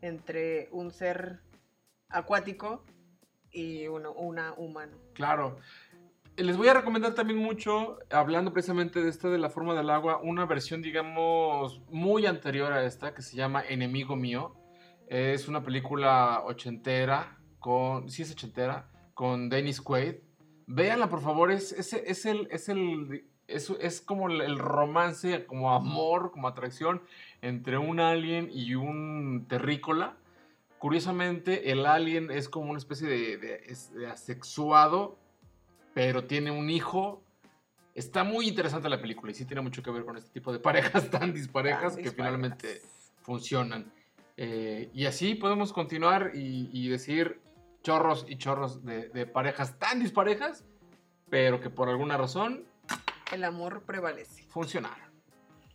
entre 0.02 0.70
un 0.72 0.92
ser 0.92 1.40
acuático 2.10 2.84
y 3.52 3.88
uno, 3.88 4.12
una 4.14 4.54
humano. 4.54 4.98
Claro. 5.14 5.58
Les 6.36 6.56
voy 6.56 6.68
a 6.68 6.76
recomendar 6.76 7.16
también 7.16 7.40
mucho, 7.40 7.98
hablando 8.12 8.54
precisamente 8.54 9.02
de 9.02 9.10
esta 9.10 9.28
de 9.30 9.40
la 9.40 9.50
forma 9.50 9.74
del 9.74 9.90
agua, 9.90 10.22
una 10.22 10.46
versión, 10.46 10.84
digamos, 10.84 11.82
muy 11.90 12.28
anterior 12.28 12.72
a 12.72 12.86
esta, 12.86 13.16
que 13.16 13.24
se 13.24 13.36
llama 13.36 13.64
Enemigo 13.68 14.16
Mío. 14.16 14.56
Es 15.08 15.48
una 15.48 15.64
película 15.64 16.44
ochentera, 16.46 17.40
con, 17.60 18.10
sí 18.12 18.22
es 18.22 18.32
ochentera, 18.32 18.92
con 19.16 19.50
Dennis 19.50 19.82
Quaid. 19.82 20.18
Véanla, 20.68 21.10
por 21.10 21.22
favor, 21.22 21.52
es, 21.52 21.72
es, 21.72 21.94
es 21.94 22.26
el, 22.28 22.48
es, 22.52 22.70
el, 22.70 23.28
es, 23.48 23.70
es 23.80 24.02
como 24.02 24.28
el- 24.30 24.58
romance, 24.58 25.46
como 25.46 25.74
amor, 25.74 26.32
como 26.32 26.48
atracción 26.48 27.02
entre 27.42 27.78
un 27.78 28.00
alien 28.00 28.50
y 28.52 28.76
un 28.76 29.46
terrícola. 29.48 30.18
Curiosamente, 30.80 31.72
el 31.72 31.86
alien 31.86 32.30
es 32.30 32.50
como 32.50 32.70
una 32.70 32.78
especie 32.78 33.08
de, 33.08 33.38
de- 33.38 33.62
es- 33.68 33.94
de 33.94 34.08
asexuado, 34.08 35.18
pero 35.94 36.26
tiene 36.26 36.52
un 36.52 36.70
hijo. 36.70 37.24
Está 37.96 38.24
muy 38.24 38.48
interesante 38.48 38.90
la 38.90 39.02
película 39.02 39.32
y 39.32 39.36
sí 39.36 39.46
tiene 39.46 39.62
mucho 39.62 39.82
que 39.82 39.90
ver 39.90 40.06
con 40.06 40.18
este 40.18 40.30
tipo 40.32 40.52
de 40.54 40.60
parejas 41.00 41.10
tan 41.10 41.34
disparejas 41.34 41.96
Tan 41.96 42.04
que 42.04 42.12
finalmente 42.12 42.82
funcionan. 43.22 43.92
Eh, 44.40 44.92
y 44.94 45.06
así 45.06 45.34
podemos 45.34 45.74
continuar 45.74 46.32
y, 46.36 46.70
y 46.72 46.90
decir 46.90 47.40
chorros 47.82 48.26
y 48.30 48.38
chorros 48.38 48.86
de, 48.86 49.10
de 49.10 49.26
parejas 49.26 49.80
tan 49.80 50.00
disparejas, 50.00 50.64
pero 51.30 51.60
que 51.60 51.72
por 51.72 51.90
alguna 51.90 52.18
razón 52.18 52.64
El 53.32 53.44
amor 53.44 53.84
prevalece. 53.84 54.44
funcionaron. 54.50 55.08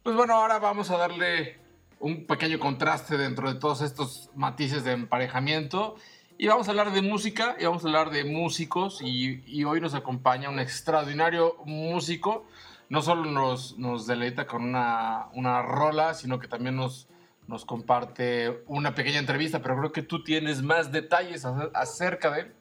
Pues 0.03 0.17
bueno, 0.17 0.35
ahora 0.35 0.59
vamos 0.59 0.91
a 0.91 0.97
darle 0.97 1.61
un 2.01 2.27
pequeño 2.27 2.59
contraste 2.59 3.17
dentro 3.17 3.53
de 3.53 3.59
todos 3.61 3.83
estos 3.83 4.31
matices 4.35 4.85
de 4.85 4.93
emparejamiento. 4.93 5.95
Y 6.39 6.49
vamos 6.49 6.67
a 6.67 6.71
hablar 6.73 6.93
de 6.93 7.03
música 7.03 7.55
y 7.61 7.65
vamos 7.67 7.85
a 7.85 7.87
hablar 7.87 8.11
de 8.11 8.25
músicos. 8.25 9.01
Y, 9.03 9.45
y 9.47 9.65
hoy 9.65 9.81
nos 9.81 9.95
acompaña 9.95 10.49
un 10.49 10.59
extraordinario 10.59 11.57
músico. 11.65 12.47
No 12.89 13.01
solo 13.03 13.31
nos, 13.31 13.79
nos 13.79 14.07
deleita 14.07 14.47
con 14.47 14.65
una, 14.65 15.29
una 15.35 15.63
rola, 15.63 16.15
sino 16.15 16.41
que 16.41 16.49
también 16.49 16.75
nos, 16.75 17.09
nos 17.47 17.65
comparte 17.65 18.65
una 18.67 18.95
pequeña 18.95 19.19
entrevista. 19.21 19.63
Pero 19.63 19.77
creo 19.79 19.93
que 19.93 20.03
tú 20.03 20.25
tienes 20.25 20.63
más 20.63 20.91
detalles 20.91 21.45
acer- 21.45 21.71
acerca 21.75 22.31
de 22.33 22.41
él. 22.41 22.55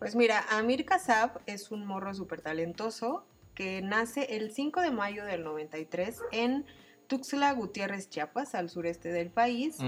Pues 0.00 0.16
mira, 0.16 0.44
Amir 0.50 0.84
Kasab 0.84 1.40
es 1.46 1.70
un 1.70 1.86
morro 1.86 2.14
súper 2.14 2.40
talentoso 2.40 3.24
que 3.58 3.82
nace 3.82 4.36
el 4.36 4.52
5 4.52 4.82
de 4.82 4.92
mayo 4.92 5.24
del 5.24 5.42
93 5.42 6.22
en 6.30 6.64
Tuxtla 7.08 7.52
Gutiérrez, 7.54 8.08
Chiapas, 8.08 8.54
al 8.54 8.70
sureste 8.70 9.10
del 9.10 9.30
país. 9.32 9.78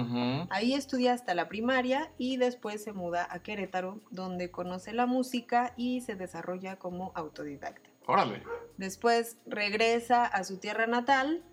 Ahí 0.50 0.74
estudia 0.74 1.12
hasta 1.12 1.34
la 1.34 1.48
primaria 1.48 2.10
y 2.18 2.36
después 2.36 2.82
se 2.82 2.92
muda 2.92 3.28
a 3.30 3.44
Querétaro, 3.44 4.00
donde 4.10 4.50
conoce 4.50 4.92
la 4.92 5.06
música 5.06 5.72
y 5.76 6.00
se 6.00 6.16
desarrolla 6.16 6.80
como 6.80 7.12
autodidacta. 7.14 7.88
Órale. 8.06 8.42
Después 8.76 9.36
regresa 9.46 10.24
a 10.24 10.42
su 10.42 10.58
tierra 10.58 10.88
natal 10.88 11.44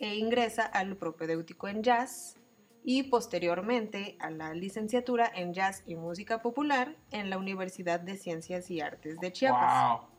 e 0.00 0.16
ingresa 0.16 0.64
al 0.64 0.96
propedéutico 0.96 1.68
en 1.68 1.84
jazz 1.84 2.34
y 2.82 3.04
posteriormente 3.04 4.16
a 4.18 4.30
la 4.30 4.52
licenciatura 4.52 5.30
en 5.32 5.54
jazz 5.54 5.84
y 5.86 5.94
música 5.94 6.42
popular 6.42 6.96
en 7.12 7.30
la 7.30 7.38
Universidad 7.38 8.00
de 8.00 8.16
Ciencias 8.16 8.68
y 8.68 8.80
Artes 8.80 9.20
de 9.20 9.30
Chiapas. 9.30 10.00
Wow. 10.00 10.11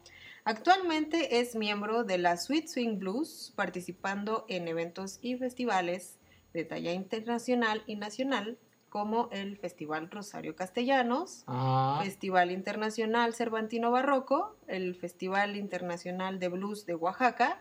Actualmente 0.46 1.40
es 1.40 1.56
miembro 1.56 2.04
de 2.04 2.18
la 2.18 2.36
Sweet 2.38 2.68
Swing 2.68 3.00
Blues, 3.00 3.54
participando 3.56 4.46
en 4.50 4.68
eventos 4.68 5.20
y 5.22 5.38
festivales 5.38 6.18
de 6.54 6.66
talla 6.66 6.92
internacional 6.92 7.84
y 7.88 7.96
nacional, 7.96 8.58
como 8.90 9.30
el 9.32 9.58
Festival 9.58 10.12
Rosario 10.12 10.56
Castellanos, 10.56 11.44
Ah, 11.48 12.00
Festival 12.04 12.52
Internacional 12.52 13.34
Cervantino 13.34 13.90
Barroco, 13.90 14.56
el 14.68 14.96
Festival 14.96 15.56
Internacional 15.56 16.40
de 16.40 16.50
Blues 16.50 16.86
de 16.86 16.94
Oaxaca, 16.96 17.60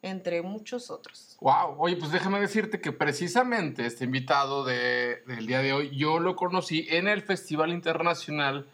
entre 0.00 0.42
muchos 0.42 0.90
otros. 0.90 1.36
wow. 1.40 1.76
Oye, 1.78 1.96
pues 1.96 2.10
déjame 2.10 2.40
decirte 2.40 2.80
que 2.80 2.90
precisamente 2.92 3.84
este 3.84 4.04
invitado 4.04 4.64
de- 4.64 5.22
del 5.26 5.46
día 5.46 5.58
de 5.60 5.72
hoy, 5.72 5.90
yo 5.96 6.18
lo 6.20 6.36
conocí 6.36 6.86
en 6.88 7.06
el 7.06 7.22
Festival 7.22 7.70
Internacional 7.72 8.66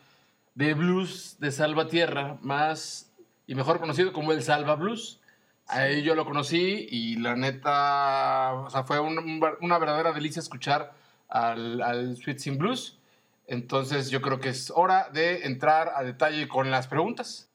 de 0.55 0.74
Blues 0.74 1.36
de 1.40 1.51
Salvatierra, 1.51 2.38
más 2.42 3.08
y 3.49 3.57
mejor 3.57 3.80
conocido 3.80 4.12
como 4.12 4.30
el 4.30 4.44
Salva 4.44 4.76
Blues. 4.76 5.18
Ahí 5.66 6.03
yo 6.03 6.14
lo 6.14 6.24
conocí 6.24 6.86
y 6.90 7.16
la 7.16 7.34
neta, 7.34 8.53
o 8.55 8.70
sea, 8.70 8.84
fue 8.84 9.01
un- 9.01 9.18
un 9.18 9.40
ver- 9.40 9.57
una 9.61 9.78
verdadera 9.78 10.12
delicia 10.12 10.38
escuchar 10.40 10.92
al, 11.28 11.82
al 11.82 12.16
Sweet 12.16 12.38
Sin 12.38 12.59
Blues. 12.59 12.99
Entonces 13.46 14.11
yo 14.11 14.20
creo 14.20 14.38
que 14.38 14.51
es 14.51 14.70
hora 14.74 15.09
de 15.11 15.46
entrar 15.46 15.92
a 15.96 16.05
detalle 16.05 16.46
con 16.46 16.70
las 16.70 16.86
preguntas. 16.86 17.51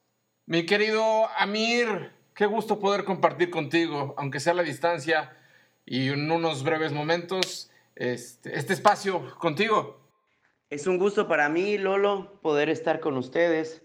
Mi 0.46 0.66
querido 0.66 1.28
Amir, 1.38 2.10
qué 2.34 2.46
gusto 2.46 2.80
poder 2.80 3.04
compartir 3.04 3.50
contigo, 3.50 4.14
aunque 4.18 4.40
sea 4.40 4.52
a 4.52 4.56
la 4.56 4.62
distancia 4.64 5.36
y 5.86 6.08
en 6.08 6.28
unos 6.30 6.64
breves 6.64 6.92
momentos, 6.92 7.70
este, 7.94 8.58
este 8.58 8.72
espacio 8.72 9.38
contigo. 9.38 10.00
Es 10.70 10.88
un 10.88 10.98
gusto 10.98 11.28
para 11.28 11.48
mí, 11.48 11.78
Lolo, 11.78 12.40
poder 12.42 12.68
estar 12.68 12.98
con 12.98 13.16
ustedes, 13.16 13.83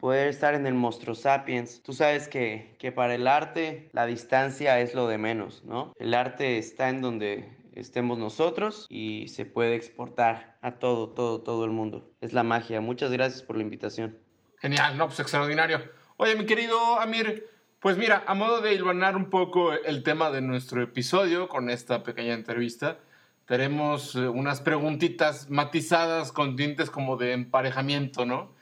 poder 0.00 0.28
estar 0.28 0.54
en 0.54 0.66
el 0.66 0.74
Monstruo 0.74 1.14
Sapiens. 1.14 1.82
Tú 1.82 1.92
sabes 1.92 2.26
que, 2.26 2.74
que 2.78 2.90
para 2.90 3.14
el 3.14 3.26
arte 3.26 3.88
la 3.92 4.06
distancia 4.06 4.80
es 4.80 4.94
lo 4.94 5.06
de 5.06 5.18
menos, 5.18 5.62
¿no? 5.64 5.92
El 5.98 6.14
arte 6.14 6.58
está 6.58 6.88
en 6.88 7.02
donde 7.02 7.48
estemos 7.74 8.18
nosotros 8.18 8.86
y 8.88 9.28
se 9.28 9.44
puede 9.44 9.74
exportar 9.74 10.58
a 10.62 10.72
todo, 10.72 11.10
todo, 11.10 11.42
todo 11.42 11.64
el 11.64 11.70
mundo. 11.70 12.10
Es 12.20 12.32
la 12.32 12.42
magia. 12.42 12.80
Muchas 12.80 13.10
gracias 13.12 13.42
por 13.42 13.56
la 13.56 13.62
invitación. 13.62 14.18
Genial, 14.58 14.96
no, 14.96 15.06
pues 15.06 15.20
extraordinario. 15.20 15.80
Oye, 16.16 16.34
mi 16.34 16.44
querido 16.44 17.00
Amir, 17.00 17.46
pues 17.80 17.96
mira, 17.96 18.24
a 18.26 18.34
modo 18.34 18.60
de 18.60 18.74
hilvanar 18.74 19.16
un 19.16 19.30
poco 19.30 19.72
el 19.72 20.02
tema 20.02 20.30
de 20.30 20.42
nuestro 20.42 20.82
episodio 20.82 21.48
con 21.48 21.70
esta 21.70 22.02
pequeña 22.02 22.34
entrevista, 22.34 22.98
tenemos 23.46 24.14
eh, 24.14 24.28
unas 24.28 24.60
preguntitas 24.60 25.48
matizadas 25.48 26.30
con 26.30 26.56
tintes 26.56 26.90
como 26.90 27.16
de 27.16 27.32
emparejamiento, 27.32 28.26
¿no? 28.26 28.52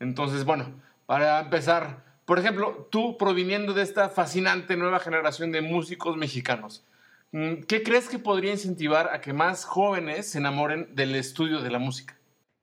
Entonces, 0.00 0.44
bueno, 0.44 0.80
para 1.06 1.40
empezar, 1.40 2.04
por 2.24 2.38
ejemplo, 2.38 2.88
tú 2.90 3.16
proviniendo 3.16 3.72
de 3.72 3.82
esta 3.82 4.08
fascinante 4.08 4.76
nueva 4.76 5.00
generación 5.00 5.52
de 5.52 5.60
músicos 5.60 6.16
mexicanos, 6.16 6.84
mm, 7.32 7.62
¿qué 7.66 7.82
crees 7.82 8.08
que 8.08 8.18
podría 8.18 8.52
incentivar 8.52 9.08
a 9.12 9.20
que 9.20 9.32
más 9.32 9.64
jóvenes 9.64 10.30
se 10.30 10.38
enamoren 10.38 10.94
del 10.94 11.14
estudio 11.14 11.60
de 11.60 11.70
la 11.70 11.78
música? 11.78 12.16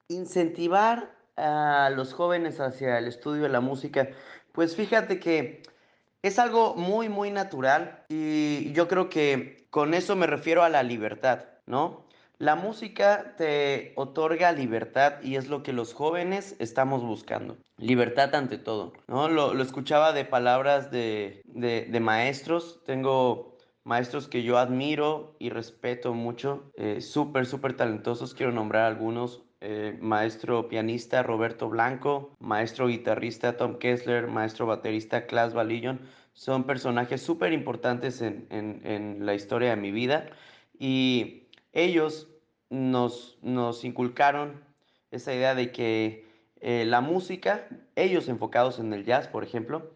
Incentivar 0.10 1.16
a 1.38 1.92
los 1.94 2.14
jóvenes 2.14 2.60
hacia 2.60 2.98
el 2.98 3.08
estudio 3.08 3.44
de 3.44 3.50
la 3.50 3.60
música, 3.60 4.10
pues 4.52 4.76
fíjate 4.76 5.20
que 5.20 5.64
es 6.22 6.40
algo 6.40 6.76
muy, 6.76 7.10
muy 7.10 7.30
natural 7.30 8.04
y 8.10 8.72
yo 8.72 8.88
creo 8.88 9.10
que 9.10 9.68
con 9.70 9.94
eso 9.94 10.16
me 10.16 10.28
refiero 10.28 10.64
a 10.64 10.70
la 10.70 10.82
libertad, 10.82 11.46
¿no? 11.66 12.05
La 12.38 12.56
música 12.56 13.36
te 13.38 13.94
otorga 13.96 14.52
libertad 14.52 15.22
y 15.24 15.36
es 15.36 15.48
lo 15.48 15.64
que 15.64 15.72
los 15.74 15.94
jóvenes 15.94 16.56
estamos 16.60 17.02
buscando. 17.04 17.58
Libertad 17.78 18.34
ante 18.36 18.58
todo, 18.58 18.94
¿no? 19.08 19.30
Lo, 19.30 19.54
lo 19.54 19.64
escuchaba 19.64 20.12
de 20.14 20.26
palabras 20.26 20.92
de, 20.92 21.42
de- 21.46 21.86
de 21.90 22.00
maestros. 22.00 22.82
Tengo 22.86 23.58
maestros 23.86 24.28
que 24.28 24.44
yo 24.44 24.58
admiro 24.58 25.36
y 25.40 25.50
respeto 25.50 26.14
mucho, 26.14 26.72
eh, 26.76 27.02
súper, 27.02 27.46
súper 27.46 27.76
talentosos. 27.78 28.34
Quiero 28.34 28.52
nombrar 28.52 28.86
algunos. 28.86 29.42
eh, 29.62 29.98
maestro 30.00 30.68
pianista 30.68 31.24
Roberto 31.24 31.70
Blanco, 31.70 32.36
maestro 32.40 32.88
guitarrista 32.88 33.58
Tom 33.58 33.80
Kessler, 33.80 34.28
maestro 34.28 34.68
baterista 34.68 35.26
Klaas 35.26 35.54
Valillon. 35.56 36.02
Son 36.34 36.66
personajes 36.66 37.22
súper 37.22 37.52
importantes 37.54 38.22
en, 38.22 38.46
en- 38.52 38.82
en 38.84 39.26
la 39.26 39.34
historia 39.34 39.70
de 39.72 39.78
mi 39.78 39.92
vida 39.92 40.28
y 40.78 41.45
ellos 41.76 42.30
nos, 42.72 43.38
nos 43.44 43.84
inculcaron 43.84 44.64
esa 45.12 45.34
idea 45.34 45.54
de 45.54 45.72
que 45.72 46.26
eh, 46.62 46.86
la 46.86 47.02
música, 47.02 47.68
ellos 47.96 48.28
enfocados 48.28 48.80
en 48.80 48.92
el 48.94 49.06
jazz, 49.06 49.28
por 49.28 49.44
ejemplo, 49.44 49.92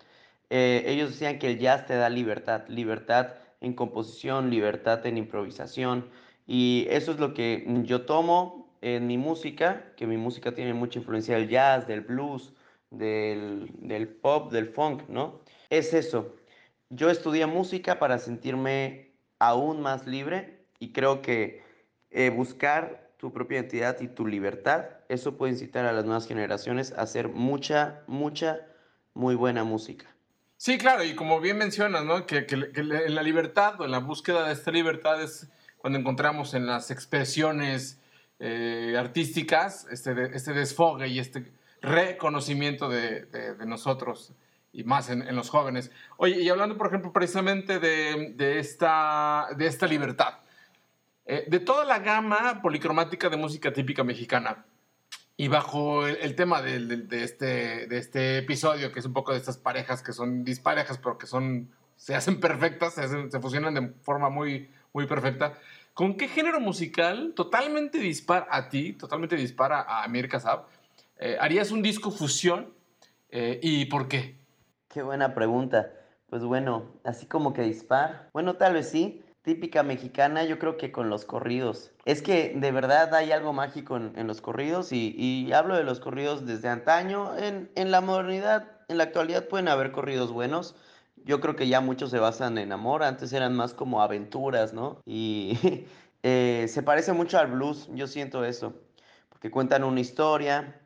eh, 0.52 0.84
ellos 0.86 1.12
decían 1.12 1.40
que 1.40 1.48
el 1.48 1.58
jazz 1.58 1.88
te 1.88 1.96
da 1.96 2.10
libertad, 2.10 2.68
libertad 2.68 3.36
en 3.62 3.74
composición, 3.74 4.50
libertad 4.52 5.06
en 5.06 5.18
improvisación, 5.18 6.10
y 6.46 6.86
eso 6.90 7.12
es 7.12 7.20
lo 7.20 7.34
que 7.34 7.66
yo 7.84 8.06
tomo 8.06 8.72
en 8.82 9.08
mi 9.08 9.18
música, 9.18 9.94
que 9.96 10.06
mi 10.08 10.18
música 10.18 10.54
tiene 10.54 10.74
mucha 10.74 11.00
influencia 11.00 11.36
del 11.36 11.50
jazz, 11.50 11.88
del 11.88 12.02
blues, 12.02 12.54
del, 12.92 13.70
del 13.80 14.08
pop, 14.08 14.52
del 14.52 14.70
funk, 14.70 15.08
¿no? 15.10 15.42
Es 15.70 15.94
eso. 15.94 16.36
Yo 16.90 17.10
estudié 17.10 17.46
música 17.46 18.00
para 18.00 18.18
sentirme 18.20 19.12
aún 19.38 19.82
más 19.82 20.08
libre 20.08 20.66
y 20.80 20.92
creo 20.92 21.22
que 21.22 21.69
eh, 22.12 22.30
buscar 22.30 23.10
tu 23.18 23.32
propia 23.34 23.60
identidad 23.60 24.00
y 24.00 24.08
tu 24.08 24.26
libertad, 24.26 24.86
eso 25.10 25.38
puede 25.38 25.52
incitar 25.54 25.86
a 25.86 25.92
las 25.92 26.06
nuevas 26.06 26.28
generaciones 26.28 26.94
a 26.94 27.02
hacer 27.02 27.28
mucha, 27.28 28.02
mucha, 28.08 28.62
muy 29.14 29.36
buena 29.36 29.64
música. 29.64 30.06
Sí, 30.56 30.78
claro, 30.78 31.04
y 31.04 31.16
como 31.16 31.40
bien 31.40 31.58
mencionas, 31.58 32.06
¿no? 32.06 32.26
Que, 32.26 32.46
que- 32.46 32.72
que 32.72 32.84
la 32.84 33.24
libertad 33.24 33.80
o 33.80 33.86
en 33.86 33.92
la 33.92 34.00
búsqueda 34.00 34.48
de 34.48 34.54
esta 34.54 34.72
libertad 34.72 35.22
es 35.22 35.48
cuando 35.78 36.00
encontramos 36.00 36.54
en 36.54 36.66
las 36.66 36.92
expresiones 36.92 38.00
eh, 38.40 38.96
artísticas 38.98 39.86
este, 39.92 40.36
este 40.36 40.54
desfogue 40.54 41.08
y 41.08 41.20
este 41.20 41.52
reconocimiento 41.82 42.90
de, 42.90 43.26
de- 43.26 43.56
de 43.56 43.66
nosotros 43.66 44.34
y 44.72 44.84
más 44.84 45.10
en, 45.10 45.22
en 45.24 45.36
los 45.36 45.50
jóvenes. 45.50 45.92
Oye, 46.18 46.42
y 46.42 46.50
hablando, 46.50 46.78
por 46.78 46.88
ejemplo, 46.88 47.12
precisamente 47.12 47.80
de, 47.80 48.34
de 48.36 48.60
esta, 48.60 49.48
de 49.58 49.66
esta 49.68 49.88
libertad, 49.88 50.36
eh, 51.32 51.46
de 51.48 51.60
toda 51.60 51.86
la 51.86 52.00
gama 52.00 52.60
policromática 52.64 53.30
de 53.30 53.38
música 53.38 53.72
típica 53.72 54.04
mexicana, 54.04 54.66
y 55.38 55.48
bajo 55.48 56.08
el, 56.08 56.36
tema 56.36 56.62
de, 56.62 57.08
este, 57.24 57.88
de 57.88 57.98
este 57.98 58.40
episodio, 58.40 58.92
que 58.92 59.00
es 59.00 59.06
un 59.06 59.14
poco 59.14 59.32
de 59.32 59.38
estas 59.38 59.58
parejas 59.58 60.02
que 60.02 60.12
son 60.12 60.44
disparejas, 60.44 60.98
pero 60.98 61.18
que 61.20 61.28
son, 61.28 61.70
se 61.96 62.16
hacen 62.16 62.40
perfectas, 62.40 62.96
se, 62.96 63.04
hacen- 63.04 63.32
fusionan 63.42 63.74
de 63.74 63.94
forma 64.02 64.30
muy, 64.30 64.70
muy 64.92 65.06
perfecta, 65.06 65.54
¿con 65.94 66.18
qué 66.18 66.28
género 66.28 66.60
musical 66.60 67.34
totalmente 67.36 68.00
dispar 68.00 68.48
a 68.50 68.68
ti, 68.68 68.94
totalmente 68.94 69.36
dispara 69.38 69.80
a 69.80 70.04
Amir 70.04 70.28
Kasab, 70.28 70.66
eh, 71.20 71.38
harías 71.40 71.72
un 71.72 71.84
disco 71.84 72.12
fusión 72.12 72.74
eh, 73.30 73.60
y 73.62 73.86
por 73.86 74.08
qué? 74.08 74.36
Qué 74.90 75.04
buena 75.04 75.36
pregunta. 75.36 75.94
Pues 76.30 76.44
bueno, 76.44 76.86
así 77.04 77.26
como 77.28 77.54
que 77.54 77.62
dispar. 77.62 78.30
Bueno, 78.34 78.56
tal 78.56 78.74
vez 78.74 78.90
sí. 78.90 79.24
Típica 79.42 79.84
mexicana, 79.84 80.44
yo 80.44 80.60
creo 80.60 80.78
que 80.78 80.92
con 80.92 81.10
los 81.10 81.24
corridos. 81.24 81.92
Es 82.06 82.22
que 82.22 82.54
de 82.56 82.72
verdad 82.72 83.14
hay 83.16 83.32
algo 83.32 83.54
mágico 83.54 83.96
en, 83.96 84.28
los 84.28 84.42
corridos 84.42 84.92
y, 84.92 85.16
y 85.18 85.54
hablo 85.54 85.78
de 85.78 85.84
los 85.84 86.02
corridos 86.02 86.46
desde 86.46 86.68
antaño. 86.68 87.38
En, 87.38 87.72
en 87.76 87.90
la 87.90 88.02
modernidad, 88.02 88.70
en 88.90 88.98
la 88.98 89.06
actualidad 89.06 89.48
pueden 89.48 89.70
haber 89.70 89.92
corridos 89.92 90.34
buenos. 90.34 90.76
Yo 91.24 91.40
creo 91.40 91.56
que 91.56 91.68
ya 91.68 91.80
muchos 91.80 92.12
se 92.12 92.20
basan 92.20 92.58
en 92.58 92.72
amor. 92.72 93.04
Antes 93.04 93.32
eran 93.32 93.56
más 93.56 93.74
como 93.74 94.02
aventuras, 94.02 94.74
¿no? 94.74 95.02
Y 95.06 95.58
eh, 96.24 96.66
se 96.68 96.84
parece 96.84 97.14
mucho 97.14 97.40
al 97.40 97.48
blues, 97.48 97.90
yo 97.94 98.08
siento 98.08 98.44
eso. 98.44 98.74
Porque 99.30 99.52
cuentan 99.52 99.86
una 99.86 100.02
historia, 100.02 100.82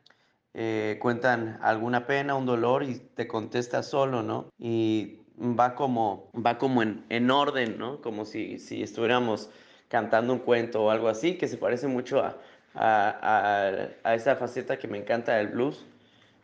eh, 0.53 0.99
cuentan 1.01 1.59
alguna 1.63 2.05
pena, 2.05 2.35
un 2.35 2.45
dolor 2.45 2.83
y 2.83 2.99
te 2.99 3.27
contesta 3.27 3.81
solo, 3.81 4.21
¿no? 4.21 4.49
Y 4.59 5.22
va 5.39 5.75
como, 5.75 6.29
va 6.33 6.57
como 6.57 6.81
en, 6.83 7.03
en 7.09 7.31
orden, 7.31 7.77
¿no? 7.77 8.01
Como 8.01 8.25
si, 8.25 8.59
si 8.59 8.83
estuviéramos 8.83 9.49
cantando 9.87 10.33
un 10.33 10.39
cuento 10.39 10.83
o 10.83 10.89
algo 10.91 11.07
así, 11.09 11.37
que 11.37 11.47
se 11.47 11.57
parece 11.57 11.87
mucho 11.87 12.19
a, 12.19 12.37
a, 12.75 13.09
a- 13.09 13.87
a 14.03 14.15
esa 14.15 14.35
faceta 14.35 14.77
que 14.77 14.87
me 14.87 14.97
encanta 14.97 15.35
del 15.35 15.47
blues, 15.49 15.85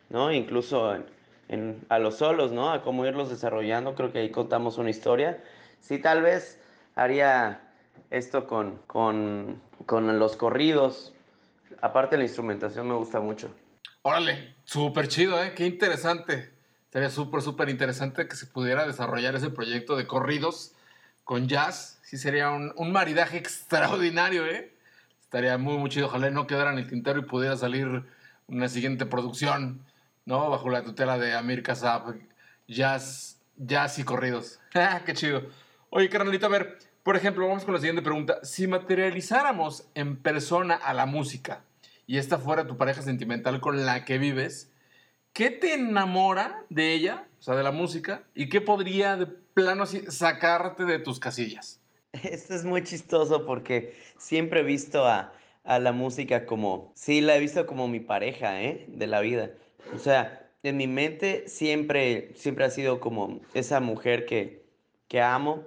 ¿no? 0.08 0.32
Incluso 0.32 0.94
en- 0.94 1.04
en- 1.48 1.84
a 1.88 1.98
los 1.98 2.16
solos, 2.16 2.52
¿no? 2.52 2.70
A 2.72 2.82
cómo 2.82 3.04
irlos 3.06 3.30
desarrollando, 3.30 3.94
creo 3.94 4.12
que 4.12 4.18
ahí 4.20 4.30
contamos 4.30 4.78
una 4.78 4.90
historia. 4.90 5.42
Sí, 5.80 5.98
tal 5.98 6.22
vez 6.22 6.60
haría 6.94 7.60
esto 8.10 8.46
con, 8.46 8.76
con, 8.86 9.60
con 9.86 10.18
los 10.18 10.36
corridos. 10.36 11.12
Aparte 11.80 12.16
la 12.16 12.24
instrumentación 12.24 12.88
me 12.88 12.94
gusta 12.94 13.20
mucho. 13.20 13.50
Órale, 14.02 14.54
súper 14.64 15.08
chido, 15.08 15.42
¿eh? 15.42 15.52
Qué 15.56 15.66
interesante. 15.66 16.50
Sería 16.92 17.10
súper, 17.10 17.42
súper 17.42 17.68
interesante 17.68 18.26
que 18.26 18.36
se 18.36 18.46
pudiera 18.46 18.86
desarrollar 18.86 19.36
ese 19.36 19.50
proyecto 19.50 19.96
de 19.96 20.06
corridos 20.06 20.72
con 21.24 21.46
jazz. 21.46 22.00
Sí, 22.02 22.18
sería 22.18 22.50
un, 22.50 22.72
un 22.76 22.90
maridaje 22.92 23.36
extraordinario, 23.38 24.46
¿eh? 24.46 24.74
Estaría 25.22 25.56
muy, 25.58 25.78
muy 25.78 25.90
chido. 25.90 26.06
Ojalá 26.06 26.30
no 26.30 26.48
quedara 26.48 26.72
en 26.72 26.78
el 26.78 26.88
tintero 26.88 27.20
y 27.20 27.22
pudiera 27.22 27.56
salir 27.56 28.04
una 28.48 28.68
siguiente 28.68 29.06
producción, 29.06 29.84
¿no? 30.24 30.50
Bajo 30.50 30.68
la 30.70 30.82
tutela 30.82 31.18
de 31.18 31.34
Amir 31.34 31.62
Kasab. 31.62 32.16
Jazz, 32.66 33.40
jazz 33.56 33.98
y 34.00 34.04
corridos. 34.04 34.58
¡Qué 35.06 35.14
chido! 35.14 35.42
Oye, 35.90 36.08
carnalito, 36.08 36.46
a 36.46 36.50
ver, 36.50 36.78
por 37.02 37.16
ejemplo, 37.16 37.46
vamos 37.46 37.64
con 37.64 37.74
la 37.74 37.80
siguiente 37.80 38.02
pregunta. 38.02 38.40
Si 38.42 38.66
materializáramos 38.66 39.88
en 39.94 40.16
persona 40.16 40.74
a 40.74 40.94
la 40.94 41.06
música 41.06 41.62
y 42.06 42.18
esta 42.18 42.38
fuera 42.38 42.66
tu 42.66 42.76
pareja 42.76 43.02
sentimental 43.02 43.60
con 43.60 43.86
la 43.86 44.04
que 44.04 44.18
vives, 44.18 44.69
¿qué 45.32 45.50
te 45.50 45.74
enamora 45.74 46.64
de 46.68 46.92
ella, 46.92 47.28
o 47.38 47.42
sea, 47.42 47.54
de 47.54 47.62
la 47.62 47.72
música, 47.72 48.24
y 48.34 48.48
qué 48.48 48.60
podría 48.60 49.16
de 49.16 49.26
plano 49.26 49.84
así 49.84 50.02
sacarte 50.08 50.84
de 50.84 50.98
tus 50.98 51.20
casillas? 51.20 51.80
Esto 52.12 52.54
es 52.54 52.64
muy 52.64 52.82
chistoso 52.82 53.46
porque 53.46 53.94
siempre 54.18 54.60
he 54.60 54.64
visto 54.64 55.06
a, 55.06 55.32
a 55.64 55.78
la 55.78 55.92
música 55.92 56.46
como, 56.46 56.92
sí, 56.94 57.20
la 57.20 57.36
he 57.36 57.40
visto 57.40 57.66
como 57.66 57.88
mi 57.88 58.00
pareja, 58.00 58.62
¿eh? 58.62 58.84
De 58.88 59.06
la 59.06 59.20
vida. 59.20 59.50
O 59.94 59.98
sea, 59.98 60.50
en 60.62 60.76
mi 60.76 60.86
mente 60.86 61.44
siempre, 61.48 62.32
siempre 62.34 62.64
ha 62.64 62.70
sido 62.70 63.00
como 63.00 63.40
esa 63.54 63.80
mujer 63.80 64.26
que, 64.26 64.64
que 65.08 65.20
amo 65.20 65.64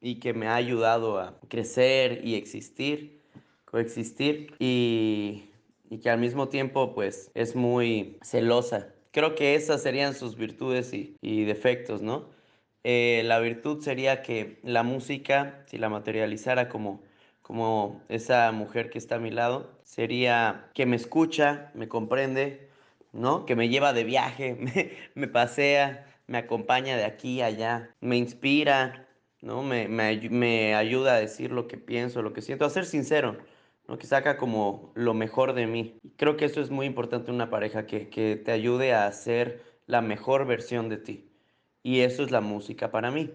y 0.00 0.20
que 0.20 0.32
me 0.32 0.46
ha 0.46 0.54
ayudado 0.54 1.18
a 1.18 1.38
crecer 1.48 2.20
y 2.24 2.36
existir, 2.36 3.20
coexistir 3.64 4.54
y, 4.58 5.50
y 5.90 5.98
que 5.98 6.10
al 6.10 6.20
mismo 6.20 6.48
tiempo 6.48 6.94
pues 6.94 7.30
es 7.34 7.56
muy 7.56 8.18
celosa. 8.22 8.94
Creo 9.12 9.34
que 9.34 9.54
esas 9.54 9.82
serían 9.82 10.14
sus 10.14 10.36
virtudes 10.36 10.92
y, 10.92 11.44
defectos, 11.44 12.02
¿no? 12.02 12.28
Eh, 12.84 13.22
la 13.24 13.40
virtud 13.40 13.82
sería 13.82 14.22
que 14.22 14.60
la 14.62 14.82
música, 14.82 15.64
si 15.66 15.78
la 15.78 15.88
materializara 15.88 16.68
como, 16.68 17.02
como 17.42 18.02
esa 18.08 18.52
mujer 18.52 18.90
que 18.90 18.98
está 18.98 19.16
a 19.16 19.18
mi 19.18 19.30
lado, 19.30 19.78
sería 19.82 20.70
que 20.74 20.86
me 20.86 20.96
escucha, 20.96 21.70
me 21.74 21.88
comprende, 21.88 22.68
¿no? 23.12 23.46
Que 23.46 23.56
me 23.56 23.68
lleva 23.68 23.92
de 23.92 24.04
viaje, 24.04 24.56
me, 25.14 25.28
pasea, 25.28 26.06
me 26.26 26.38
acompaña 26.38 26.96
de 26.96 27.04
aquí 27.04 27.40
a 27.40 27.46
allá, 27.46 27.94
me 28.00 28.16
inspira, 28.16 29.08
¿no? 29.40 29.62
Me, 29.62 29.88
me 29.88 30.74
ayuda 30.74 31.14
a 31.14 31.20
decir 31.20 31.50
lo 31.52 31.66
que 31.68 31.78
pienso, 31.78 32.22
lo 32.22 32.32
que 32.32 32.42
siento, 32.42 32.64
a 32.64 32.70
ser 32.70 32.86
sincero, 32.86 33.38
¿no? 33.88 33.98
Que 33.98 34.06
saca 34.06 34.36
como 34.36 34.92
lo 34.94 35.14
mejor 35.14 35.54
de 35.54 35.66
mí. 35.66 35.98
Creo 36.16 36.36
que 36.36 36.44
eso 36.44 36.60
es 36.60 36.70
muy 36.70 36.86
importante 36.86 37.30
en 37.30 37.36
una 37.36 37.50
pareja, 37.50 37.86
que, 37.86 38.08
que 38.08 38.36
te 38.36 38.52
ayude 38.52 38.94
a 38.94 39.10
ser 39.10 39.64
la 39.86 40.02
mejor 40.02 40.46
versión 40.46 40.88
de 40.88 40.98
ti. 40.98 41.32
Y 41.82 42.00
eso 42.00 42.22
es 42.22 42.30
la 42.30 42.40
música 42.40 42.90
para 42.90 43.10
mí. 43.10 43.32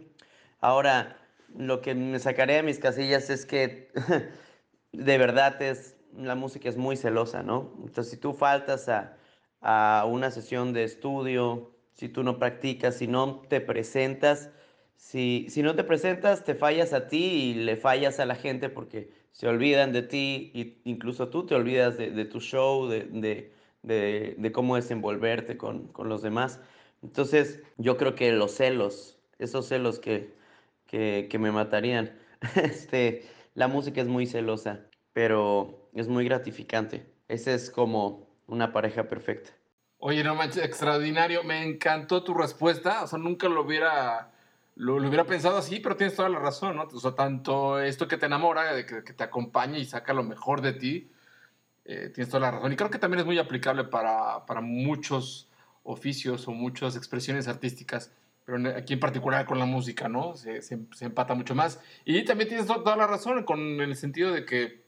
Ahora, 0.61 1.17
lo 1.57 1.81
que 1.81 1.95
me 1.95 2.19
sacaré 2.19 2.55
de 2.55 2.63
mis 2.63 2.79
casillas 2.79 3.29
es 3.29 3.45
que 3.45 3.91
de 4.93 5.17
verdad 5.17 5.61
es, 5.61 5.97
la 6.15 6.35
música 6.35 6.69
es 6.69 6.77
muy 6.77 6.95
celosa, 6.95 7.43
¿no? 7.43 7.73
Entonces, 7.79 8.11
si 8.11 8.17
tú 8.17 8.33
faltas 8.33 8.87
a, 8.89 9.17
a 9.61 10.05
una 10.07 10.29
sesión 10.29 10.71
de 10.73 10.83
estudio, 10.83 11.71
si 11.93 12.09
tú 12.09 12.23
no 12.23 12.37
practicas, 12.37 12.95
si 12.95 13.07
no 13.07 13.41
te 13.49 13.59
presentas, 13.59 14.51
si, 14.95 15.47
si 15.49 15.63
no 15.63 15.75
te 15.75 15.83
presentas, 15.83 16.43
te 16.43 16.55
fallas 16.55 16.93
a 16.93 17.07
ti 17.07 17.23
y 17.23 17.53
le 17.55 17.75
fallas 17.75 18.19
a 18.19 18.25
la 18.25 18.35
gente 18.35 18.69
porque 18.69 19.11
se 19.33 19.49
olvidan 19.49 19.93
de 19.93 20.03
ti 20.03 20.51
y 20.55 20.81
incluso 20.85 21.29
tú 21.29 21.45
te 21.45 21.55
olvidas 21.55 21.97
de, 21.97 22.25
tu 22.25 22.39
show, 22.41 22.87
de, 22.87 23.05
de, 23.05 23.53
de- 23.83 24.35
de 24.39 24.53
cómo 24.53 24.77
desenvolverte 24.77 25.57
con, 25.57 25.89
con 25.89 26.09
los 26.09 26.21
demás. 26.23 26.61
Entonces, 27.03 27.61
yo 27.77 27.97
creo 27.97 28.15
que 28.15 28.31
los 28.31 28.53
celos, 28.55 29.19
esos 29.39 29.67
celos 29.67 29.99
que, 29.99 30.33
que, 30.87 31.27
que 31.29 31.39
me 31.39 31.51
matarían, 31.51 32.17
este, 32.55 33.25
la 33.55 33.67
música 33.67 34.01
es 34.01 34.07
muy 34.07 34.27
celosa, 34.27 34.87
pero 35.13 35.89
es 35.93 36.07
muy 36.07 36.25
gratificante. 36.25 37.05
Esa 37.27 37.53
es 37.53 37.69
como 37.71 38.27
una 38.47 38.71
pareja 38.73 39.09
perfecta. 39.09 39.51
Oye, 39.97 40.23
no 40.23 40.35
manches, 40.35 40.63
extraordinario. 40.65 41.43
Me 41.43 41.63
encantó 41.63 42.23
tu 42.23 42.33
respuesta. 42.33 43.03
O 43.03 43.07
sea, 43.07 43.19
nunca 43.19 43.47
lo 43.49 43.61
hubiera, 43.63 44.32
lo, 44.75 44.99
lo 44.99 45.07
hubiera 45.07 45.25
pensado 45.25 45.57
así, 45.57 45.79
pero 45.79 45.95
tienes 45.95 46.15
toda 46.15 46.29
la 46.29 46.39
razón, 46.39 46.75
¿no? 46.75 46.83
O 46.83 46.99
sea, 46.99 47.11
tanto 47.15 47.79
esto 47.79 48.07
que 48.07 48.17
te 48.17 48.25
enamora, 48.25 48.73
de 48.73 48.85
que, 48.85 49.03
que 49.03 49.13
te 49.13 49.23
acompaña 49.23 49.77
y 49.77 49.85
saca 49.85 50.13
lo 50.13 50.23
mejor 50.23 50.61
de 50.61 50.73
ti, 50.73 51.11
eh, 51.85 52.09
tienes 52.13 52.29
toda 52.29 52.39
la 52.41 52.51
razón. 52.51 52.71
Y 52.73 52.75
creo 52.75 52.89
que 52.89 52.97
también 52.99 53.19
es 53.19 53.25
muy 53.25 53.37
aplicable 53.39 53.83
para, 53.83 54.45
para 54.45 54.61
muchos 54.61 55.47
oficios 55.83 56.47
o 56.47 56.51
muchas 56.51 56.95
expresiones 56.95 57.47
artísticas, 57.47 58.11
pero 58.45 58.57
aquí 58.75 58.93
en 58.93 58.99
particular 58.99 59.45
con 59.45 59.59
la 59.59 59.65
música, 59.65 60.07
¿no? 60.09 60.35
Se, 60.35 60.61
se- 60.61 60.79
se 60.93 61.05
empata 61.05 61.33
mucho 61.33 61.55
más. 61.55 61.79
Y 62.05 62.23
también 62.25 62.47
tienes 62.49 62.67
to- 62.67 62.81
toda 62.83 62.95
la 62.95 63.07
razón 63.07 63.43
con 63.43 63.59
el 63.59 63.95
sentido 63.95 64.31
de 64.31 64.45
que 64.45 64.83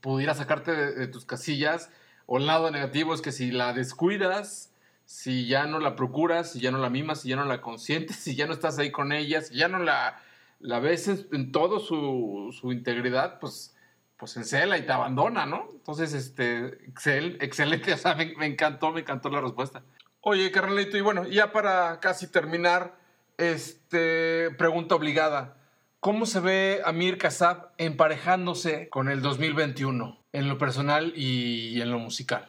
pudiera 0.00 0.34
sacarte 0.34 0.72
de, 0.72 0.92
de 0.94 1.06
tus 1.08 1.24
casillas, 1.24 1.90
o 2.26 2.38
el 2.38 2.46
lado 2.46 2.70
negativo 2.70 3.14
es 3.14 3.20
que 3.22 3.32
si 3.32 3.50
la 3.50 3.72
descuidas, 3.72 4.70
si 5.04 5.46
ya 5.46 5.66
no 5.66 5.78
la 5.78 5.96
procuras, 5.96 6.52
si 6.52 6.60
ya 6.60 6.70
no 6.70 6.78
la 6.78 6.90
mimas, 6.90 7.22
si 7.22 7.28
ya 7.28 7.36
no 7.36 7.44
la 7.44 7.60
consientes, 7.60 8.16
si 8.20 8.34
ya 8.36 8.46
no 8.46 8.52
estás 8.52 8.78
ahí 8.78 8.90
con 8.90 9.12
ella, 9.12 9.40
si 9.42 9.56
ya 9.56 9.68
no 9.68 9.78
la, 9.78 10.20
la 10.60 10.80
ves 10.80 11.08
en, 11.08 11.26
en 11.32 11.52
todo 11.52 11.80
su, 11.80 12.56
su 12.58 12.72
integridad, 12.72 13.38
pues 13.40 13.74
pues 14.16 14.36
encela 14.36 14.78
y 14.78 14.86
te 14.86 14.92
abandona, 14.92 15.46
¿no? 15.46 15.68
Entonces, 15.72 16.14
este, 16.14 16.66
excel, 16.88 17.36
excelente, 17.40 17.92
o 17.94 17.96
sea, 17.96 18.14
me, 18.14 18.46
encantó, 18.46 18.90
me 18.92 19.00
encantó 19.00 19.28
la 19.28 19.40
respuesta. 19.40 19.82
Oye, 20.20 20.50
carnalito, 20.50 20.96
y 20.96 21.02
bueno, 21.02 21.26
ya 21.26 21.52
para 21.52 22.00
casi 22.00 22.28
terminar, 22.28 22.96
este, 23.36 24.50
pregunta 24.52 24.94
obligada. 24.94 25.58
¿Cómo 26.00 26.26
se 26.26 26.40
ve 26.40 26.82
Amir 26.84 27.18
Kassab 27.18 27.72
emparejándose 27.78 28.88
con 28.88 29.08
el 29.08 29.22
2021 29.22 30.18
en 30.32 30.48
lo 30.48 30.58
personal 30.58 31.12
y 31.16 31.80
en 31.80 31.90
lo 31.90 31.98
musical? 31.98 32.48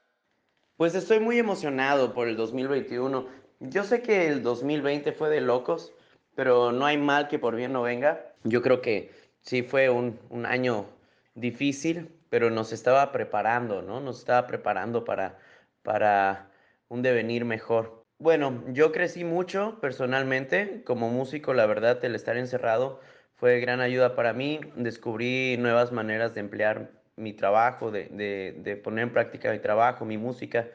Pues 0.78 0.93
estoy 0.93 1.21
muy 1.21 1.39
emocionado 1.39 2.13
por 2.13 2.28
el 2.28 2.36
2021. 2.36 3.28
Yo 3.61 3.84
sé 3.86 4.01
que 4.01 4.28
el 4.28 4.43
2020 4.43 5.13
fue 5.13 5.30
de 5.30 5.39
locos, 5.39 5.93
pero 6.36 6.73
no 6.73 6.86
hay 6.86 6.97
mal 6.97 7.30
que 7.30 7.39
por 7.39 7.55
bien 7.55 7.71
no 7.71 7.84
venga. 7.84 8.34
Yo 8.43 8.61
creo 8.61 8.82
que 8.82 9.09
sí 9.39 9.63
fue 9.63 9.89
un, 9.89 10.19
un 10.30 10.45
año 10.45 10.88
difícil, 11.34 12.09
pero 12.30 12.49
nos 12.49 12.73
estaba 12.73 13.13
preparando, 13.13 13.82
¿no? 13.84 14.01
Nos 14.01 14.19
estaba 14.19 14.47
preparando 14.47 15.05
para, 15.05 15.39
para 15.82 16.51
un 16.89 17.01
devenir 17.01 17.45
mejor. 17.45 18.03
Bueno, 18.17 18.61
yo 18.67 18.91
crecí 18.91 19.23
mucho 19.23 19.80
personalmente 19.80 20.84
como 20.84 21.09
músico, 21.09 21.53
la 21.53 21.67
verdad, 21.67 22.03
el 22.03 22.15
estar 22.15 22.36
encerrado 22.36 22.99
fue 23.36 23.51
de 23.51 23.61
gran 23.61 23.80
ayuda 23.80 24.13
para 24.13 24.34
mí. 24.34 24.59
Descubrí 24.76 25.55
nuevas 25.57 25.93
maneras 25.93 26.34
de 26.34 26.41
emplear 26.41 26.91
mi 27.18 27.34
trabajo, 27.34 27.91
de, 27.91 28.05
de- 28.09 28.55
de 28.59 28.76
poner 28.78 29.03
en 29.03 29.13
práctica 29.13 29.51
mi 29.51 29.59
trabajo, 29.59 30.05
mi 30.05 30.18
música. 30.18 30.68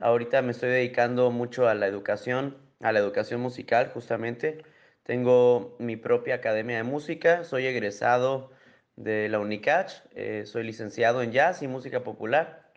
Ahorita 0.00 0.42
me 0.42 0.52
estoy 0.52 0.70
dedicando 0.70 1.30
mucho 1.30 1.68
a 1.68 1.74
la 1.74 1.86
educación, 1.86 2.56
a 2.80 2.92
la 2.92 2.98
educación 3.00 3.40
musical 3.40 3.90
justamente. 3.92 4.64
Tengo 5.04 5.76
mi 5.78 5.96
propia 5.96 6.36
academia 6.36 6.76
de 6.78 6.82
música, 6.84 7.44
soy 7.44 7.66
egresado 7.66 8.50
de 8.96 9.28
la 9.28 9.38
UNICACH, 9.40 10.02
eh, 10.14 10.44
soy 10.46 10.64
licenciado 10.64 11.22
en 11.22 11.32
jazz 11.32 11.62
y 11.62 11.68
música 11.68 12.02
popular. 12.04 12.72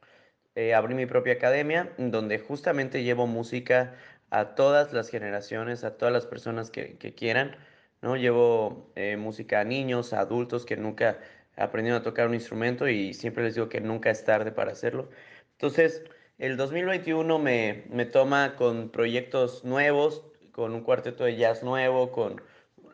Eh, 0.56 0.74
abrí 0.74 0.96
mi 0.96 1.06
propia 1.06 1.34
academia 1.34 1.94
donde 1.98 2.40
justamente 2.40 3.04
llevo 3.04 3.28
música 3.28 3.96
a 4.30 4.56
todas 4.56 4.94
las 4.94 5.10
generaciones, 5.10 5.84
a 5.84 5.98
todas 5.98 6.14
las 6.14 6.26
personas 6.26 6.70
que, 6.72 6.98
que 6.98 7.16
quieran, 7.16 7.56
¿no? 8.02 8.16
Llevo 8.18 8.92
eh, 8.96 9.18
música 9.18 9.62
a 9.62 9.64
niños, 9.64 10.14
a 10.14 10.20
adultos 10.22 10.66
que 10.66 10.78
nunca 10.78 11.20
aprendieron 11.60 12.00
a 12.02 12.04
tocar 12.04 12.28
un 12.28 12.34
instrumento 12.36 12.88
y 12.88 13.14
siempre 13.14 13.44
les 13.44 13.56
digo 13.56 13.70
que 13.70 13.82
nunca 13.82 14.10
es 14.10 14.24
tarde 14.26 14.52
para 14.52 14.72
hacerlo. 14.72 15.10
Entonces, 15.52 16.04
el 16.38 16.58
2021 16.58 17.40
me, 17.40 17.86
me 17.90 18.06
toma 18.06 18.56
con 18.56 18.90
proyectos 18.92 19.64
nuevos, 19.66 20.24
con 20.52 20.74
un 20.74 20.82
cuarteto 20.84 21.24
de 21.26 21.36
jazz 21.38 21.64
nuevo, 21.64 22.12
con 22.12 22.42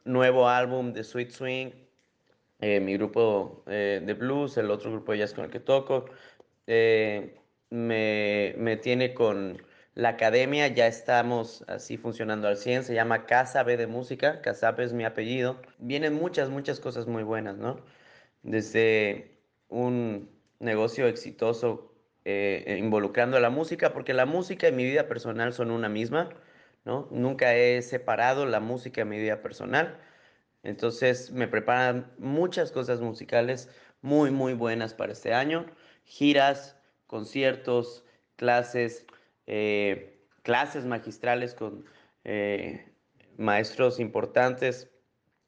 nuevo 0.05 0.49
álbum 0.49 0.93
de 0.93 1.03
Sweet 1.03 1.31
Swing, 1.31 1.71
eh, 2.59 2.79
mi 2.79 2.93
grupo 2.97 3.63
eh, 3.67 4.01
de 4.03 4.13
blues, 4.13 4.57
el 4.57 4.71
otro 4.71 4.91
grupo 4.91 5.11
de 5.11 5.19
jazz 5.19 5.33
con 5.33 5.45
el 5.45 5.51
que 5.51 5.59
toco. 5.59 6.05
eh, 6.67 7.41
me, 7.71 8.55
me 8.57 8.77
tiene 8.77 9.13
con 9.15 9.63
la 9.95 10.09
academia, 10.11 10.67
ya 10.69 10.87
estamos 10.87 11.63
así 11.67 11.97
funcionando 11.97 12.47
al 12.47 12.57
100, 12.57 12.83
se 12.85 12.95
llama 12.95 13.25
Casa 13.27 13.63
B 13.63 13.77
de 13.77 13.87
Música, 13.87 14.41
Casap 14.41 14.79
es 14.81 14.93
mi 14.93 15.05
apellido. 15.05 15.61
Vienen 15.79 16.13
muchas, 16.15 16.49
muchas 16.49 16.79
cosas 16.81 17.07
muy 17.07 17.23
buenas, 17.23 17.57
¿no? 17.57 17.85
Desde 18.45 19.39
un 19.69 20.29
negocio 20.59 21.07
exitoso 21.07 21.91
eh, 22.25 22.77
involucrando 22.79 23.37
a 23.37 23.39
la 23.39 23.49
música, 23.49 23.91
porque 23.91 24.13
la 24.13 24.27
música 24.27 24.67
y 24.67 24.71
mi 24.71 24.85
vida 24.85 25.07
personal 25.07 25.51
son 25.51 25.71
una 25.71 25.89
misma, 25.89 26.29
¿no? 26.85 27.07
Nunca 27.09 27.55
he 27.55 27.81
separado 27.81 28.45
la 28.45 28.59
música 28.59 29.01
y 29.01 29.05
mi 29.05 29.17
vida 29.17 29.41
personal. 29.41 29.99
Entonces 30.61 31.31
me 31.31 31.47
preparan 31.47 32.11
muchas 32.19 32.71
cosas 32.71 33.01
musicales 33.01 33.67
muy, 34.03 34.29
muy 34.29 34.53
buenas 34.53 34.93
para 34.93 35.13
este 35.13 35.33
año. 35.33 35.65
Giras, 36.03 36.77
conciertos, 37.07 38.05
clases, 38.35 39.07
eh, 39.47 40.19
clases 40.43 40.85
magistrales 40.85 41.55
con 41.55 41.85
eh, 42.25 42.93
maestros 43.37 43.99
importantes 43.99 44.91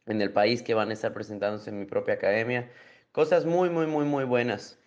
en 0.08 0.22
el 0.22 0.32
país 0.32 0.64
que 0.64 0.74
van 0.74 0.90
a 0.90 0.94
estar 0.94 1.14
presentándose 1.14 1.70
en 1.70 1.80
mi 1.80 1.86
propia 1.86 2.16
academia. 2.16 2.72
Cosas 3.18 3.46
muy, 3.46 3.72
muy, 3.72 3.88
muy, 3.88 4.06
muy 4.06 4.26
buenas. 4.26 4.78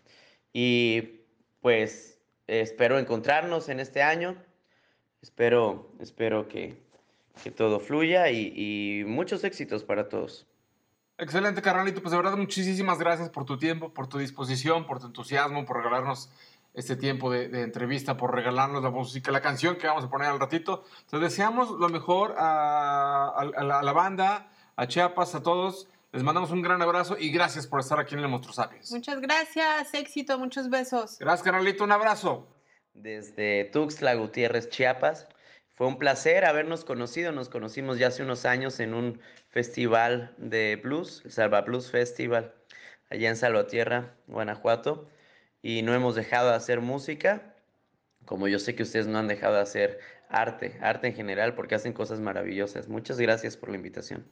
Y 0.52 1.22
pues 1.60 2.20
espero 2.46 2.96
encontrarnos 3.00 3.68
en 3.68 3.80
este 3.80 4.04
año. 4.04 4.36
Espero, 5.20 5.90
espero 5.98 6.46
que, 6.46 6.80
que 7.42 7.50
todo 7.50 7.80
fluya 7.80 8.30
y, 8.30 8.52
y 8.54 9.04
muchos 9.04 9.42
éxitos 9.42 9.82
para 9.82 10.08
todos. 10.08 10.46
Excelente, 11.18 11.60
carnalito. 11.60 12.02
Pues 12.02 12.12
de 12.12 12.18
verdad, 12.18 12.36
muchísimas 12.36 13.00
gracias 13.00 13.30
por 13.30 13.44
tu 13.46 13.58
tiempo, 13.58 13.92
por 13.92 14.06
tu 14.06 14.18
disposición, 14.18 14.86
por 14.86 15.00
tu 15.00 15.06
entusiasmo, 15.06 15.64
por 15.66 15.78
regalarnos 15.78 16.30
este 16.72 16.94
tiempo 16.94 17.32
de, 17.32 17.48
de 17.48 17.62
entrevista, 17.62 18.16
por 18.16 18.32
regalarnos 18.32 18.80
la 18.80 18.90
música, 18.90 19.32
la 19.32 19.40
canción 19.40 19.74
que 19.74 19.88
vamos 19.88 20.04
a 20.04 20.08
poner 20.08 20.28
al 20.28 20.38
ratito. 20.38 20.84
Te 21.10 21.18
deseamos 21.18 21.72
lo 21.72 21.88
mejor 21.88 22.36
a, 22.38 23.24
a- 23.26 23.40
a 23.40 23.64
la, 23.64 23.80
a 23.80 23.82
la 23.82 23.92
banda, 23.92 24.52
a 24.76 24.86
Chiapas, 24.86 25.34
a 25.34 25.42
todos. 25.42 25.88
Les 26.12 26.24
mandamos 26.24 26.50
un 26.50 26.60
gran 26.60 26.82
abrazo 26.82 27.16
y 27.16 27.30
gracias 27.30 27.68
por 27.68 27.78
estar 27.78 28.00
aquí 28.00 28.14
en 28.14 28.20
el 28.20 28.28
Monstruo 28.28 28.52
Sapiens. 28.52 28.90
Muchas 28.90 29.20
gracias, 29.20 29.94
éxito, 29.94 30.38
muchos 30.40 30.68
besos. 30.68 31.18
Gracias, 31.20 31.44
carnalito. 31.44 31.84
Un 31.84 31.92
abrazo. 31.92 32.48
desde 32.94 33.64
Tuxtla 33.72 34.14
Gutiérrez, 34.14 34.68
Chiapas. 34.70 35.28
Fue 35.74 35.86
un 35.86 35.98
placer 35.98 36.44
habernos 36.44 36.84
conocido. 36.84 37.30
Nos 37.30 37.48
conocimos 37.48 37.98
ya 37.98 38.08
hace 38.08 38.24
unos 38.24 38.44
años 38.44 38.80
en 38.80 38.92
un 38.92 39.20
festival 39.50 40.34
de 40.36 40.80
blues, 40.82 41.22
el 41.24 41.30
Salva 41.30 41.60
Blues 41.60 41.90
Festival, 41.90 42.54
allá 43.08 43.28
en 43.28 43.36
Salvatierra, 43.36 44.16
Guanajuato. 44.26 45.08
Y 45.62 45.82
no 45.82 45.94
hemos 45.94 46.16
dejado 46.16 46.50
de 46.50 46.56
hacer 46.56 46.80
música, 46.80 47.54
como 48.24 48.48
yo 48.48 48.58
sé 48.58 48.74
que 48.74 48.82
ustedes 48.82 49.06
no 49.06 49.18
han 49.18 49.28
dejado 49.28 49.54
de 49.54 49.60
hacer 49.60 50.00
arte, 50.28 50.76
arte 50.82 51.08
en 51.08 51.14
general, 51.14 51.54
porque 51.54 51.76
hacen 51.76 51.92
cosas 51.92 52.20
maravillosas. 52.20 52.88
Muchas 52.88 53.18
gracias 53.20 53.56
por 53.56 53.68
la 53.70 53.76
invitación. 53.76 54.26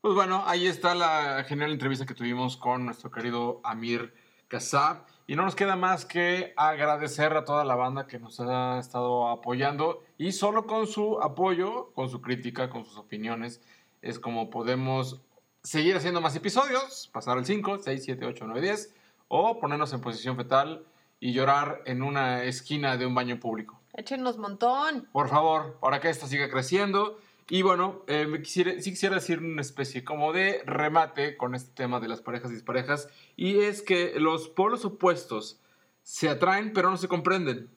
Pues 0.00 0.14
bueno, 0.14 0.44
ahí 0.46 0.68
está 0.68 0.94
la 0.94 1.42
genial 1.42 1.72
entrevista 1.72 2.06
que 2.06 2.14
tuvimos 2.14 2.56
con 2.56 2.84
nuestro 2.84 3.10
querido 3.10 3.60
Amir 3.64 4.14
Kassab. 4.46 5.04
Y 5.26 5.34
no 5.34 5.42
nos 5.42 5.56
queda 5.56 5.74
más 5.74 6.04
que 6.04 6.54
agradecer 6.56 7.32
a 7.32 7.44
toda 7.44 7.64
la 7.64 7.74
banda 7.74 8.06
que 8.06 8.20
nos 8.20 8.38
ha 8.38 8.78
estado 8.78 9.26
apoyando. 9.28 10.04
Y 10.16 10.30
solo 10.30 10.68
con 10.68 10.86
su 10.86 11.20
apoyo, 11.20 11.90
con 11.94 12.08
su 12.08 12.22
crítica, 12.22 12.70
con 12.70 12.84
sus 12.84 12.96
opiniones, 12.96 13.60
es 14.00 14.20
como 14.20 14.50
podemos 14.50 15.20
seguir 15.64 15.96
haciendo 15.96 16.20
más 16.20 16.36
episodios, 16.36 17.10
pasar 17.12 17.36
al 17.36 17.44
5, 17.44 17.78
6, 17.78 18.04
7, 18.04 18.24
8, 18.24 18.44
9, 18.46 18.60
10, 18.60 18.94
o 19.26 19.58
ponernos 19.58 19.92
en 19.92 20.00
posición 20.00 20.36
fetal 20.36 20.86
y 21.18 21.32
llorar 21.32 21.82
en 21.86 22.02
una 22.02 22.44
esquina 22.44 22.96
de 22.96 23.04
un 23.04 23.16
baño 23.16 23.40
público 23.40 23.80
Échenos 23.94 24.38
montón. 24.38 25.08
por 25.10 25.28
favor, 25.28 25.76
para 25.80 25.98
que 25.98 26.08
esto 26.08 26.28
siga 26.28 26.48
creciendo. 26.48 27.18
Y 27.50 27.62
bueno, 27.62 28.04
eh, 28.06 28.26
me 28.26 28.42
quisiera, 28.42 28.72
sí 28.80 28.90
quisiera 28.90 29.14
decir 29.14 29.38
una 29.38 29.62
especie 29.62 30.04
como 30.04 30.32
de 30.32 30.62
remate 30.66 31.36
con 31.36 31.54
este 31.54 31.72
tema 31.72 31.98
de 31.98 32.08
las 32.08 32.20
parejas 32.20 32.50
y 32.50 32.54
disparejas. 32.54 33.08
Y 33.36 33.60
es 33.60 33.80
que 33.80 34.20
los 34.20 34.48
polos 34.50 34.84
opuestos 34.84 35.60
se 36.02 36.28
atraen 36.28 36.72
pero 36.74 36.90
no 36.90 36.98
se 36.98 37.08
comprenden. 37.08 37.70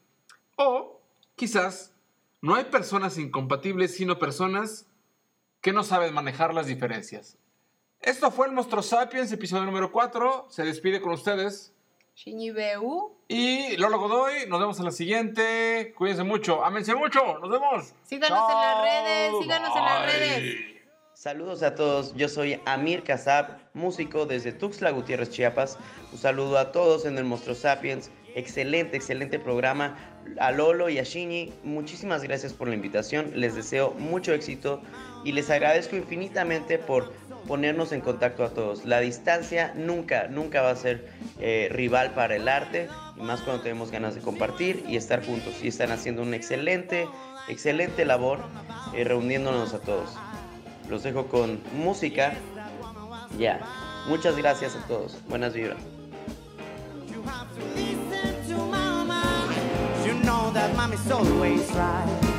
O 0.57 1.01
quizás 1.35 1.95
no 2.41 2.55
hay 2.55 2.65
personas 2.65 3.17
incompatibles, 3.17 3.95
sino 3.95 4.19
personas 4.19 4.87
que 5.61 5.71
no 5.71 5.83
saben 5.83 6.13
manejar 6.13 6.53
las 6.53 6.67
diferencias. 6.67 7.37
Esto 8.01 8.31
fue 8.31 8.47
el 8.47 8.53
Monstruo 8.53 8.81
Sapiens, 8.81 9.31
episodio 9.31 9.63
número 9.63 9.91
4. 9.91 10.47
Se 10.49 10.63
despide 10.63 11.01
con 11.01 11.13
ustedes. 11.13 11.73
Shiñibeu. 12.23 13.17
Y 13.27 13.77
Lolo 13.77 13.97
Godoy, 13.97 14.45
nos 14.47 14.59
vemos 14.59 14.77
en 14.77 14.85
la 14.85 14.91
siguiente. 14.91 15.91
Cuídense 15.97 16.23
mucho, 16.23 16.63
ámense 16.63 16.93
mucho, 16.93 17.39
nos 17.39 17.49
vemos. 17.49 17.95
Síganos 18.03 18.51
en 18.51 18.57
las 18.57 18.81
redes, 18.83 19.33
síganos 19.41 19.75
en 19.75 19.83
las 19.83 20.05
redes. 20.05 20.55
Saludos 21.15 21.63
a 21.63 21.73
todos, 21.73 22.13
yo 22.15 22.29
soy 22.29 22.61
Amir 22.65 23.03
Kasab, 23.03 23.57
músico 23.73 24.27
desde 24.27 24.51
Tuxtla 24.51 24.91
Gutiérrez, 24.91 25.31
Chiapas. 25.31 25.79
Un 26.11 26.19
saludo 26.19 26.59
a 26.59 26.71
todos 26.71 27.05
en 27.05 27.17
el 27.17 27.23
Monstruo 27.23 27.55
Sapiens. 27.55 28.11
Excelente, 28.35 28.97
excelente 28.97 29.39
programa. 29.39 29.97
A 30.39 30.51
Lolo 30.51 30.89
y 30.89 30.99
a 30.99 31.03
Shinji, 31.03 31.53
muchísimas 31.63 32.23
gracias 32.23 32.53
por 32.53 32.67
la 32.67 32.75
invitación. 32.75 33.31
Les 33.35 33.55
deseo 33.55 33.91
mucho 33.91 34.33
éxito 34.33 34.81
y 35.23 35.31
les 35.31 35.49
agradezco 35.49 35.95
infinitamente 35.95 36.77
por 36.77 37.11
ponernos 37.47 37.91
en 37.91 38.01
contacto 38.01 38.43
a 38.43 38.49
todos. 38.49 38.85
La 38.85 38.99
distancia 38.99 39.73
nunca, 39.75 40.27
nunca 40.27 40.61
va 40.61 40.71
a 40.71 40.75
ser 40.75 41.07
eh, 41.39 41.69
rival 41.71 42.13
para 42.13 42.35
el 42.35 42.47
arte 42.47 42.87
y 43.17 43.21
más 43.21 43.41
cuando 43.41 43.63
tenemos 43.63 43.91
ganas 43.91 44.15
de 44.15 44.21
compartir 44.21 44.83
y 44.87 44.95
estar 44.95 45.25
juntos. 45.25 45.55
Y 45.61 45.67
están 45.67 45.91
haciendo 45.91 46.21
una 46.21 46.35
excelente, 46.35 47.07
excelente 47.49 48.05
labor 48.05 48.39
eh, 48.93 49.03
reuniéndonos 49.03 49.73
a 49.73 49.81
todos. 49.81 50.15
Los 50.89 51.03
dejo 51.03 51.27
con 51.27 51.59
música. 51.75 52.33
Ya. 53.37 53.59
Muchas 54.07 54.35
gracias 54.35 54.75
a 54.75 54.87
todos. 54.87 55.17
Buenas 55.27 55.53
vibras. 55.53 55.90
That 60.53 60.75
mommy's 60.75 61.09
always 61.11 61.71
right. 61.71 62.30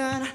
sun 0.00 0.29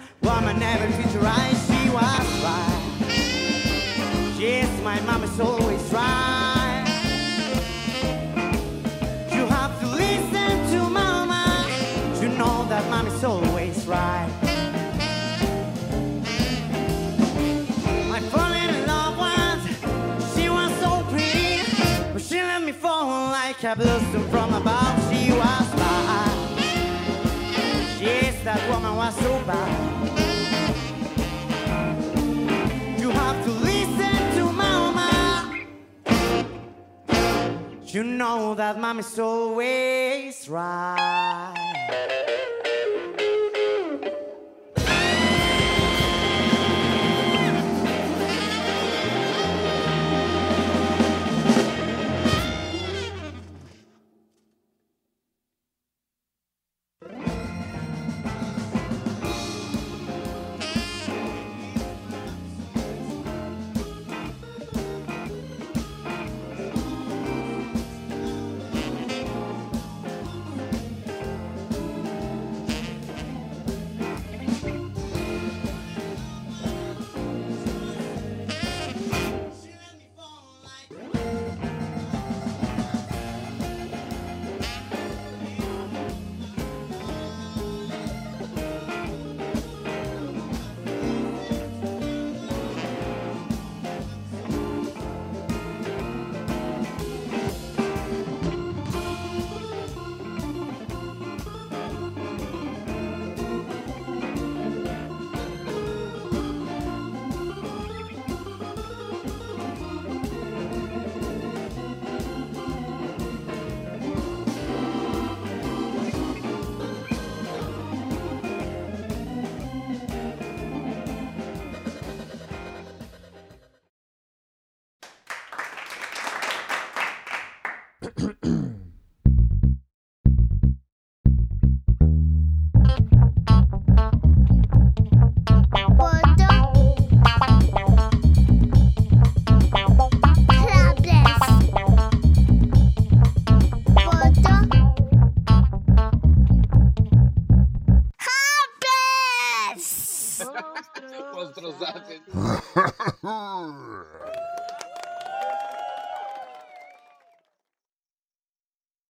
You 37.96 38.04
know 38.04 38.56
that 38.56 38.78
mom 38.78 39.00
is 39.00 39.18
always 39.18 40.50
right. 40.50 42.15